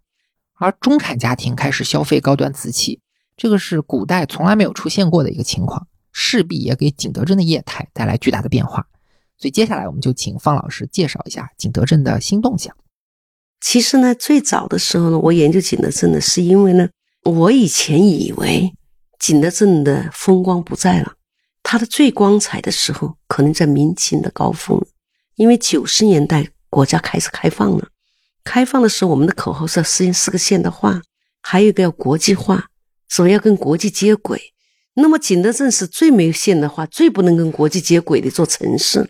[0.56, 3.02] 而中产家庭开始消费高端瓷器，
[3.36, 8.88] 这个是古代从来没有出现过的一个情况，势必也给景德镇的业态带来巨大的变化。
[9.38, 12.76] 所以接下来我们就请方老师介绍一下景德镇的新动向。
[13.60, 16.90] 其实呢，最早的时候呢，我研究景德镇呢，是因为呢，
[17.24, 18.74] 我以前以为。
[19.24, 21.14] 景德镇的风光不在了，
[21.64, 24.86] 它的最光彩的时候可能在明清的高峰，
[25.38, 27.88] 因为九十年代国家开始开放了，
[28.44, 31.02] 开放的时候我们的口号是要实现四个现代化，
[31.42, 32.66] 还有一个要国际化，
[33.08, 34.42] 所以要跟国际接轨。
[34.96, 39.10] 那么景德镇是最没有现代化、最不能跟国际接轨的一座城市，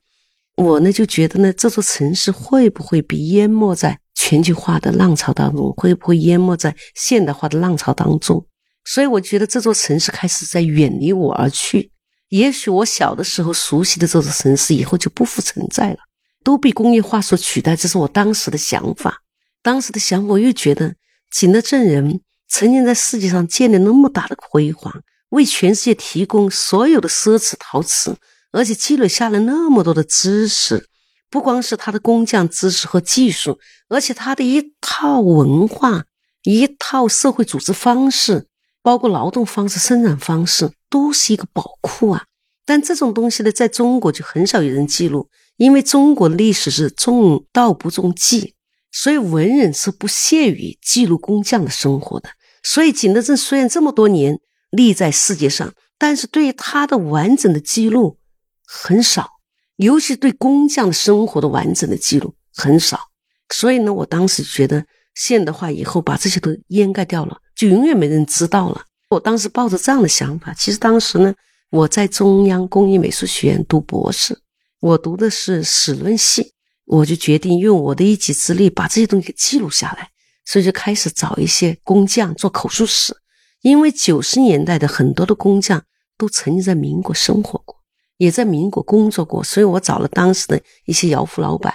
[0.57, 8.45] 我呢就觉得呢，这座城市会不会被淹没在全球化的浪潮当中，会不会淹没在现代化的浪潮当中？
[8.85, 11.91] 所以我觉得这座城市开始在远离我而去。
[12.29, 15.97] 也许我小的时候熟悉的这座城市，以后就不复存在了，
[16.43, 17.75] 都被工业化所取代。
[17.75, 19.21] 这是我当时的想法。
[19.61, 20.95] 当时的想法，我又觉得
[21.31, 24.91] 景德镇人曾经在世界上建立那么大的辉煌，
[25.29, 28.17] 为全世界提供所有的奢侈陶瓷，
[28.51, 30.87] 而且积累下了那么多的知识，
[31.29, 36.05] 不光是他的工匠知识和技术，而且他的一套文化，
[36.43, 38.47] 一套社会组织方式。
[38.83, 42.25] 包括劳动方式、生产方式，都是一个宝库啊。
[42.65, 48.53] 但这种东西呢，在中国就很少有人记录，因为中国的历史是重道不重记，
[48.91, 52.29] 所以文人是不屑于记录工匠的生活的。
[52.61, 54.39] 所以景德镇虽然这么多年
[54.69, 58.17] 立在世界上，但是对于他的完整的记录
[58.65, 59.29] 很少，
[59.77, 63.09] 尤其对工匠的生活的完整的记录很少。
[63.49, 68.83] 所以呢，我当时觉得现代化以后把这些都掩盖掉了，就永远没人知道了。
[69.09, 71.33] 我当时抱着这样的想法，其实当时呢。
[71.69, 74.37] 我在中央工艺美术学院读博士，
[74.79, 76.53] 我读的是史论系，
[76.85, 80.11] 我就决定用我的一己之力把这些东西给记录下来，
[80.45, 83.17] 所以就开始找一些工匠做口述史。
[83.61, 85.83] 因为九十年代的很多的工匠
[86.15, 87.75] 都曾经在民国生活过，
[88.17, 91.73] 也在民国工作过，所以我找了当时的一些窑铺老板，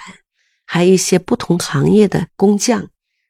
[0.64, 2.88] 还有一些不同行业的工匠，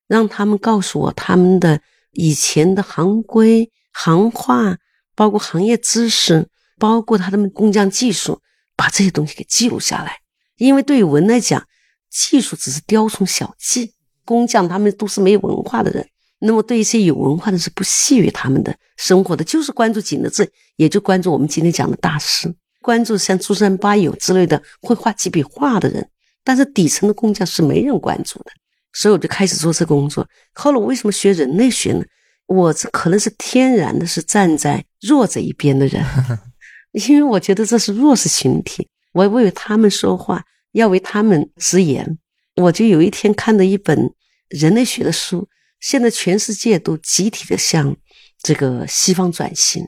[0.09, 1.81] 让他们告诉我他们的
[2.13, 4.79] 以前的行规、行话，
[5.15, 6.49] 包括行业知识。
[6.81, 8.41] 包括他的工匠技术，
[8.77, 10.19] 把这些东西给记录下来。
[10.59, 11.67] 因为对于文来讲，
[12.09, 13.95] 技术只是雕虫小技，
[14.25, 16.09] 工匠他们都是没有文化的人。
[16.39, 26.09] 那么对一些有文化的是不屑于他们的生活的，就是关注景德镇，也就关注我们今天讲的大师，关注像朱山八友之类的会画几笔画的人。
[26.45, 28.53] 但是底层的工匠是没人关注的，
[28.93, 30.27] 所以我就开始做这工作。
[30.53, 32.05] 后来我为什么学人类学呢？
[32.47, 36.05] 我这可能是天然的是站在弱者一边的人。
[36.93, 40.43] 因为我觉得这是弱势群体，我要为他们说话，
[40.73, 42.19] 要为他们直言。
[42.57, 44.13] 我就有一天看到一本
[44.49, 45.47] 人类学的书，
[45.79, 47.95] 现在全世界都集体的向
[48.43, 49.87] 这个西方转型，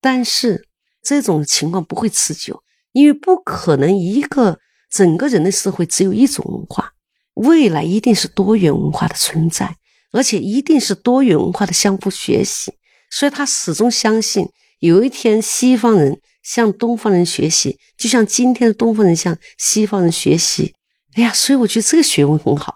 [0.00, 0.68] 但是
[1.02, 2.62] 这种情况不会持久，
[2.92, 6.92] 因为不可能一个整个人类社会只有一种文化，
[7.36, 9.76] 未来一定是多元文化的存在，
[10.12, 12.74] 而且一定是多元文化的相互学习。
[13.10, 14.46] 所以他始终相信
[14.80, 16.20] 有一天西方人。
[16.46, 20.72] 向东方人学习，就像今天的东方人向西方人学习。
[21.16, 22.72] 哎呀，所以我觉得这个学问很好，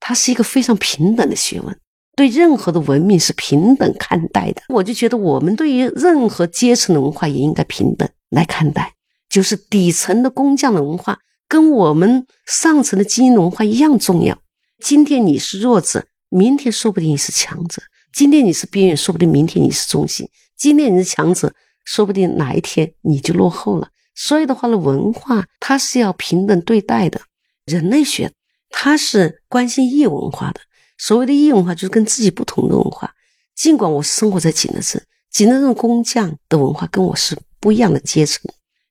[0.00, 1.78] 它是一个非常平等的学问，
[2.16, 4.62] 对任何的文明是平等看待的。
[4.70, 8.92] 我就觉得我们对于任何阶层的文化也应该平等来看待，
[9.28, 11.16] 就是底层的工匠的文化
[11.52, 14.40] 跟我们上层的精英文化一样重要。
[14.82, 20.26] 今天你是弱者，明天说不定你是强者；今天你是边缘，说不定明天你是中心；
[20.56, 21.54] 今天你是强者。
[21.84, 23.90] 说不定哪一天你就落后了。
[24.14, 27.20] 所以的话呢，文化它是要平等对待的。
[27.66, 28.32] 人类学
[28.70, 30.60] 它是关心异文化的。
[30.96, 33.12] 所谓的异文化，就是跟自己不同的文化。
[33.54, 38.40] 尽管我生活在景德镇，景德镇工匠的文化跟我是不一样的阶层，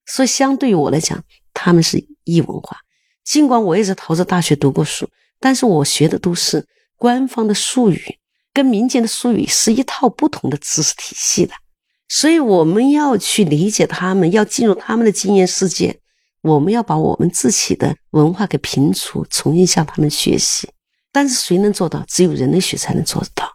[0.06, 1.24] 所以相对于我来讲，
[1.56, 1.98] 他们是
[2.32, 2.78] 异文化。
[3.24, 5.08] 尽管我也在陶瓷大学读过书，
[5.40, 6.66] 但是我学的都是
[6.98, 8.18] 官方的术语，
[8.54, 11.54] 跟民间的术语是一套不同的知识体系的。
[12.10, 16.00] 所以我们要去理解他们，要进入他们的经验世界。
[16.42, 20.68] 我们要把我们自己的文化给平除，重新向他们学习。
[21.12, 22.04] 但是谁能做到？
[22.08, 23.48] 只有人类学才能做得到。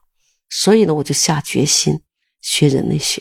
[0.48, 2.00] 所以呢，我就下决心
[2.40, 3.20] 学人类学。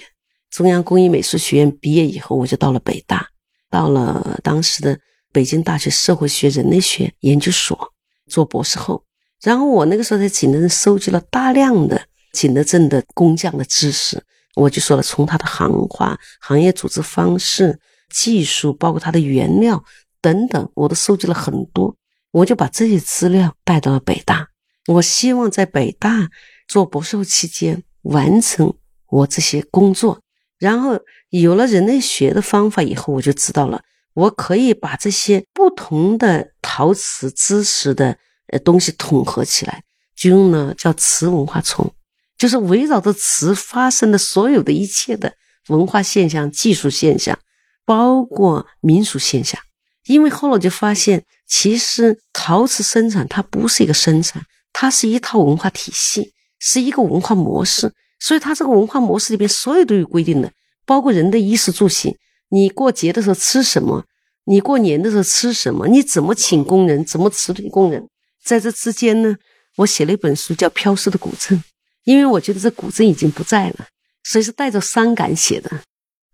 [0.51, 3.27] 中央工艺美术学院毕业以后，我就到了北大，
[3.69, 4.97] 到了当时的
[5.35, 7.91] 北京大学社会学人类学研究所
[8.27, 9.03] 做博士后。
[9.41, 12.01] 然后我那个时候在景德镇收集了大量的
[12.31, 14.23] 景德镇的工匠的知识。
[14.55, 17.77] 我就说了，从他的行话、行业组织方式、
[18.09, 19.83] 技术，包括他的原料
[20.21, 21.93] 等等，我都收集了很多。
[22.31, 24.47] 我就把这些资料带到了北大。
[24.87, 26.29] 我希望在北大
[26.69, 28.73] 做博士后期间完成
[29.09, 30.21] 我这些工作。
[30.57, 30.97] 然后
[31.29, 33.83] 有了人类学的方法以后，我就知道了，
[34.15, 38.17] 我可以把这些不同的陶瓷知识的
[38.47, 39.83] 呃东西统合起来，
[40.15, 41.93] 就用了叫瓷文化丛。
[42.37, 45.33] 就是围绕着瓷发生的所有的一切的
[45.67, 47.37] 文化现象、技术现象，
[47.85, 49.59] 包括民俗现象。
[50.05, 54.43] 因为后来就发现，其实陶瓷生产它不是一个生产，
[54.73, 57.93] 它是一套文化体系，是一个文化模式。
[58.19, 60.51] 所以它这个文化模式里边，所有都有规定的，
[60.85, 62.15] 包括人的衣食住行。
[62.49, 64.05] 你过节的时候吃什么？
[64.45, 65.87] 你过年的时候吃什么？
[65.87, 67.03] 你怎么请工人？
[67.03, 68.07] 怎么辞退工人？
[68.43, 69.35] 在这之间呢，
[69.77, 71.57] 我写了一本书，叫《飘失的古镇》。
[72.03, 73.87] 因为我觉得这古镇已经不在了，
[74.23, 75.81] 所以是带着伤感写的。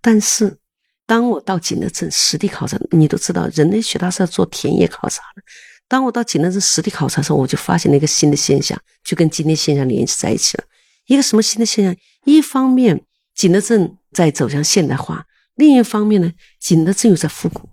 [0.02, 0.58] 但是，
[1.06, 5.42] 当我到景德镇实地考察，你都知道，人类学它是要做田野考察的。
[5.88, 10.66] 当我到景德镇实地考察的时候，我就发现了一个新的现象，就跟今天现象联系在一起了。
[11.06, 11.96] 一个什么新的现象？
[12.26, 13.02] 一方面，
[13.34, 15.24] 景德镇在走向现代化；
[15.56, 17.70] 另一方面呢，景德镇又在复古。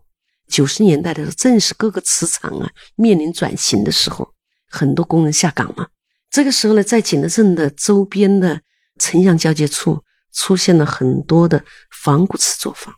[0.48, 4.32] 九十年代的时候，正是各个瓷厂啊面临转型的时候，
[4.68, 5.88] 很多工人下岗嘛。
[6.30, 8.60] 这个时候呢，在景德镇的周边的
[8.98, 10.02] 城乡交界处，
[10.32, 12.94] 出现了很多的仿古瓷作坊，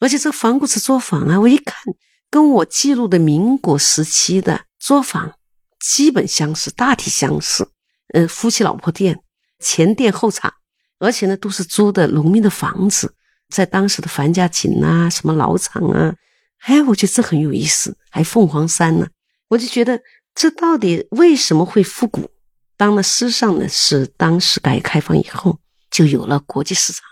[0.00, 1.76] 而且这个仿古瓷作坊啊，我一看
[2.30, 5.34] 跟我记录的民国时期的作坊
[5.78, 7.70] 基本相似，大体相似。
[8.14, 9.20] 呃，夫妻老婆店，
[9.58, 10.52] 前店后厂，
[10.98, 13.14] 而且呢都是租的农民的房子，
[13.54, 16.12] 在当时的樊家井啊，什么老厂啊，
[16.64, 19.06] 哎，我觉得这很有意思，还凤凰山呢，
[19.46, 20.00] 我就觉得
[20.34, 22.28] 这到底为什么会复古？
[22.76, 25.56] 当了时尚呢，是当时改革开放以后
[25.88, 27.02] 就有了国际市场。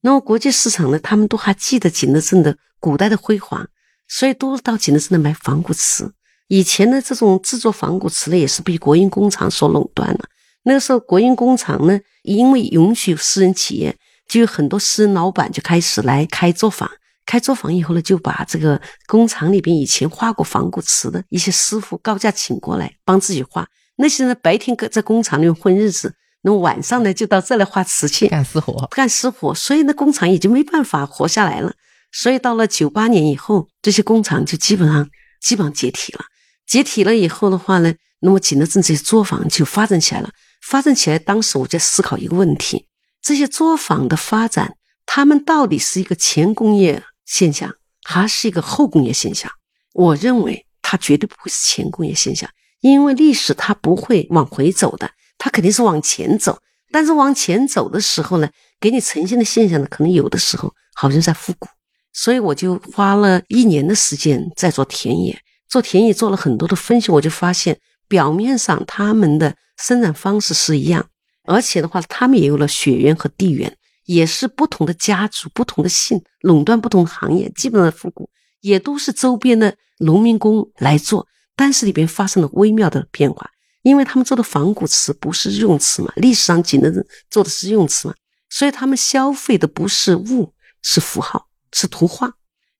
[0.00, 3.68] 那么国际市场呢，他们都还记得景德镇的古代的辉煌，
[4.08, 6.12] 所以都到景德镇来买仿古瓷。
[6.48, 10.24] 以前的这种制作仿古瓷呢，也是被国营工厂所垄断了。
[10.64, 13.96] 那个时候，国营工厂呢，因为允许私人企业，
[14.28, 16.90] 就有很多私人老板就开始来开作坊。
[17.26, 23.66] 开作坊以后呢，就把这个工厂里边以前画过仿古瓷的一些师傅高价请过来帮自己画。
[23.96, 31.72] 那些人白天搁在工厂里面混日子，那么晚上呢就到这来画瓷器，干私活，干私活，所以那工厂已经没办法活下来了。
[32.12, 35.08] 所以到了九八年以后，这些工厂就基本上
[35.40, 36.20] 基本上解体了。
[36.66, 40.28] 解体了以后的话呢，那么景德镇这些作坊就发展起来了。
[40.60, 42.86] 发展起来，当时我在思考一个问题：
[43.24, 44.76] 这些作坊的发展，
[45.06, 49.50] 他们到底是一个前工业现象，还是一个后工业现象？
[49.94, 52.46] 我认为它绝对不会是前工业现象。
[52.80, 56.58] 因为历史它不会往回走的，它肯定是往前走。
[56.92, 61.66] 但是往前走的时候呢，给你呈现的现象呢，可能有的时候好像在复古。
[62.12, 71.06] 所以我就花了一年的时间在做田野，做田野做了很多的分析，我就发现表面上他们的生产方式是一样，
[71.44, 73.76] 而且的话，他们也有了血缘和地缘，
[74.06, 78.28] 也是不同的家族、不同的姓垄断不同行业，基本上复古，
[78.60, 81.26] 也都是周边的农民工来做。
[81.56, 83.48] 但是里边发生了微妙的变化，
[83.82, 88.14] 因为他们做的仿古瓷不是用瓷嘛，历史上景德镇做的是用瓷嘛，
[88.50, 90.52] 所以他们消费的不是物，
[90.82, 92.32] 是符号，是图画。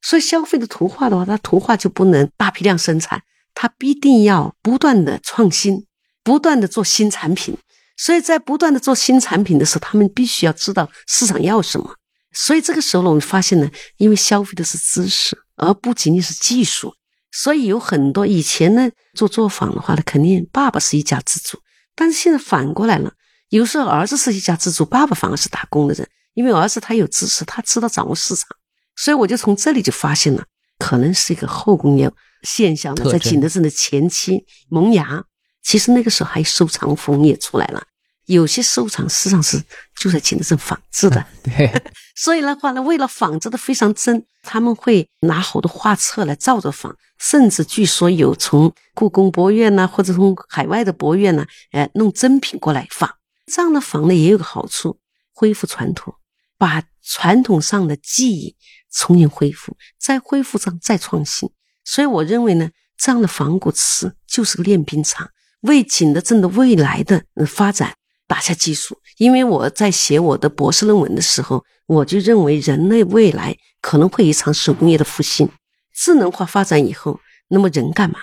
[0.03, 3.23] 所以消费的图画的话，它图画就不能大批量生产，
[3.55, 5.87] 它必定要不断的创新，
[6.23, 7.57] 不断的做新产品。
[7.97, 11.95] 所以在不断的做新产品的时候，他们必须要知道市场要什么。
[12.33, 16.93] 所以这个时候呢，我们发现呢，因为消费的是知识，而不仅仅是技术。
[17.31, 21.59] 所以有很多以前呢做作坊的话呢，肯定爸爸是一家之主，
[21.95, 23.13] 但是现在反过来了，
[23.49, 28.49] 有时候儿子是一家之主，爸爸反而是打工的人，因为儿子他有知识，他知道掌握市场，
[28.97, 30.45] 所以我就从这里就发现了，
[30.79, 32.11] 可能是一个后工业
[32.43, 35.25] 现象呢，在景德镇的前期萌芽，
[35.65, 37.83] 其实那个时候还收藏风也出来了。
[38.27, 39.63] 有些收藏实际上是
[39.99, 41.71] 就在景德镇仿制的， 对，
[42.17, 53.11] 所以的话呢，为了仿制的非常真，他们会拿好多画册来照着仿，甚至据说有从故宫博物院呐，或者从海外的博物院呐，哎，弄真品过来仿。
[53.47, 54.99] 这样的仿呢，也有个好处，
[55.35, 56.15] 恢复传统，
[56.57, 58.57] 把传统上的技艺
[58.91, 61.51] 重新恢复，再恢复上再创新。
[61.85, 65.29] 所以我认为呢，这样的仿古瓷就是个练兵场，
[65.65, 67.95] 为景德镇的未来的发展。
[68.27, 75.47] 打下基础，因为我在写我的博士论文的时候，我就认为人类未来可能会一场手工业的复兴，
[75.93, 78.19] 智能化发展以后，那么人干嘛？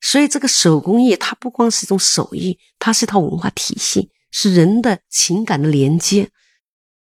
[0.00, 6.28] 所以这个手工业它不光是一种手艺，它是一套文化体系，是人的情感的连接。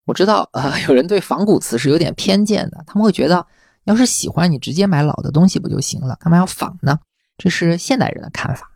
[0.06, 3.48] 我知道，呃，有人对仿古瓷是有点偏见的，他们会觉得，
[3.86, 7.00] 要是喜欢你直接买老的东西不就行了，干嘛要仿呢？
[7.38, 8.71] 这是现代人的看法。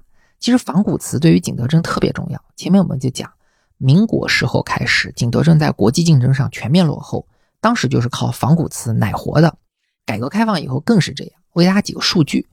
[0.46, 2.40] 其实仿古瓷对于景德镇特别重要。
[2.56, 3.34] 前面我们就讲。
[3.80, 7.28] 民国时候开始，景德镇在国际竞争上全面落后，
[7.60, 9.58] 当时就是靠仿古瓷奶活的。
[10.06, 11.34] 改革开放以后更是这样。
[11.54, 12.48] 我给大家几个数据：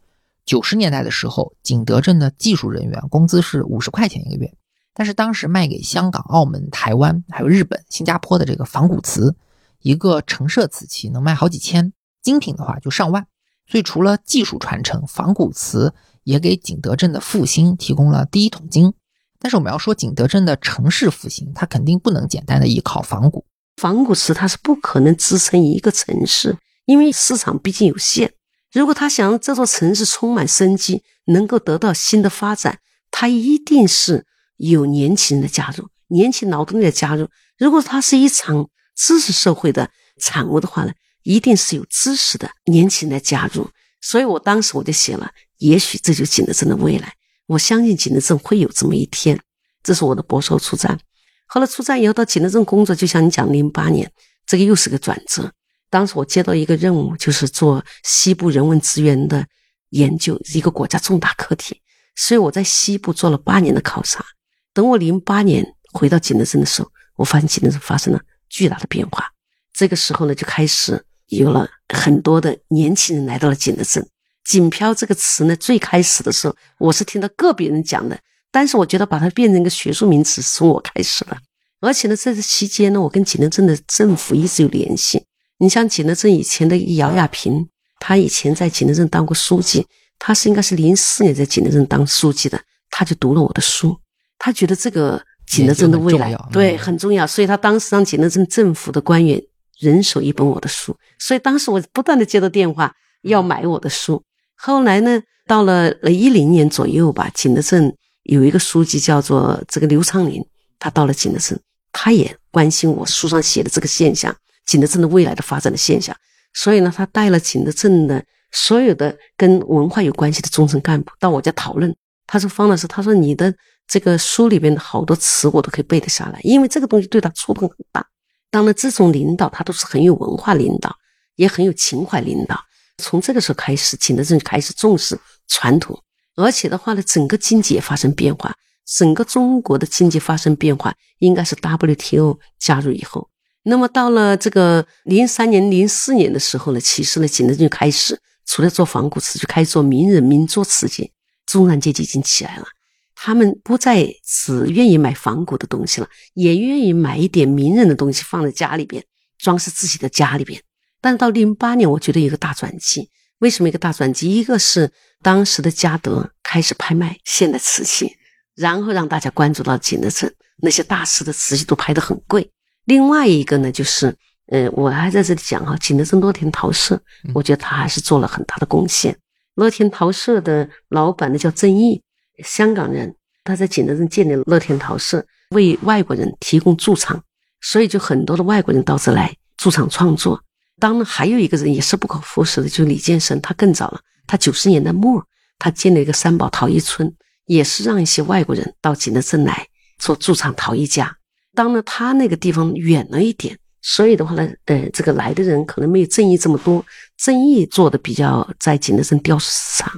[0.47, 4.55] 九十年代的时候，景德镇的技术人员工资是五十块钱一个月，
[4.95, 9.37] 但是当时卖给香港、澳门、台湾还有日本、新加坡的这个仿古瓷，
[9.83, 11.93] 一个成色瓷器能卖好几千，
[12.23, 13.27] 精品的话就上万。
[13.69, 15.95] 所以除了技术传承，仿古瓷
[16.25, 18.93] 也给景德镇的复兴提供了第一桶金。
[19.39, 23.45] 但是我们要说景德镇的城市复兴，它肯定不能简单的依靠仿古。
[23.77, 28.33] 仿古瓷它是不可能支撑一个城市，因为市场毕竟有限。
[28.73, 32.79] 如果他想让这座城市充满生机，能够得到新的发展，
[33.11, 34.25] 他一定是
[34.57, 37.29] 有年轻人的加入，年轻劳动力的加入。
[37.59, 39.91] 如果它是一场知识社会的
[40.21, 40.93] 产物的话呢，
[41.23, 43.69] 一定是有知识的年轻人的加入。
[44.01, 45.31] 所以我当时我就写了，
[45.63, 47.15] 也许这就是景德镇的未来。
[47.47, 49.39] 我相信景德镇会有这么一天，
[49.83, 50.99] 这是我的博硕出站。
[51.47, 54.11] 后来出站以后到景德镇工作，就像你讲，零八年
[54.45, 55.53] 这个又是个转折。
[55.89, 59.47] 当时我接到一个任务，就是做西部人文资源的
[59.91, 61.81] 研究，一个国家重大课题。
[62.17, 64.25] 所以我在西部做了八年的考察。
[64.73, 69.31] 等我零八年回到景德镇的时候，我发现景德镇发生了巨大的变化。
[69.73, 74.05] 这个时候呢，就开始有了很多的年轻人来到了景德镇。
[74.45, 78.19] 锦漂这个词呢，最开始的时候我是听到个别人讲的，
[78.51, 81.37] 但是我觉得把它变成一个学术名词从我开始的。
[81.81, 85.25] 而且呢，在这期间呢，我跟景德镇的政府一直有联系。
[85.59, 89.87] 你像景德镇以前的姚亚平，他以前在景德镇当过书记，
[90.19, 92.61] 他是应该是零四年在景德镇当书记的，
[92.91, 93.97] 他就读了我的书，
[94.39, 99.41] 他觉得这个景德镇的未来对很重要，所以他当时让景德镇政府的官员
[99.79, 102.93] 人手一本我的书，所以当时我不断的接到电话
[103.23, 104.23] 要买我的书。
[104.65, 110.41] 后来呢，到了呃一零年左右吧，景德镇有一个书记叫做这个刘昌林，
[110.79, 111.61] 他到了景德镇，
[111.91, 114.33] 他也关心我书上写的这个现象，
[114.65, 116.17] 景德镇的未来的发展的现象，
[116.55, 121.93] 所以呢，他带了景德镇的所有的跟文化有关系的中层干部到我家讨论。
[122.29, 123.53] 他说：“方老师，他说你的
[123.89, 128.07] 这个书里边的好多词我都可以背得下来，因为这个东西对他触碰很大。
[128.49, 130.95] 当然，这种领导他都是很有文化领导，
[131.35, 132.57] 也很有情怀领导。”
[132.99, 136.01] 从这个时候开始，景德镇开始重视传统，
[136.37, 138.55] 而且的话呢，整个经济也发生变化，
[138.87, 143.29] 整个中国的经济发生变化，应该是 WTO 加入以后。
[143.65, 151.13] 那么到了这个零三年、零四年的时候呢，其实呢，景德镇开始除了做仿古瓷，就开始做名人名作瓷器，
[151.47, 152.67] 中产阶级已经起来了，
[153.15, 159.05] 他们不再只愿意买仿古的东西了，也愿意买一点名人的东西放在家里边，
[159.39, 160.61] 装饰自己的家里边。
[161.03, 163.11] 但是到零八年，我觉得一个大转机。
[163.41, 164.33] 为什么一个大转机？
[164.33, 168.17] 一个是当时的嘉德开始拍卖现代瓷器，
[168.55, 172.49] 然后让大家关注到景德镇那些大师的瓷器都拍得很贵。
[172.85, 174.15] 另外一个呢，就是，
[174.47, 177.01] 呃，我还在这里讲哈，景德镇乐天陶社，
[177.35, 179.19] 我觉得他还是做了很大的贡献。
[179.57, 182.01] 乐天陶社的老板呢叫曾毅，
[182.45, 183.13] 香港人，
[183.43, 187.21] 他在景德镇建立乐天陶社，为外国人提供驻场，
[187.61, 190.41] 所以就很多的外国人到这来驻场创作。
[190.83, 193.41] 当然，还有一个人也是不可忽视的，就是李建生。
[193.41, 195.25] 他更早了，他九十年代末，
[195.57, 197.15] 他建了一个三宝陶艺村，
[197.47, 199.65] 也是让一些外国人到景德镇来
[200.01, 201.17] 做驻场陶艺家。
[201.55, 206.85] 当然，他那个地方远了一点，所以的话呢，呃，这个来的人可能没有正义这么多。
[207.17, 209.93] 正义做的比较在景德镇雕塑市场，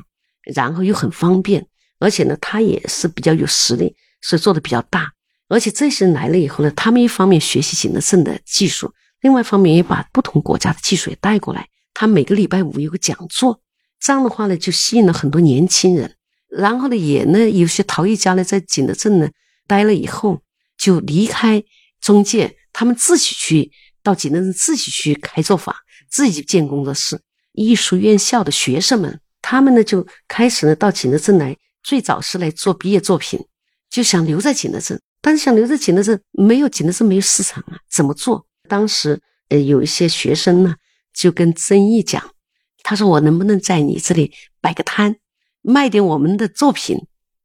[0.55, 1.67] 然后又很方便，
[1.99, 5.11] 而且呢，他也是比较有实力，所以做的比较大。
[5.49, 8.93] 而且这些人来了以后呢，他们一方面学习景德镇的技术。
[9.25, 11.67] 另外一方面，也把不同国家的技术也带过来。
[11.95, 13.59] 他每个礼拜五有个讲座，
[13.99, 16.15] 这样的话呢，就吸引了很多年轻人。
[16.49, 19.31] 然后呢，也呢，有些陶艺家呢，在景德镇呢
[19.67, 20.43] 待了以后，
[20.77, 21.65] 就离开
[22.03, 23.73] 中介，他们自己去
[24.03, 25.75] 到景德镇，自己去开作坊，
[26.11, 27.19] 自己建工作室。
[27.53, 33.41] 艺术院校的学生们，他们呢就开始呢到景德镇来，最早是来做毕业作品，
[33.89, 38.47] 就想留在景德镇，但是想留在景德镇，没有景德镇没有市场啊，怎么做？
[38.69, 40.77] 当时，呃，有一些学生呢，
[41.13, 42.31] 就跟曾毅讲，
[42.83, 45.17] 他说：“我能不能在你这里摆个摊，
[45.63, 46.99] 卖点我们的作品？”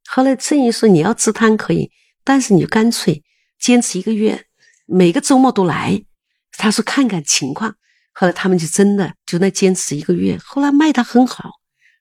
[0.07, 1.91] 后来曾毅说：“你要支摊可以，
[2.23, 3.23] 但是你就干脆
[3.59, 4.45] 坚持一个月，
[4.85, 6.03] 每个周末都来。”
[6.57, 7.75] 他说：“看看情况。”
[8.13, 11.51] 后来他们就真的就那坚持一个月，后来卖的很好。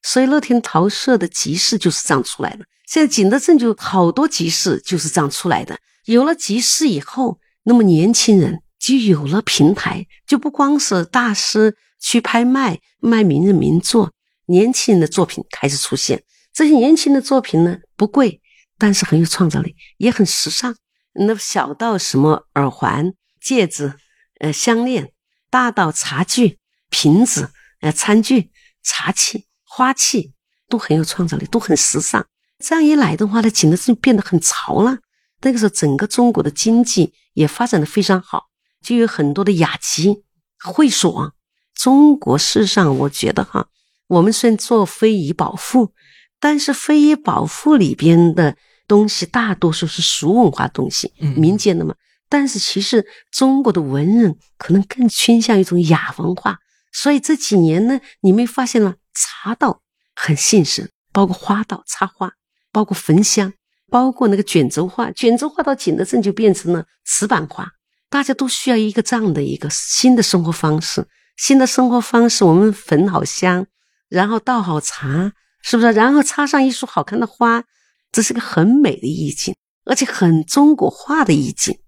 [0.03, 2.65] 所以乐天陶社的集市就是这样出来的。
[2.87, 5.79] 现在景德镇就好多集市就是这样出来的。
[6.07, 8.63] 有了集市以后，那么年轻人。
[8.79, 14.13] 就有了平台，就不光是大师去拍卖卖名人名作，
[14.47, 16.23] 年轻人的作品开始出现。
[16.53, 18.41] 这些年轻的作品呢，不贵，
[18.79, 20.75] 但是很有创造力，也很时尚。
[21.15, 23.95] 那小到什么耳环、戒指、
[24.41, 25.13] 呃项链，
[25.51, 26.59] 大到茶具、
[26.91, 27.51] 瓶子、
[27.81, 28.51] 呃餐具、
[28.85, 30.33] 茶器、花器，
[30.69, 32.25] 都很有创造力，都很时尚。
[32.65, 34.99] 这样一来的话呢，景德镇变得很潮了。
[35.41, 38.48] 那个时候，整个中国的经济也发展的非常好。
[38.83, 40.25] 就有很多的雅集
[40.63, 41.35] 会所。
[41.75, 43.69] 中国事实上，我觉得哈，
[44.09, 45.93] 我们虽然做非遗保护，
[46.41, 48.57] 但是非遗保护里边的
[48.89, 51.95] 东西大多数是俗文化东西，民间的嘛。
[52.29, 56.59] 但是其实中国的文人可能更倾向一种雅文化。
[56.93, 59.83] 所以这几年呢，你没发现吗茶道
[60.17, 62.33] 很兴盛，包括花道插花，
[62.73, 63.53] 包括焚香，
[63.89, 65.13] 包括那个卷轴画。
[65.13, 67.71] 卷轴画到景德镇就变成了瓷板画。
[68.11, 71.07] 大家都需要一个这样的一个新的生活方式，
[71.37, 73.67] 新的生活方式，我们焚好香，
[74.09, 75.33] 然后倒好茶，
[75.63, 75.93] 是不是？
[75.93, 77.65] 然后插上一束好看的花，
[78.11, 79.55] 这是个很美的意境，
[79.85, 81.79] 而且很中国化的意境。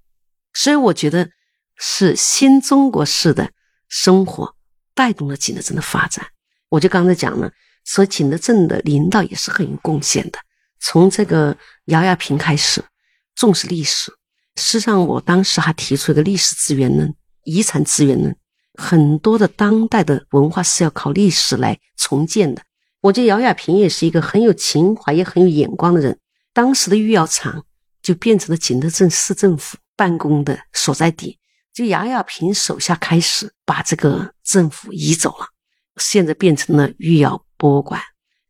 [0.53, 1.31] 所以我觉得
[1.77, 3.51] 是新中国式的
[3.89, 4.55] 生活
[4.95, 6.27] 带动了景德镇的发展。
[6.69, 7.51] 我就刚才讲了，
[7.85, 10.39] 说景德镇的领导也是很有贡献的，
[10.81, 11.57] 从这个
[11.87, 12.85] 姚亚平开始
[13.35, 14.13] 重视历史。
[14.61, 17.13] 实际上，我当时还提出一个历史资源论、
[17.45, 18.37] 遗产资源论，
[18.75, 22.63] 很多的当代的文化是要靠历史来重建的。
[23.01, 26.19] 我觉得姚亚平也是一个很有情怀也很有眼光的人。
[26.53, 27.65] 当时的御窑厂
[28.03, 31.39] 就变成了景德镇市政府办公的所在地，
[31.73, 35.47] 就姚亚平手下开始把这个政府移走了，
[35.97, 38.01] 现在变成了御窑博物馆。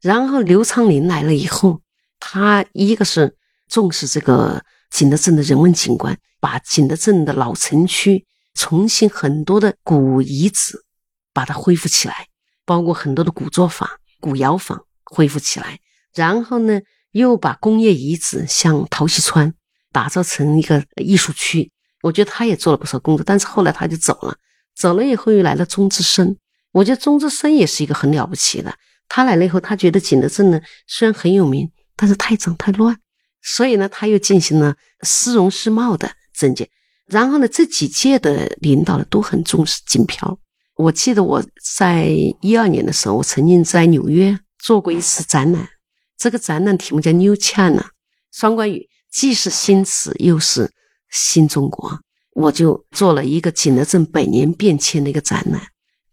[0.01, 1.81] 然后刘昌龄来了以后，
[2.19, 3.37] 他一个是
[3.69, 10.85] 重视这个景德镇的人文景观，把景德镇的老城区重新很多的古遗址
[11.33, 12.27] 把它恢复起来，
[12.65, 13.89] 包括很多的古作坊。
[14.23, 15.79] 古窑坊恢复起来，
[16.15, 16.79] 然后呢，
[17.13, 19.55] 又把工业遗址像陶溪川
[19.93, 21.73] 打造成一个艺术区。
[22.03, 24.37] 我觉得他也做了不少工作，但是后来他就走了，
[24.77, 26.37] 走了以后又来了钟志生。
[26.73, 28.77] 我觉得钟志生也是一个很了不起的。
[29.09, 32.95] 他来了以后，他觉得景德镇呢虽然很有名，但是太脏太乱，
[33.43, 36.69] 所以呢，他又进行了丝绒丝帽的整建。
[37.07, 40.39] 然后呢，这几届的领导呢都很重视锦标。
[40.77, 41.45] 我记得我
[41.77, 42.09] 在
[42.41, 45.69] 一二年的时候，我曾经在纽约做过一次展览。
[46.17, 47.85] 这个展览题目叫 “New China”，
[48.33, 50.71] 双关语，既是新词又是
[51.11, 52.01] 新中国。
[52.33, 55.61] 我就做了一个景德镇百年变迁的一个展览。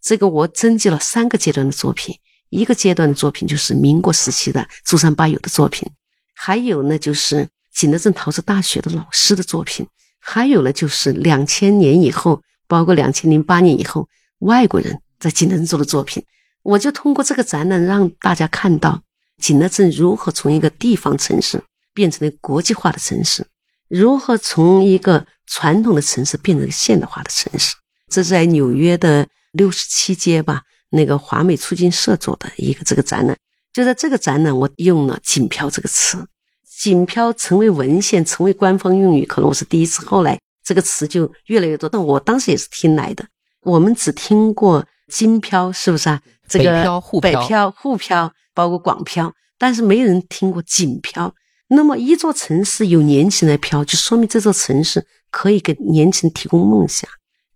[0.02, 2.16] 这个我征集了三个阶段的作品，
[2.50, 5.88] 一个阶段的作品就是民国时期的诸山八友的作品，
[6.40, 9.88] 还有呢就是景德镇陶瓷大学的老师的作品，
[10.20, 14.08] 还有呢就是两千年以后，包括两千零八年以后。
[14.42, 16.24] 外国人在景德镇做的作品，
[16.62, 19.02] 我就通过这个展览让大家看到
[19.42, 21.60] 景德镇如何从一个地方城市
[21.92, 23.44] 变成了国际化的城市，
[23.88, 27.76] 如何从一个传统的城市变成现代化的城市。
[28.12, 30.62] 这是在纽约的六十七街吧，
[30.92, 33.36] 那个华美促进社做的一个这个展览。
[33.78, 36.28] 就在这个展览，我用了“锦漂”这个词
[36.80, 40.04] ，“锦漂”成为文献，成为官方用语，可能我是第一次。
[40.04, 43.24] 后来这个词就越来越多，但我当时也是听来的。
[43.62, 46.20] 我们只听过京漂，是不是啊？
[46.50, 46.66] 这个
[47.22, 51.36] 北漂、沪漂，包括广漂，但是没有人听过锦漂。
[51.68, 57.08] 那么一座城市有年轻人漂，就说明这座城市可以给年轻人提供梦想。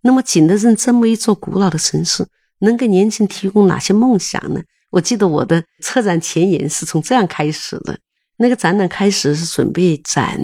[0.02, 2.24] 那么景德镇这么一座古老的城市，
[2.60, 4.62] 能给年轻人提供哪些梦想呢？
[4.92, 7.98] 我记得我的策展前言是从这样开始的。
[8.36, 10.38] 那个展览开始是准备展，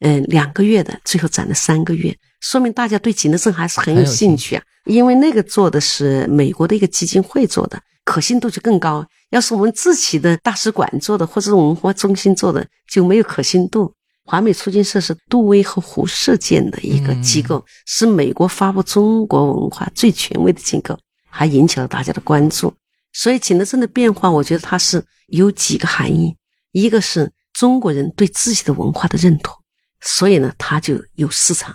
[0.00, 4.62] 嗯，两个月的，最后展了三个月，说明大家对景德镇还是很有兴趣啊。
[4.86, 9.04] 因为那个做的是美国的一个基金会做的，可信度就更高。
[9.30, 13.92] 要是我们自己的大使馆做的，或者文化中心做的，就没有可信度。
[14.26, 20.96] 华美促进社是杜威和胡适建的一个机构，是美国发布中国文化最权威的机构，
[21.28, 22.72] 还引起了大家的关注。
[23.14, 26.36] 所以景德镇的变化，我觉得它是有几个含义：
[26.72, 29.56] 一个是中国人对自己的文化的认同，
[30.02, 31.74] 所以呢，它就有市场，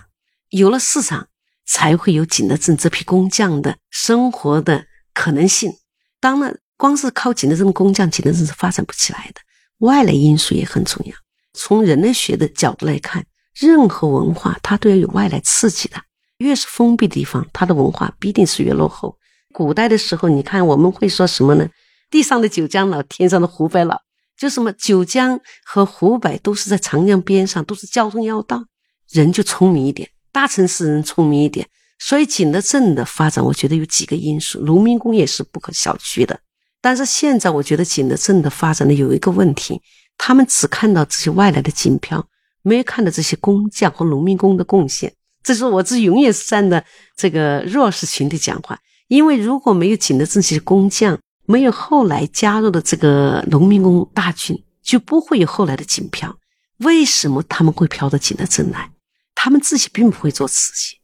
[0.50, 1.26] 有了市场。
[1.72, 4.84] 才会有景德镇这批工匠的生活的
[5.14, 5.72] 可能性。
[6.18, 9.40] 当然，光是靠景德镇工匠，景德镇是发展不起来的。
[9.78, 11.14] 外来因素也很重要。
[11.52, 15.96] 从人类学的角度来看，任何文化它都要有外来刺激的。
[16.38, 19.16] 越是封闭的地方，它的文化必定是越落后。
[19.52, 21.68] 古代的时候，你看我们会说什么呢？
[22.10, 23.96] 地上的九江老，天上的湖北佬，
[24.38, 28.64] 就什么九江和湖北都是在长江边上，都是交通要道，
[29.10, 30.08] 人就聪明一点。
[30.32, 31.66] 大城市人聪明一点，
[31.98, 36.38] 所以景德镇的发展，我觉得有几个因素，农民工也是不可小觑的。
[36.80, 39.82] 但是现在，我觉得景德镇的发展呢，有一个问题，
[40.16, 42.24] 他们只看到这些外来的锦漂，
[42.62, 45.12] 没有看到这些工匠和农民工的贡献。
[45.42, 46.84] 这是我这永远是站在
[47.16, 48.78] 这个弱势群体讲话，
[49.10, 56.38] 因为如果没有景德镇这些工匠，没有后来加入的这个农民工大军，就不会有后来的锦漂。
[56.78, 58.92] 为什么他们会漂到景德镇来？
[59.34, 60.98] 他们自己并不会做瓷器，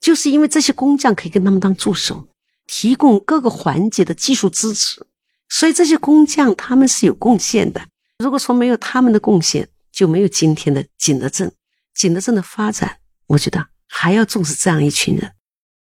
[0.00, 2.28] 就是因为这些工匠可以跟他们当助手，
[2.68, 5.04] 提供各个环节的技术支持，
[5.48, 7.82] 所以这些工匠他们是有贡献的。
[8.20, 11.52] 如果说没有他们的贡献，就没有今天的景德镇。
[11.92, 15.32] 景德镇的发展，我觉得还要重视这样一群人。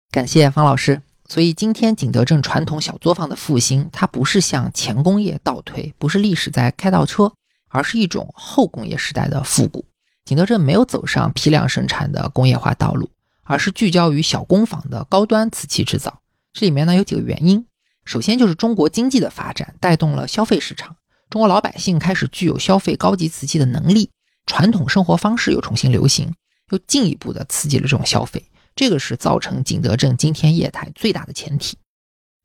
[0.09, 1.03] 感谢方老师。
[1.27, 7.33] 所以今天景德镇传统小作坊的复兴，它不是向前工业倒退，不是历史在开倒车，
[7.67, 9.85] 而是一种后工业时代的复古。
[10.23, 13.11] 景德镇没有走上批量生产的工业化道路，
[13.43, 16.21] 而是聚焦于小工坊的高端瓷器制造。
[16.53, 17.65] 这里面呢有几个原因，
[18.05, 20.95] 首先就是中国经济的发展带动了消费市场，
[21.29, 24.11] 中国老百姓开始具有消费高级瓷器的能力，
[24.45, 26.33] 传统生活方式又重新流行，
[26.71, 28.45] 又进一步的刺激了这种消费。
[28.77, 31.77] 这个是造成景德镇今天业态最大的前提。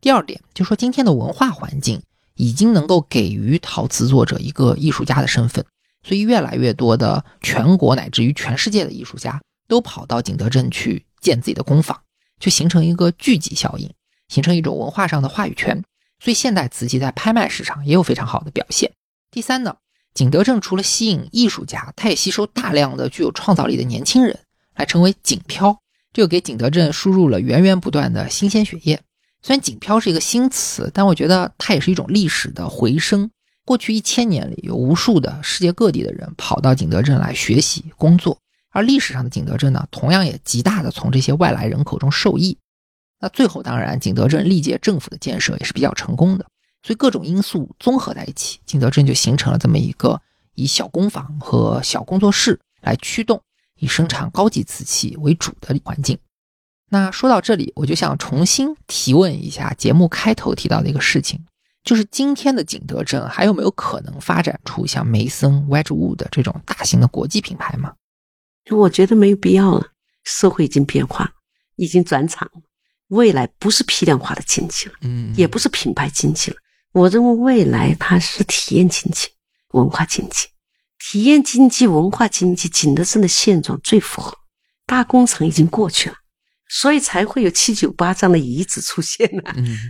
[0.01, 2.03] 第二点就说今天的文化环境
[2.35, 5.65] 已经能够给予陶瓷作者一个艺术家的身份。
[6.05, 12.01] 所以，越来越多的全国乃至于全世界的艺术家都跑到景德镇去建自己的工坊，
[12.41, 13.89] 就形成一个聚集效应，
[14.27, 15.85] 形成一种文化上的话语权。
[16.19, 18.91] 所以现代瓷器在拍卖市场也有非常好的表现。
[19.31, 19.77] 第三呢，
[20.13, 24.41] 景德镇除了吸引艺术家，它也吸收大量的具有创造力的年轻人
[24.75, 25.82] 来成为景漂，
[26.13, 29.01] 就给景德镇输入了源源不断的新鲜血液。
[29.43, 33.31] 虽然景漂是一个新词，但我觉得它也是一种历史的回声。
[33.65, 38.39] 过去一千年里，有无数的世界各地的人跑到景德镇来学习工作，
[38.71, 42.57] 而历史上的景德镇呢，同样也极大的从这些外来人口中受益。
[43.21, 46.45] 那最后，当然，景德镇历届政府的建设也是比较成功的，
[46.83, 50.21] 所以各种因素综合在一起，景德镇就形成了这么一个
[50.55, 53.41] 以小工坊和小工作室来驱动，
[53.83, 56.17] 以生产高级瓷器为主的环境。
[56.89, 61.45] 那说到这里，我就想重新提问一下节目开头提到的一个事情，
[61.83, 67.93] 就是今天的景德镇还有没有可能发展出像梅森、Wedgwood 这种大型的国际品牌吗？
[68.71, 69.89] 我觉得没有必要了，
[70.23, 71.33] 社会已经变化，
[71.75, 72.61] 已经转场了。
[73.09, 76.57] 未来不是批量化的经济了，嗯，也不是品牌经济了。
[76.93, 79.29] 我认为未来它是体验经济、
[79.73, 80.47] 文化经济。
[81.05, 84.39] 体验经济、文化经济，景德镇的现状最符合。
[84.87, 86.15] 大工程已经过去了，
[86.69, 89.43] 所以才会有七九八这样的遗址出现呢，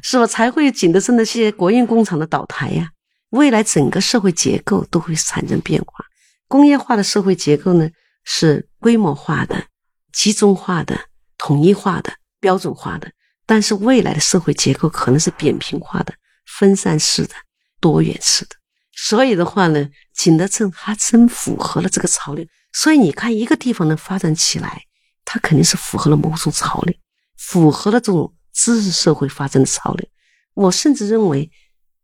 [0.03, 0.27] 是吧？
[0.27, 2.89] 才会有景德镇的这些国营工厂的倒台呀。
[3.31, 6.05] 未来整个社会结构都会产生变化。
[6.49, 7.89] 工业化的社会结构呢，
[8.25, 9.67] 是规模化的、
[10.13, 10.99] 集中化的、
[11.37, 12.15] 统一化的。
[12.41, 13.09] 标准化的，
[13.47, 16.13] 但是未来的社会结构可能是扁平化的、
[16.45, 17.35] 分散式的、
[17.81, 18.57] 多元式的。
[18.95, 22.47] 所以的话呢，景德镇还真符合了这个潮流。
[22.73, 24.83] 所以你看，一个地方能发展起来，
[25.25, 26.95] 它肯定是符合了某种潮流，
[27.37, 30.09] 符合了这种知识社会发展的潮流。
[30.55, 31.51] 我甚至认为，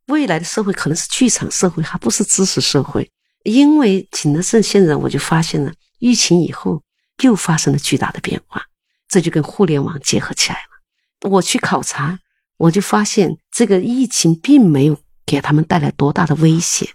[0.06, 3.10] 未来的社会可能是剧场社会，还不是知识社会。
[3.44, 6.82] 因为景德镇现在我就发现了，疫情以后
[7.23, 8.62] 又发生了巨大的变化。
[9.09, 11.31] 这就跟互联网结合起来了。
[11.31, 12.19] 我去考察，
[12.59, 16.89] 我就发现这个疫情并没有给他们带来多大的威胁，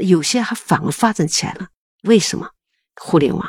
[0.00, 1.66] 有些还反而发展起来了。
[2.04, 2.50] 为什么？
[2.94, 3.44] 互联网，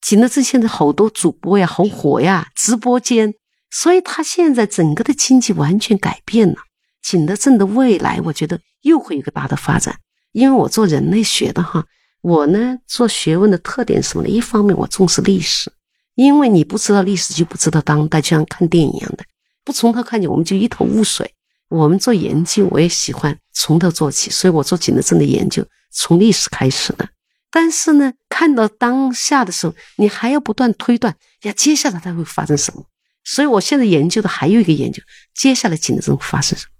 [0.00, 3.34] 景德镇现在好多主播呀，好火呀，直播间，
[3.70, 6.56] 所以他现在整个的经济完全改变了。
[7.02, 9.98] 景德镇的未来，我觉得又会有个大的发展。
[10.32, 11.84] 因为我做人类学的哈，
[12.20, 14.28] 我呢做学问的特点什么呢？
[14.28, 15.72] 一方面我重视历史。
[16.14, 19.24] 因为你不知道历史，就不知道当代，就像看电影一样的，
[19.64, 21.34] 不从头看起，我们就一头雾水。
[21.68, 27.08] 我们做研究，我也喜欢从头做起，所以我做景德镇的研究，从历史开始的。
[27.50, 32.84] 但是呢，看到当下的时候，你还要不断推断，呀，接下来它会发生什么？
[33.24, 35.02] 所以我现在研究的还有一个研究，
[35.34, 36.70] 接下来景德镇会发生什么？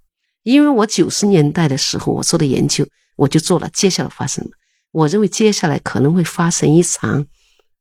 [0.43, 2.87] 因为我九十年代的时候我做的研究，
[3.17, 4.55] 我就做了接下来发生什么？
[4.91, 7.25] 我认为接下来可能会发生一场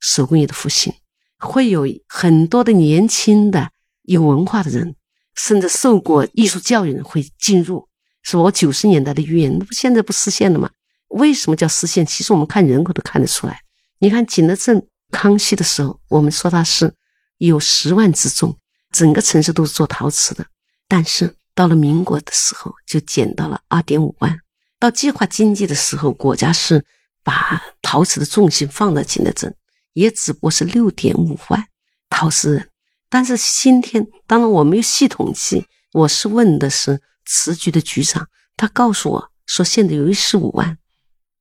[0.01, 0.93] 手工业的复兴。
[1.39, 3.71] 会有很多的年轻的
[4.03, 4.97] 有文化的人，
[5.37, 7.89] 甚至受过艺术教育的人会进入。
[8.23, 10.69] 是我九十年代的预言，那不现在不实现了吗？
[11.09, 12.05] 为什么叫实现？
[12.05, 13.61] 其实我们看人口都看得出来。
[14.01, 16.93] 你看景德镇康熙的时候，我们说它是
[17.39, 18.59] 有十万之众，
[18.91, 20.45] 整个城市都是做陶瓷的。
[20.89, 24.37] 但是到了民国的时候，就减到了二点五万。
[24.81, 26.85] 到计划经济的时候，国家是
[27.23, 29.55] 把陶瓷的重心放在景德镇。
[29.93, 31.65] 也只不过是六点五万
[32.11, 32.69] 陶瓷人，
[33.17, 35.65] 但是今天当然我没有系统记，
[35.95, 38.29] 我是问的是瓷局的局长，
[38.59, 40.77] 他告诉我说现在有一十五万，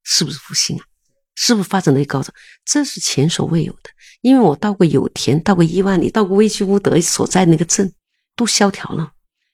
[0.01, 0.85] 是不是复兴啊？
[1.35, 2.33] 是不是发展的高涨？
[2.63, 3.89] 这是前所未有的。
[4.21, 7.93] 因为我到过有田，到过伊万里，到过威居乌德所在那个镇，
[8.37, 9.11] 都萧条了，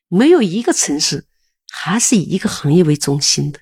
[0.07, 1.25] 没有一个城市
[1.71, 3.59] 还是以一个行业为中心的。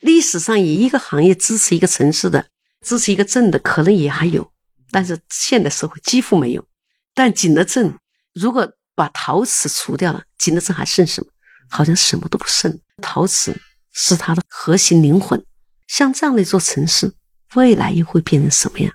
[0.00, 2.48] 历史上以一个行业支持一个城市的，
[2.84, 4.50] 支持一个镇的，可能也还有。
[4.90, 6.66] 但是现代社会几乎没有，
[7.14, 7.94] 但景德镇
[8.34, 11.30] 如果把陶瓷除掉了，景德镇还剩什么？
[11.68, 12.80] 好像什么都不剩。
[13.00, 13.58] 陶瓷
[13.92, 15.42] 是它的核心灵魂。
[15.88, 17.12] 像这样的一座城市，
[17.54, 18.92] 未来又会变成什么样？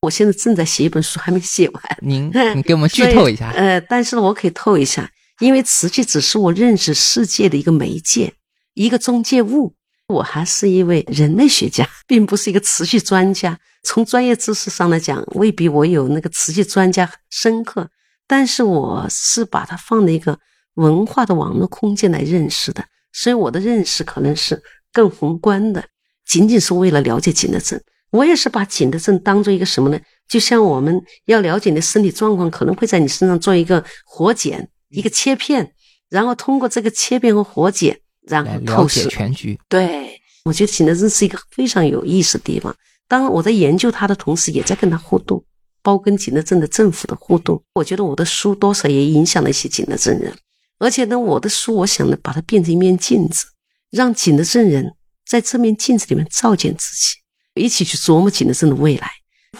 [0.00, 1.82] 我现在正在写一本书，还没写完。
[2.02, 3.50] 您， 你给我们剧透一下。
[3.52, 5.10] 呃，但是我可以透一下，
[5.40, 8.34] 因为瓷器只是我认识世界的一个媒介，
[8.74, 9.74] 一个中介物。
[10.08, 13.58] 我还是一位人类学家，并不是一个瓷器专家。
[13.82, 17.88] 从专业知识上来讲，未必我有那个瓷器专家深刻。
[18.26, 20.38] 但是我是把它放在一个
[20.74, 25.84] 文化的网络空间来认识的，所以我的认识可能是更宏观的，
[26.26, 27.82] 仅仅是为了了解景德镇。
[28.10, 30.00] 我也是把景德镇当做一个什么呢？
[30.28, 35.72] 就像我们要了解你的身体状况，可能会在你身上做一个活检，一个切片，
[36.08, 37.98] 然后通过这个切片和活检。
[38.24, 42.72] 然后透视全局，对我觉得景德镇是一个非常有意思的地方。
[43.12, 45.44] 当我在研究他的同时，也在跟他互动。
[45.82, 47.62] 包括跟景德镇的政府的互动。
[47.74, 50.32] 我觉得我的书多少也影响了一些景德镇人，
[50.78, 53.44] 而且呢，我的书我想呢，把它变成一面镜子，
[53.90, 54.94] 让景德镇人
[55.26, 57.16] 在这面镜子里面照见自己，
[57.54, 59.10] 一起去琢磨景德镇的未来。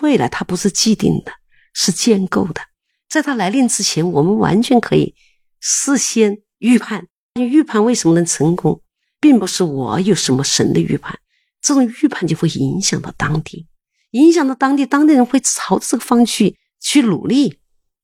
[0.01, 1.33] 未来它不是既定的，
[1.74, 2.62] 是建构的。
[3.11, 5.15] 在它来临之前，我们完全可以
[5.61, 7.09] 事先预判。
[7.35, 8.81] 预判为什么能成功，
[9.20, 11.19] 并不是我有什么神的预判，
[11.62, 13.66] 这种预判就会影响到当地，
[14.10, 17.60] 影响到当地，当地人会朝这个方去去努力。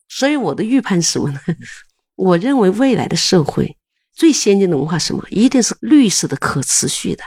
[0.09, 1.41] 所以我的预判是什么呢？
[2.17, 3.77] 我认为未来的社会
[4.15, 5.23] 最先进的文化什么？
[5.31, 7.23] 一定是绿色的、可持续的。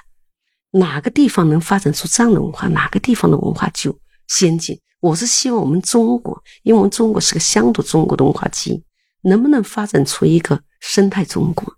[0.71, 4.79] 哪个地方能发展出这样的文化，哪个地方的文化就先进。
[5.01, 8.83] 我是希望我们中国，因为我们中国是个乡土中国的文化基因，
[9.23, 11.75] 能不能发展出一个生态中国，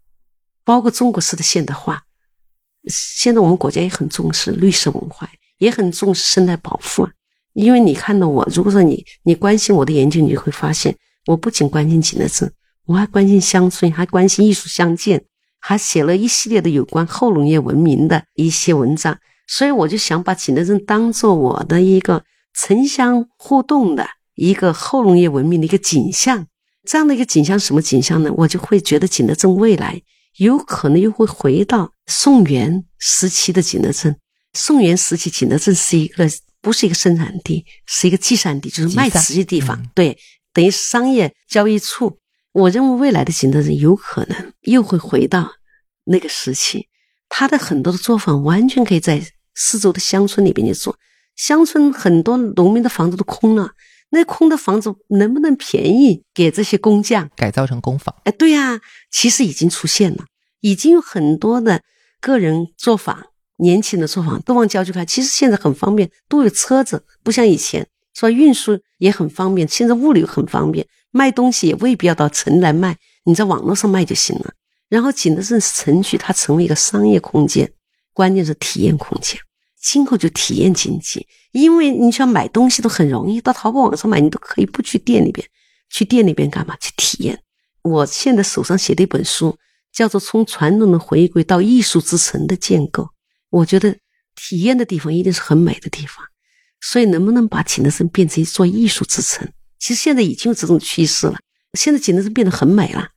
[0.63, 2.03] 包括中国式的现代化？
[2.87, 7.11] 现在我们国家也很重视绿色文化，也很重视生态保护啊。
[7.53, 10.95] 因为你看到我，如果说你你关心我的研究，你会发现，
[11.25, 12.51] 我不仅关心景德镇，
[12.85, 15.23] 我还关心乡村，还关心艺术相见，
[15.59, 19.17] 还写了一系列的有关后农业文明的一些文章。
[19.47, 22.23] 所以我就想把景德镇当做我的一个。
[22.55, 26.45] 城乡互动的一个后农业文明的一个景象，
[26.87, 28.31] 这样的一个景象，什么景象呢？
[28.37, 29.99] 我就会觉得景德镇未来
[30.37, 34.15] 有可能又会回到宋元时期的景德镇。
[34.53, 36.29] 宋元时期景德镇是一个
[36.61, 39.83] 不是一个生产地，是一个集散地，就是卖瓷的地方。
[39.93, 40.17] 对，
[40.53, 42.19] 等于商业交易处。
[42.53, 45.51] 我认为未来的景德镇有可能又会回到
[46.05, 46.87] 那个时期，
[47.27, 50.95] 他的很多的作坊完全可以在四周的乡村里边去做。
[51.35, 53.71] 乡村很多农民的房子都空了，
[54.13, 58.15] 那空的房子能不能便宜给这些工匠改造成工坊？
[58.25, 58.79] 哎，对呀，
[59.11, 60.25] 其实已经出现了，
[60.61, 61.81] 已经有很多的
[62.21, 63.25] 个人作坊、
[63.57, 65.03] 年轻的作坊都往郊区开。
[65.03, 69.67] 其实现在很方便，都有车子，不像以前说运输也很方便。
[69.67, 72.95] 现在物流很方便，卖东西也未必要到城来卖，
[73.25, 74.53] 你在网络上卖就行了。
[74.89, 77.73] 然后景德镇城区它成为一个商业空间，
[78.13, 79.39] 关键是体验空间。
[79.83, 85.45] 今后就体验经济，因为你想买东西都很容易，到淘宝网上买，你都可以不去店里边，
[85.89, 86.75] 去店里边干嘛？
[86.77, 87.43] 去体验。
[87.81, 89.57] 我现在手上写的一本书
[89.91, 93.03] 叫做《从传统的回归到艺术之城的建构》，
[93.49, 93.93] 我觉得
[94.35, 96.25] 体验的地方一定是很美的地方。
[96.79, 99.47] 所以，能不能把景德镇变成一座艺术之城？
[99.79, 101.37] 其实现在已经有这种趋势了。
[101.73, 103.09] 现在景德镇变得很美了，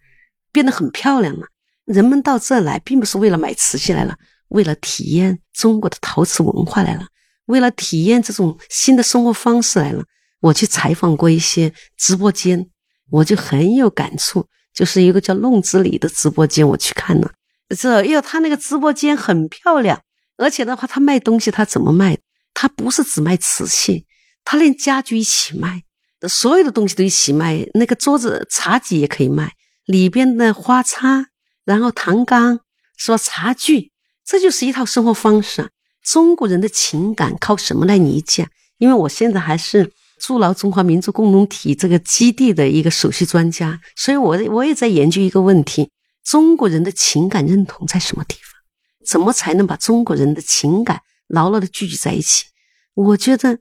[0.50, 1.46] 变得很漂亮了。
[1.84, 4.16] 人们到这来，并不是为了买瓷器来了。
[4.48, 7.06] 为了体验中国的陶瓷文化来了，
[7.46, 10.04] 为了体验这种新的生活方式来了。
[10.40, 12.68] 我去采访过一些直播间，
[13.10, 14.46] 我就很有感触。
[14.74, 17.32] 就是一个叫弄子里的直播间，我去看了。
[17.76, 20.02] 这哟，他那个直播间很漂亮，
[20.36, 22.18] 而且的话，他卖东西，他怎么卖？
[22.52, 24.06] 他不是只卖瓷器，
[24.44, 25.82] 他连家具一起卖，
[26.28, 27.66] 所有的东西都一起卖。
[27.72, 29.54] 那个桌子、茶几也可以卖，
[29.86, 31.28] 里边的花插，
[31.64, 32.60] 然后唐缸，
[32.98, 33.92] 说茶具。
[34.26, 35.68] 这就是一套生活方式啊！
[36.02, 38.48] 中国人的情感靠什么来理解？
[38.78, 45.90] 因为我现在还是筑牢中华民族共同体这个基地的一个首席专家，所以我我也在研究一个问题：
[46.24, 48.60] 中国人的情感认同在什么地方？
[49.06, 52.46] 怎么才能把中国人的情感牢牢的聚集在一起？
[52.94, 53.60] 我觉得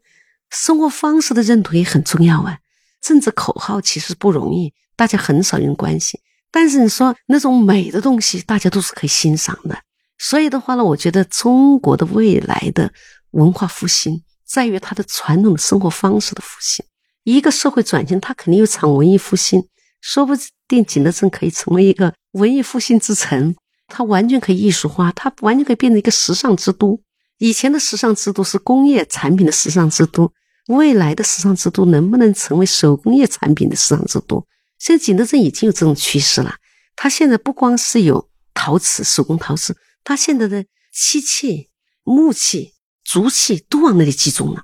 [0.49, 2.57] 生活方式的认同也很重要啊！
[3.01, 6.19] 政治口号其实不容易，大家很少人关心，
[6.49, 9.77] 但是你说那种美的东西，大家都是可以欣赏的。
[10.17, 12.91] 所以的话呢，我觉得中国的未来的
[13.31, 16.85] 文化复兴在于它的传统的生活方式的复兴。
[17.23, 19.67] 一个社会转型，它肯定有场文艺复兴，
[19.99, 20.33] 说不
[20.67, 23.55] 定景德镇可以成为一个文艺复兴之城。
[23.87, 26.99] 它完全可以艺术化，它完全可以变成一个时尚之都。
[27.37, 30.31] 以前的时尚之都是工业产品的时尚之都，
[30.67, 34.45] 未来的时尚之都能不能成为手工业产品的时尚之都？
[34.79, 36.55] 现在景德镇已经有这种趋势了。
[36.95, 39.75] 它现在不光是有陶瓷、手工陶瓷。
[40.05, 40.63] 他现在的
[40.93, 41.69] 漆器、
[42.03, 42.73] 木器、
[43.03, 44.63] 竹器都往那里集中了。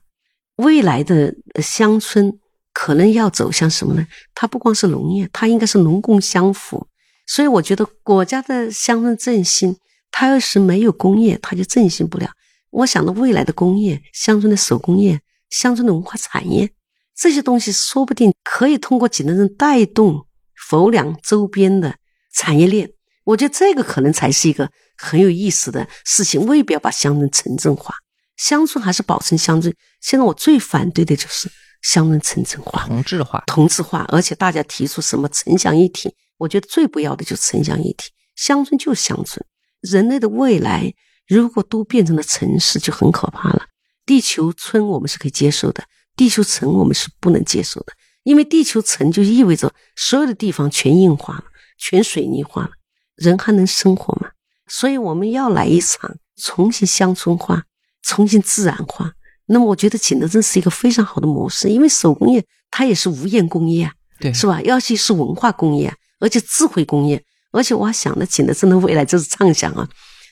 [0.58, 2.40] 未来的乡村
[2.72, 4.08] 可能要走向什么呢？
[4.36, 6.88] 它不光是农业，它应该是农工相辅。
[7.26, 9.76] 所以我觉得国家的乡村振兴，
[10.12, 12.30] 它要是没有工业，它就振兴不了。
[12.70, 15.20] 我想到未来的工业、乡村的手工业、
[15.50, 16.70] 乡村的文化产业
[17.16, 21.96] 这些东西，说不定可以通过济南人带动佛梁周边的
[22.32, 22.92] 产业链。
[23.24, 24.70] 我觉得这个可能才是一个。
[25.02, 27.96] 很有意思的事情，未必要把乡村城镇化，
[28.38, 29.74] 乡村还是保存乡村。
[30.00, 31.50] 现在我最反对的就是
[31.82, 38.12] 乡村城镇化、同质化、同质化，而且大家提出什么城乡一体，我觉得最不要的就是城乡一体。
[38.36, 39.44] 乡村就是乡村，
[39.82, 40.94] 人类的未来
[41.28, 43.66] 如果都变成了城市，就很可怕了。
[44.06, 45.84] 地球村我们是可以接受的，
[46.16, 51.44] 地球城我们是不能接受的，因为地球城就意味着所有的地方全硬化了，
[51.78, 52.72] 全水泥化了，
[53.16, 54.32] 人还能生活吗？
[54.72, 57.62] 所以我们要来一场重新乡村化、
[58.04, 59.12] 重新自然化。
[59.48, 64.62] 那么我觉得景德镇是一个非常好的模式，因为手工业它也是无烟工业啊，对，是吧？
[64.70, 67.22] 而且是文化工业，而且智慧工业，
[67.52, 69.86] 而且我还想的景德镇的未来就是畅想啊，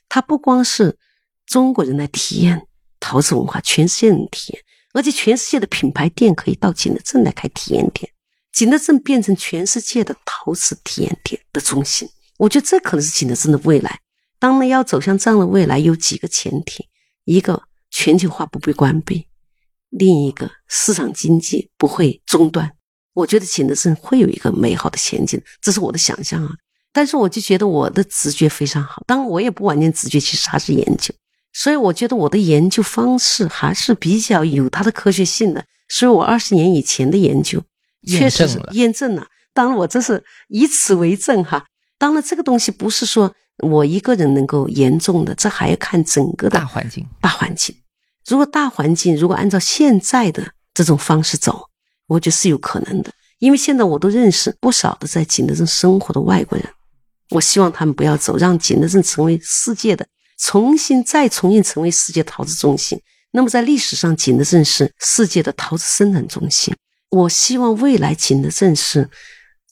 [0.08, 0.98] 它不光是
[1.46, 2.66] 中国人来体验
[3.02, 4.64] 陶瓷文化，全世界人体验，
[4.94, 8.10] 而且全世界的品牌店可以到景德镇来开体验店，
[8.54, 12.08] 景德镇变成全世界的陶瓷体验店的中心，
[12.38, 14.00] 我觉得这可能是景德镇的未来。
[14.40, 16.88] 当然，要走向这样的未来，有几个前提：
[17.26, 17.62] 一个
[17.92, 19.28] 全球化不被关闭，
[19.90, 22.72] 另一个市场经济不会中断。
[23.14, 26.52] 我觉得景德镇会有一个美好的前景，这是我的想象啊。
[26.94, 31.14] 但是我就觉得我的直觉非常好，当然我也不完全直觉，其实还是研究。
[31.52, 35.66] 所以我觉得我的研究方式还是比较有它的科学性的。
[35.90, 37.62] 所以我二十年以前的研究
[38.08, 39.28] 确实是验证了。
[39.54, 41.66] 当然我这是以此为证哈。
[41.98, 43.36] 当然这个东西不是说。
[43.60, 47.06] 我一个人能够严重的，这还要看整个大环境。
[47.22, 47.76] 大环境，
[48.28, 51.70] 如果大环境如果按照现在的这种方式走，
[52.08, 53.12] 我觉得是有可能的。
[53.40, 56.68] 因为现在我都认识不少的在景德镇生活的外国人，
[57.30, 60.06] 我希望他们不要走，让景德镇成为世界的
[60.38, 63.02] 重新再重新成为世界陶瓷中心。
[63.32, 66.76] 那么在历史上，景德镇是世界的陶瓷生产中心。
[67.12, 69.10] 我希望未来景德镇是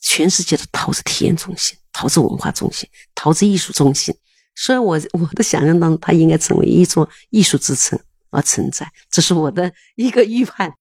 [0.02, 1.77] 全世界的陶瓷体验中心。
[1.98, 4.16] 陶瓷文化中心、陶瓷艺术中心，
[4.54, 8.00] 所以我我的想象当中，它应该成为一座艺术之城
[8.30, 10.76] 而存在，这是我的一个预判。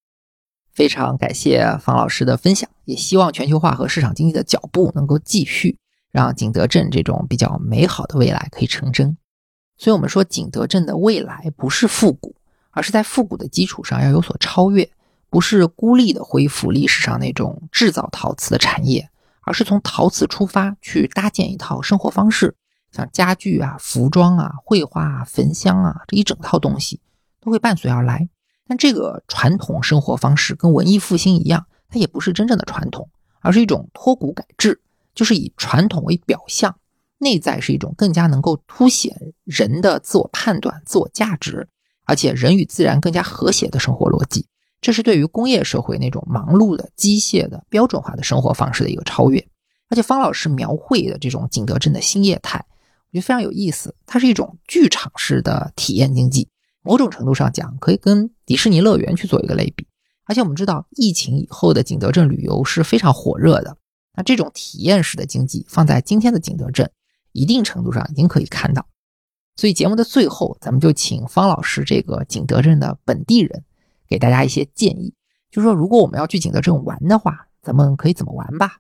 [0.74, 5.78] 非常感谢方老师的分享，也希望全球化和市场经济的脚步能够继续，
[6.12, 9.16] 让景德镇这种比较美好的未来可以成真。
[9.78, 12.36] 所以，我们说景德镇的未来不是复古，
[12.72, 14.90] 而是在复古的基础上要有所超越，
[15.30, 19.08] 不是孤立的恢复历史上那种制造陶瓷的产业。
[19.46, 22.56] 而是从陶瓷出发去搭建一套生活方式，
[22.90, 27.00] 像家具啊、服装啊、绘画啊、焚香啊这一整套东西
[27.40, 28.28] 都会伴随而来。
[28.66, 33.08] 但这个传统生活方式跟文艺复兴一样，它也不是真正的传统，
[33.40, 34.82] 而是一种脱古改制，
[35.14, 36.76] 就是以传统为表象，
[37.18, 41.68] 内在是一种更加能够凸显人的自我判断、自我价值，
[42.04, 44.48] 而且人与自然更加和谐的生活逻辑。
[44.80, 49.44] 这是对于工业社会那种忙碌的、机械的、标准化的生活方式的一个超越。
[49.88, 53.94] 而且方老师描绘的这种景德镇的新业态，我觉得非常有意思。
[54.04, 56.48] 它是一种剧场式的体验经济，
[56.82, 59.86] 某种程度上讲，可以跟迪士尼乐园去做一个类比。
[60.24, 63.76] 而且我们知道，疫情以后的景德镇旅游是非常火热的。
[64.16, 66.90] 那这种体验式的经济放在今天的景德镇，
[67.32, 68.84] 一定程度上已经可以看到。
[69.54, 73.62] 所以节目的最后，咱们就请方老师这个景德镇的本地人。
[74.08, 75.14] 给大家一些建议，
[75.50, 78.78] 就是说，如果我们要去景德镇玩的话，咱们可以怎么玩吧？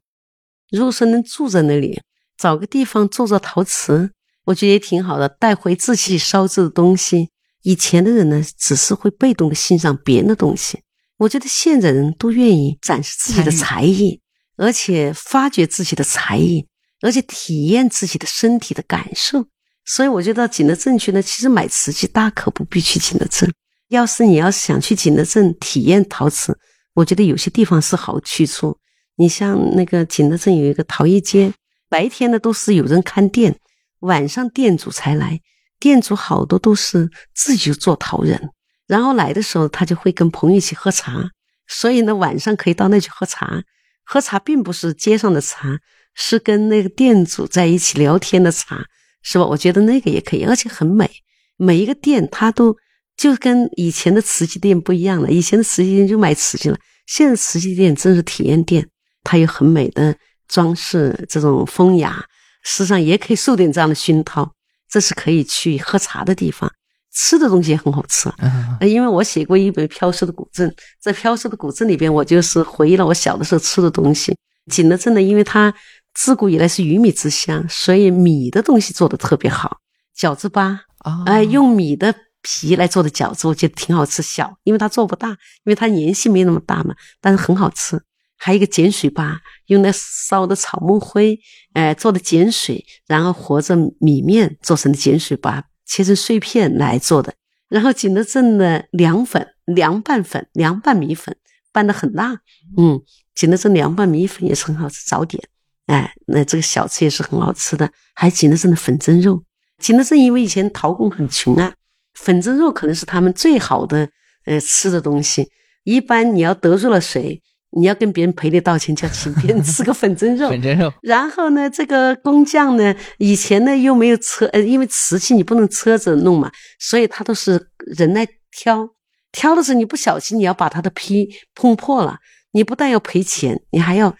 [0.70, 2.00] 如果说能住在那里，
[2.36, 4.10] 找个地方做做陶瓷，
[4.44, 7.30] 我觉得也挺好的，带回自己烧制的东西。
[7.62, 10.82] 以前的人呢，只是会被动的欣赏别人的东西，
[11.18, 14.20] 我觉得现在人都愿意展示自己的才艺，
[14.56, 16.66] 而且发掘自己的才艺，
[17.00, 19.46] 而且体验自己的身体的感受。
[19.84, 23.52] 所以我觉得景德镇去呢，其实买瓷器大可不必去景德镇。
[23.88, 26.58] 要是你要想去景德镇体验陶瓷，
[26.94, 28.76] 我觉得有些地方是好去处。
[29.16, 31.52] 你像那个景德镇有一个陶艺街，
[31.88, 33.56] 白天呢都是有人看店，
[34.00, 35.40] 晚上店主才来。
[35.78, 38.50] 店主好多都是自己做陶人，
[38.88, 41.30] 然后来的时候他就会跟朋友一起喝茶，
[41.68, 43.62] 所以呢晚上可以到那去喝茶。
[44.04, 45.78] 喝茶并不是街上的茶，
[46.14, 48.84] 是跟那个店主在一起聊天的茶，
[49.22, 49.46] 是吧？
[49.46, 51.08] 我觉得那个也可以，而且很美。
[51.56, 52.76] 每一个店它都。
[53.16, 58.86] 就跟以前的瓷器店不一样了，以前的瓷器店就卖瓷器了，现在瓷器店真是体验店，
[59.24, 60.14] 它有很美的
[60.46, 62.22] 装饰，这种风雅，
[62.62, 64.52] 实际上也可以受点这样的熏陶，
[64.90, 66.70] 这是可以去喝茶的地方，
[67.14, 68.30] 吃的东西也很好吃。
[68.38, 70.68] 嗯，因为我写过一本《飘失的古镇》，
[71.00, 74.36] 在《飘失的古镇》里边，我就是回忆了我小的时候吃的东西。
[74.70, 75.72] 景德镇呢，因为它
[76.12, 79.78] 自古以来是鱼米之乡，所以米的东西做的特别好，
[80.18, 80.82] 饺子吧，
[81.24, 82.14] 哎，用米的。
[82.48, 84.22] 皮来做的饺子，我觉得挺好吃。
[84.22, 88.00] 小，因为它做不大，因为它年纪没那么大嘛，但是很好吃。
[88.36, 89.36] 还有一个碱水粑，
[89.66, 91.36] 用那烧的草木灰，
[91.72, 97.34] 哎，做的碱水，然后和着米面做成的碱水粑，切成碎片来做的。
[97.68, 101.36] 然后景德镇的凉粉，凉拌粉，凉拌米粉，
[101.72, 102.38] 拌的很辣。
[102.76, 103.02] 嗯，
[103.34, 105.42] 景德镇凉拌米粉也是很好吃，早点。
[105.86, 107.90] 哎，那这个小吃也是很好吃的。
[108.14, 109.42] 还有景德镇的粉蒸肉，
[109.78, 111.74] 景德镇因为以前陶工很穷啊。
[112.16, 114.08] 粉蒸肉可能是他们最好的
[114.46, 115.48] 呃吃的东西，
[115.84, 117.40] 一般你要得罪了谁，
[117.70, 120.48] 你要跟别人赔礼道歉，就要请别人吃个粉蒸肉。
[120.48, 128.88] 粉蒸肉， 然后呢，这个工匠呢，以前呢又没有车，呃，因为瓷器你不能车子弄嘛，所以他都是人来挑。
[129.32, 132.18] 挑的时候你不小心，你要把他的坯碰破了，
[132.52, 134.16] 你不但要赔钱，你还要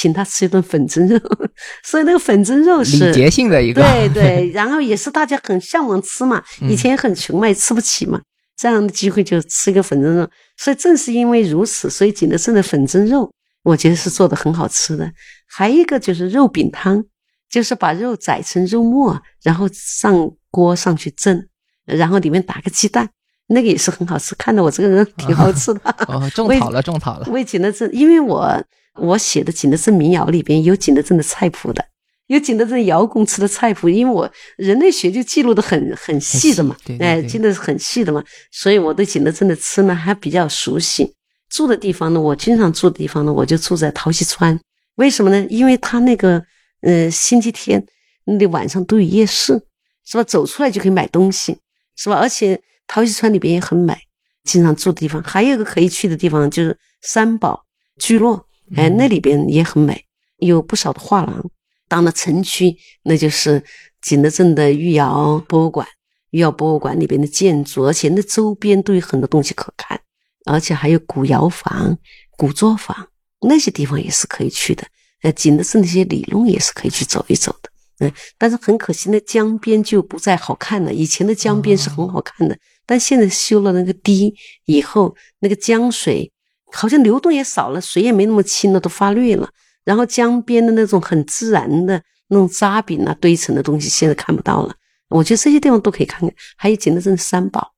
[0.00, 1.18] 请他吃一顿粉蒸肉。
[1.82, 8.20] 所以那个粉蒸肉是礼节性的一个，对对，然后也是大家很向往吃嘛，以前也很穷嘛，也吃不起嘛，
[8.56, 10.30] 这样的机会就吃个粉蒸肉。
[10.56, 13.28] 所以正是因为如此，所以景德镇的粉蒸肉，
[13.64, 15.10] 我觉得是做的很好吃的。
[15.48, 17.04] 还一个就是肉饼汤，
[17.50, 21.44] 就是把肉宰成肉末，然后上锅上去蒸，
[21.84, 23.08] 然后里面打个鸡蛋，
[23.48, 24.34] 那个也是很好吃。
[24.36, 25.80] 看得我这个人挺好吃的。
[26.06, 27.26] 哦， 种草了，种草了。
[27.30, 28.62] 为景德镇，因为我
[29.00, 31.84] 我写的景德镇民谣里边有景德镇的菜谱的。
[32.26, 38.22] 有景德镇窑工吃的菜谱，因为我人类学就记录的很很细的嘛，哎，记得很细的嘛，
[38.52, 41.10] 所以我对景德镇的吃呢还比较熟悉。
[41.48, 44.60] 住的地方呢，我经常住的地方呢，我就住在陶溪川。
[44.96, 45.46] 为什么呢？
[45.48, 46.44] 因为它那个，
[46.82, 47.82] 呃，星期天
[48.26, 49.58] 那晚上都有夜市，
[50.04, 50.24] 是吧？
[50.24, 51.56] 走出来就可以买东西，
[51.96, 52.16] 是吧？
[52.16, 53.96] 而且陶溪川里边也很美，
[54.44, 55.22] 经常住的地方。
[55.22, 57.64] 还有一个可以去的地方就是三宝
[57.98, 58.44] 聚落，
[58.76, 60.04] 哎，那里边也很美，
[60.38, 61.50] 有不少的画廊。
[61.88, 63.64] 到了城区，那就是
[64.02, 65.86] 景德镇的御窑博物馆。
[66.32, 69.98] 御窑博物馆里边的建筑，而且那周边都有很多东西可看，
[70.44, 71.96] 而且还有古窑房、
[72.36, 73.08] 古作坊，
[73.40, 74.86] 那些地方也是可以去的。
[75.22, 77.70] 呃，景德镇那些里弄也是可以去走一走的。
[78.00, 80.92] 嗯，但是很可惜，那江边就不再好看了。
[80.92, 84.34] 以前的江边是很好看的，但现在修了那个堤
[84.66, 86.30] 以后，那个江水
[86.72, 89.48] 好像流动也少了，水也没那么清了，都发绿了。
[89.84, 94.74] 然后江边的那种很自然的那种渣饼啊堆成的东西，现在看不到了。
[95.08, 96.30] 我觉得这些地方都可以看看。
[96.56, 97.72] 还有景德镇三宝，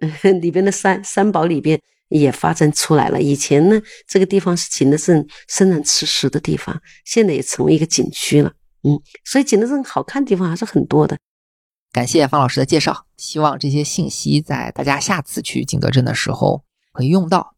[0.00, 0.10] 嗯
[0.40, 3.20] 里边的三三宝里边也发展出来了。
[3.20, 8.52] 以前呢，这个地方是景德镇生产吃食的地方，现在也成为一个景区了。
[8.84, 11.18] 嗯，所以景德镇好看的地方还是很多的。
[11.90, 16.62] 感谢方老师的介绍，希望这些信息在大家下次去景德镇的时候
[16.92, 17.55] 可以用到。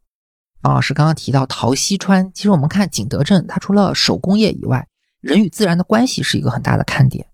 [0.61, 4.85] 王老师刚刚提到陶溪川，其实我们看景德镇，它除了手工业以外，
[5.21, 7.25] 人与自然的关系是一个很大的看点。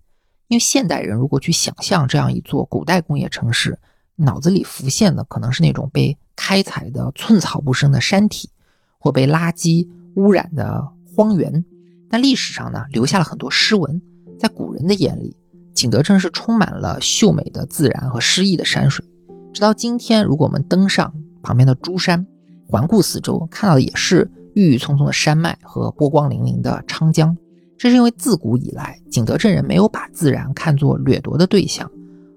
[0.47, 3.79] 因为现代人如果去想象这样一座古代工业城市，
[4.17, 8.51] 脑子里浮现的可能是那种被开采的寸草不生的山体，
[8.99, 11.65] 或被垃圾污染的荒原。
[12.07, 13.99] 但历史上呢，留下了很多诗文，
[14.39, 15.35] 在古人的眼里，
[15.73, 19.03] 景德镇是充满了秀美的自然和诗意的山水。
[19.51, 21.11] 直到今天，如果我们登上
[21.41, 22.27] 旁边的珠山，
[22.67, 27.35] 环顾四周，看到的也是郁郁葱葱的山脉和波光粼粼的长江。
[27.77, 31.89] 这是因为自古以来，景德镇人没有把自然看作掠夺的对象，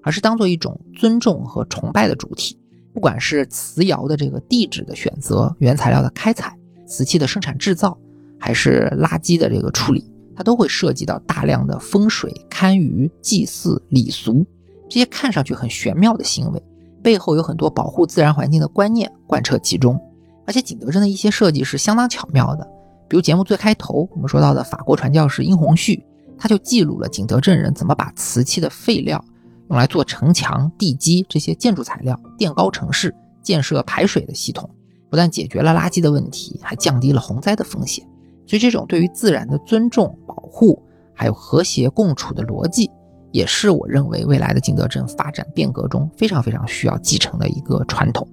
[0.03, 2.59] 而是当做一种尊重和崇拜的主体。
[2.93, 6.57] 不管是瓷窑的这个地址的选择、原材料的开采、
[6.87, 7.97] 瓷器的生产制造，
[8.41, 14.45] 还是垃圾的这个处理，它都会涉及到大量的风水、堪舆、祭祀、礼俗
[14.89, 16.61] 这些看上去很玄妙的行为，
[17.01, 20.01] 背后有很多保护自然环境的观念贯彻其中。
[20.49, 22.67] 而且景德镇的一些设计是相当巧妙的，
[23.07, 26.03] 比如节目最开头我们说到的法国传教士殷洪绪，
[26.39, 29.23] 他就记录了景德镇人怎么把瓷器的废料
[29.69, 34.71] 用来做城墙、地基这些建筑材料，垫高城市，建设排水的系统，
[35.11, 38.03] 不但解决了垃圾的问题，还降低了洪灾的风险。
[38.47, 42.91] 所以，这种对于自然的尊重、保护，还有和谐共处的逻辑，
[43.33, 48.27] 也是我认为未来的景德镇发展变革中非常非常需要继承的一个传统。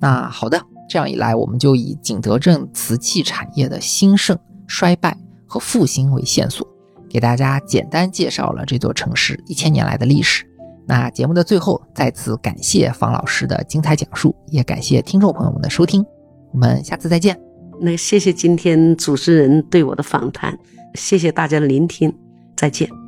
[0.00, 0.71] 那好的。
[0.88, 6.66] 这样一来，我们就以景德镇瓷器产业的兴盛、衰败和复兴为线索，
[7.08, 10.44] 给大家简单介绍了这座城市一千年来的历史。
[10.86, 16.04] 那节目的最后，再次感谢方老师的精彩讲述，也感谢听众朋友们的收听。
[16.52, 17.38] 我们下次再见。
[17.80, 20.58] 那谢谢今天主持人对我的访谈，
[20.94, 22.12] 谢谢大家的聆听，
[22.56, 23.01] 再见。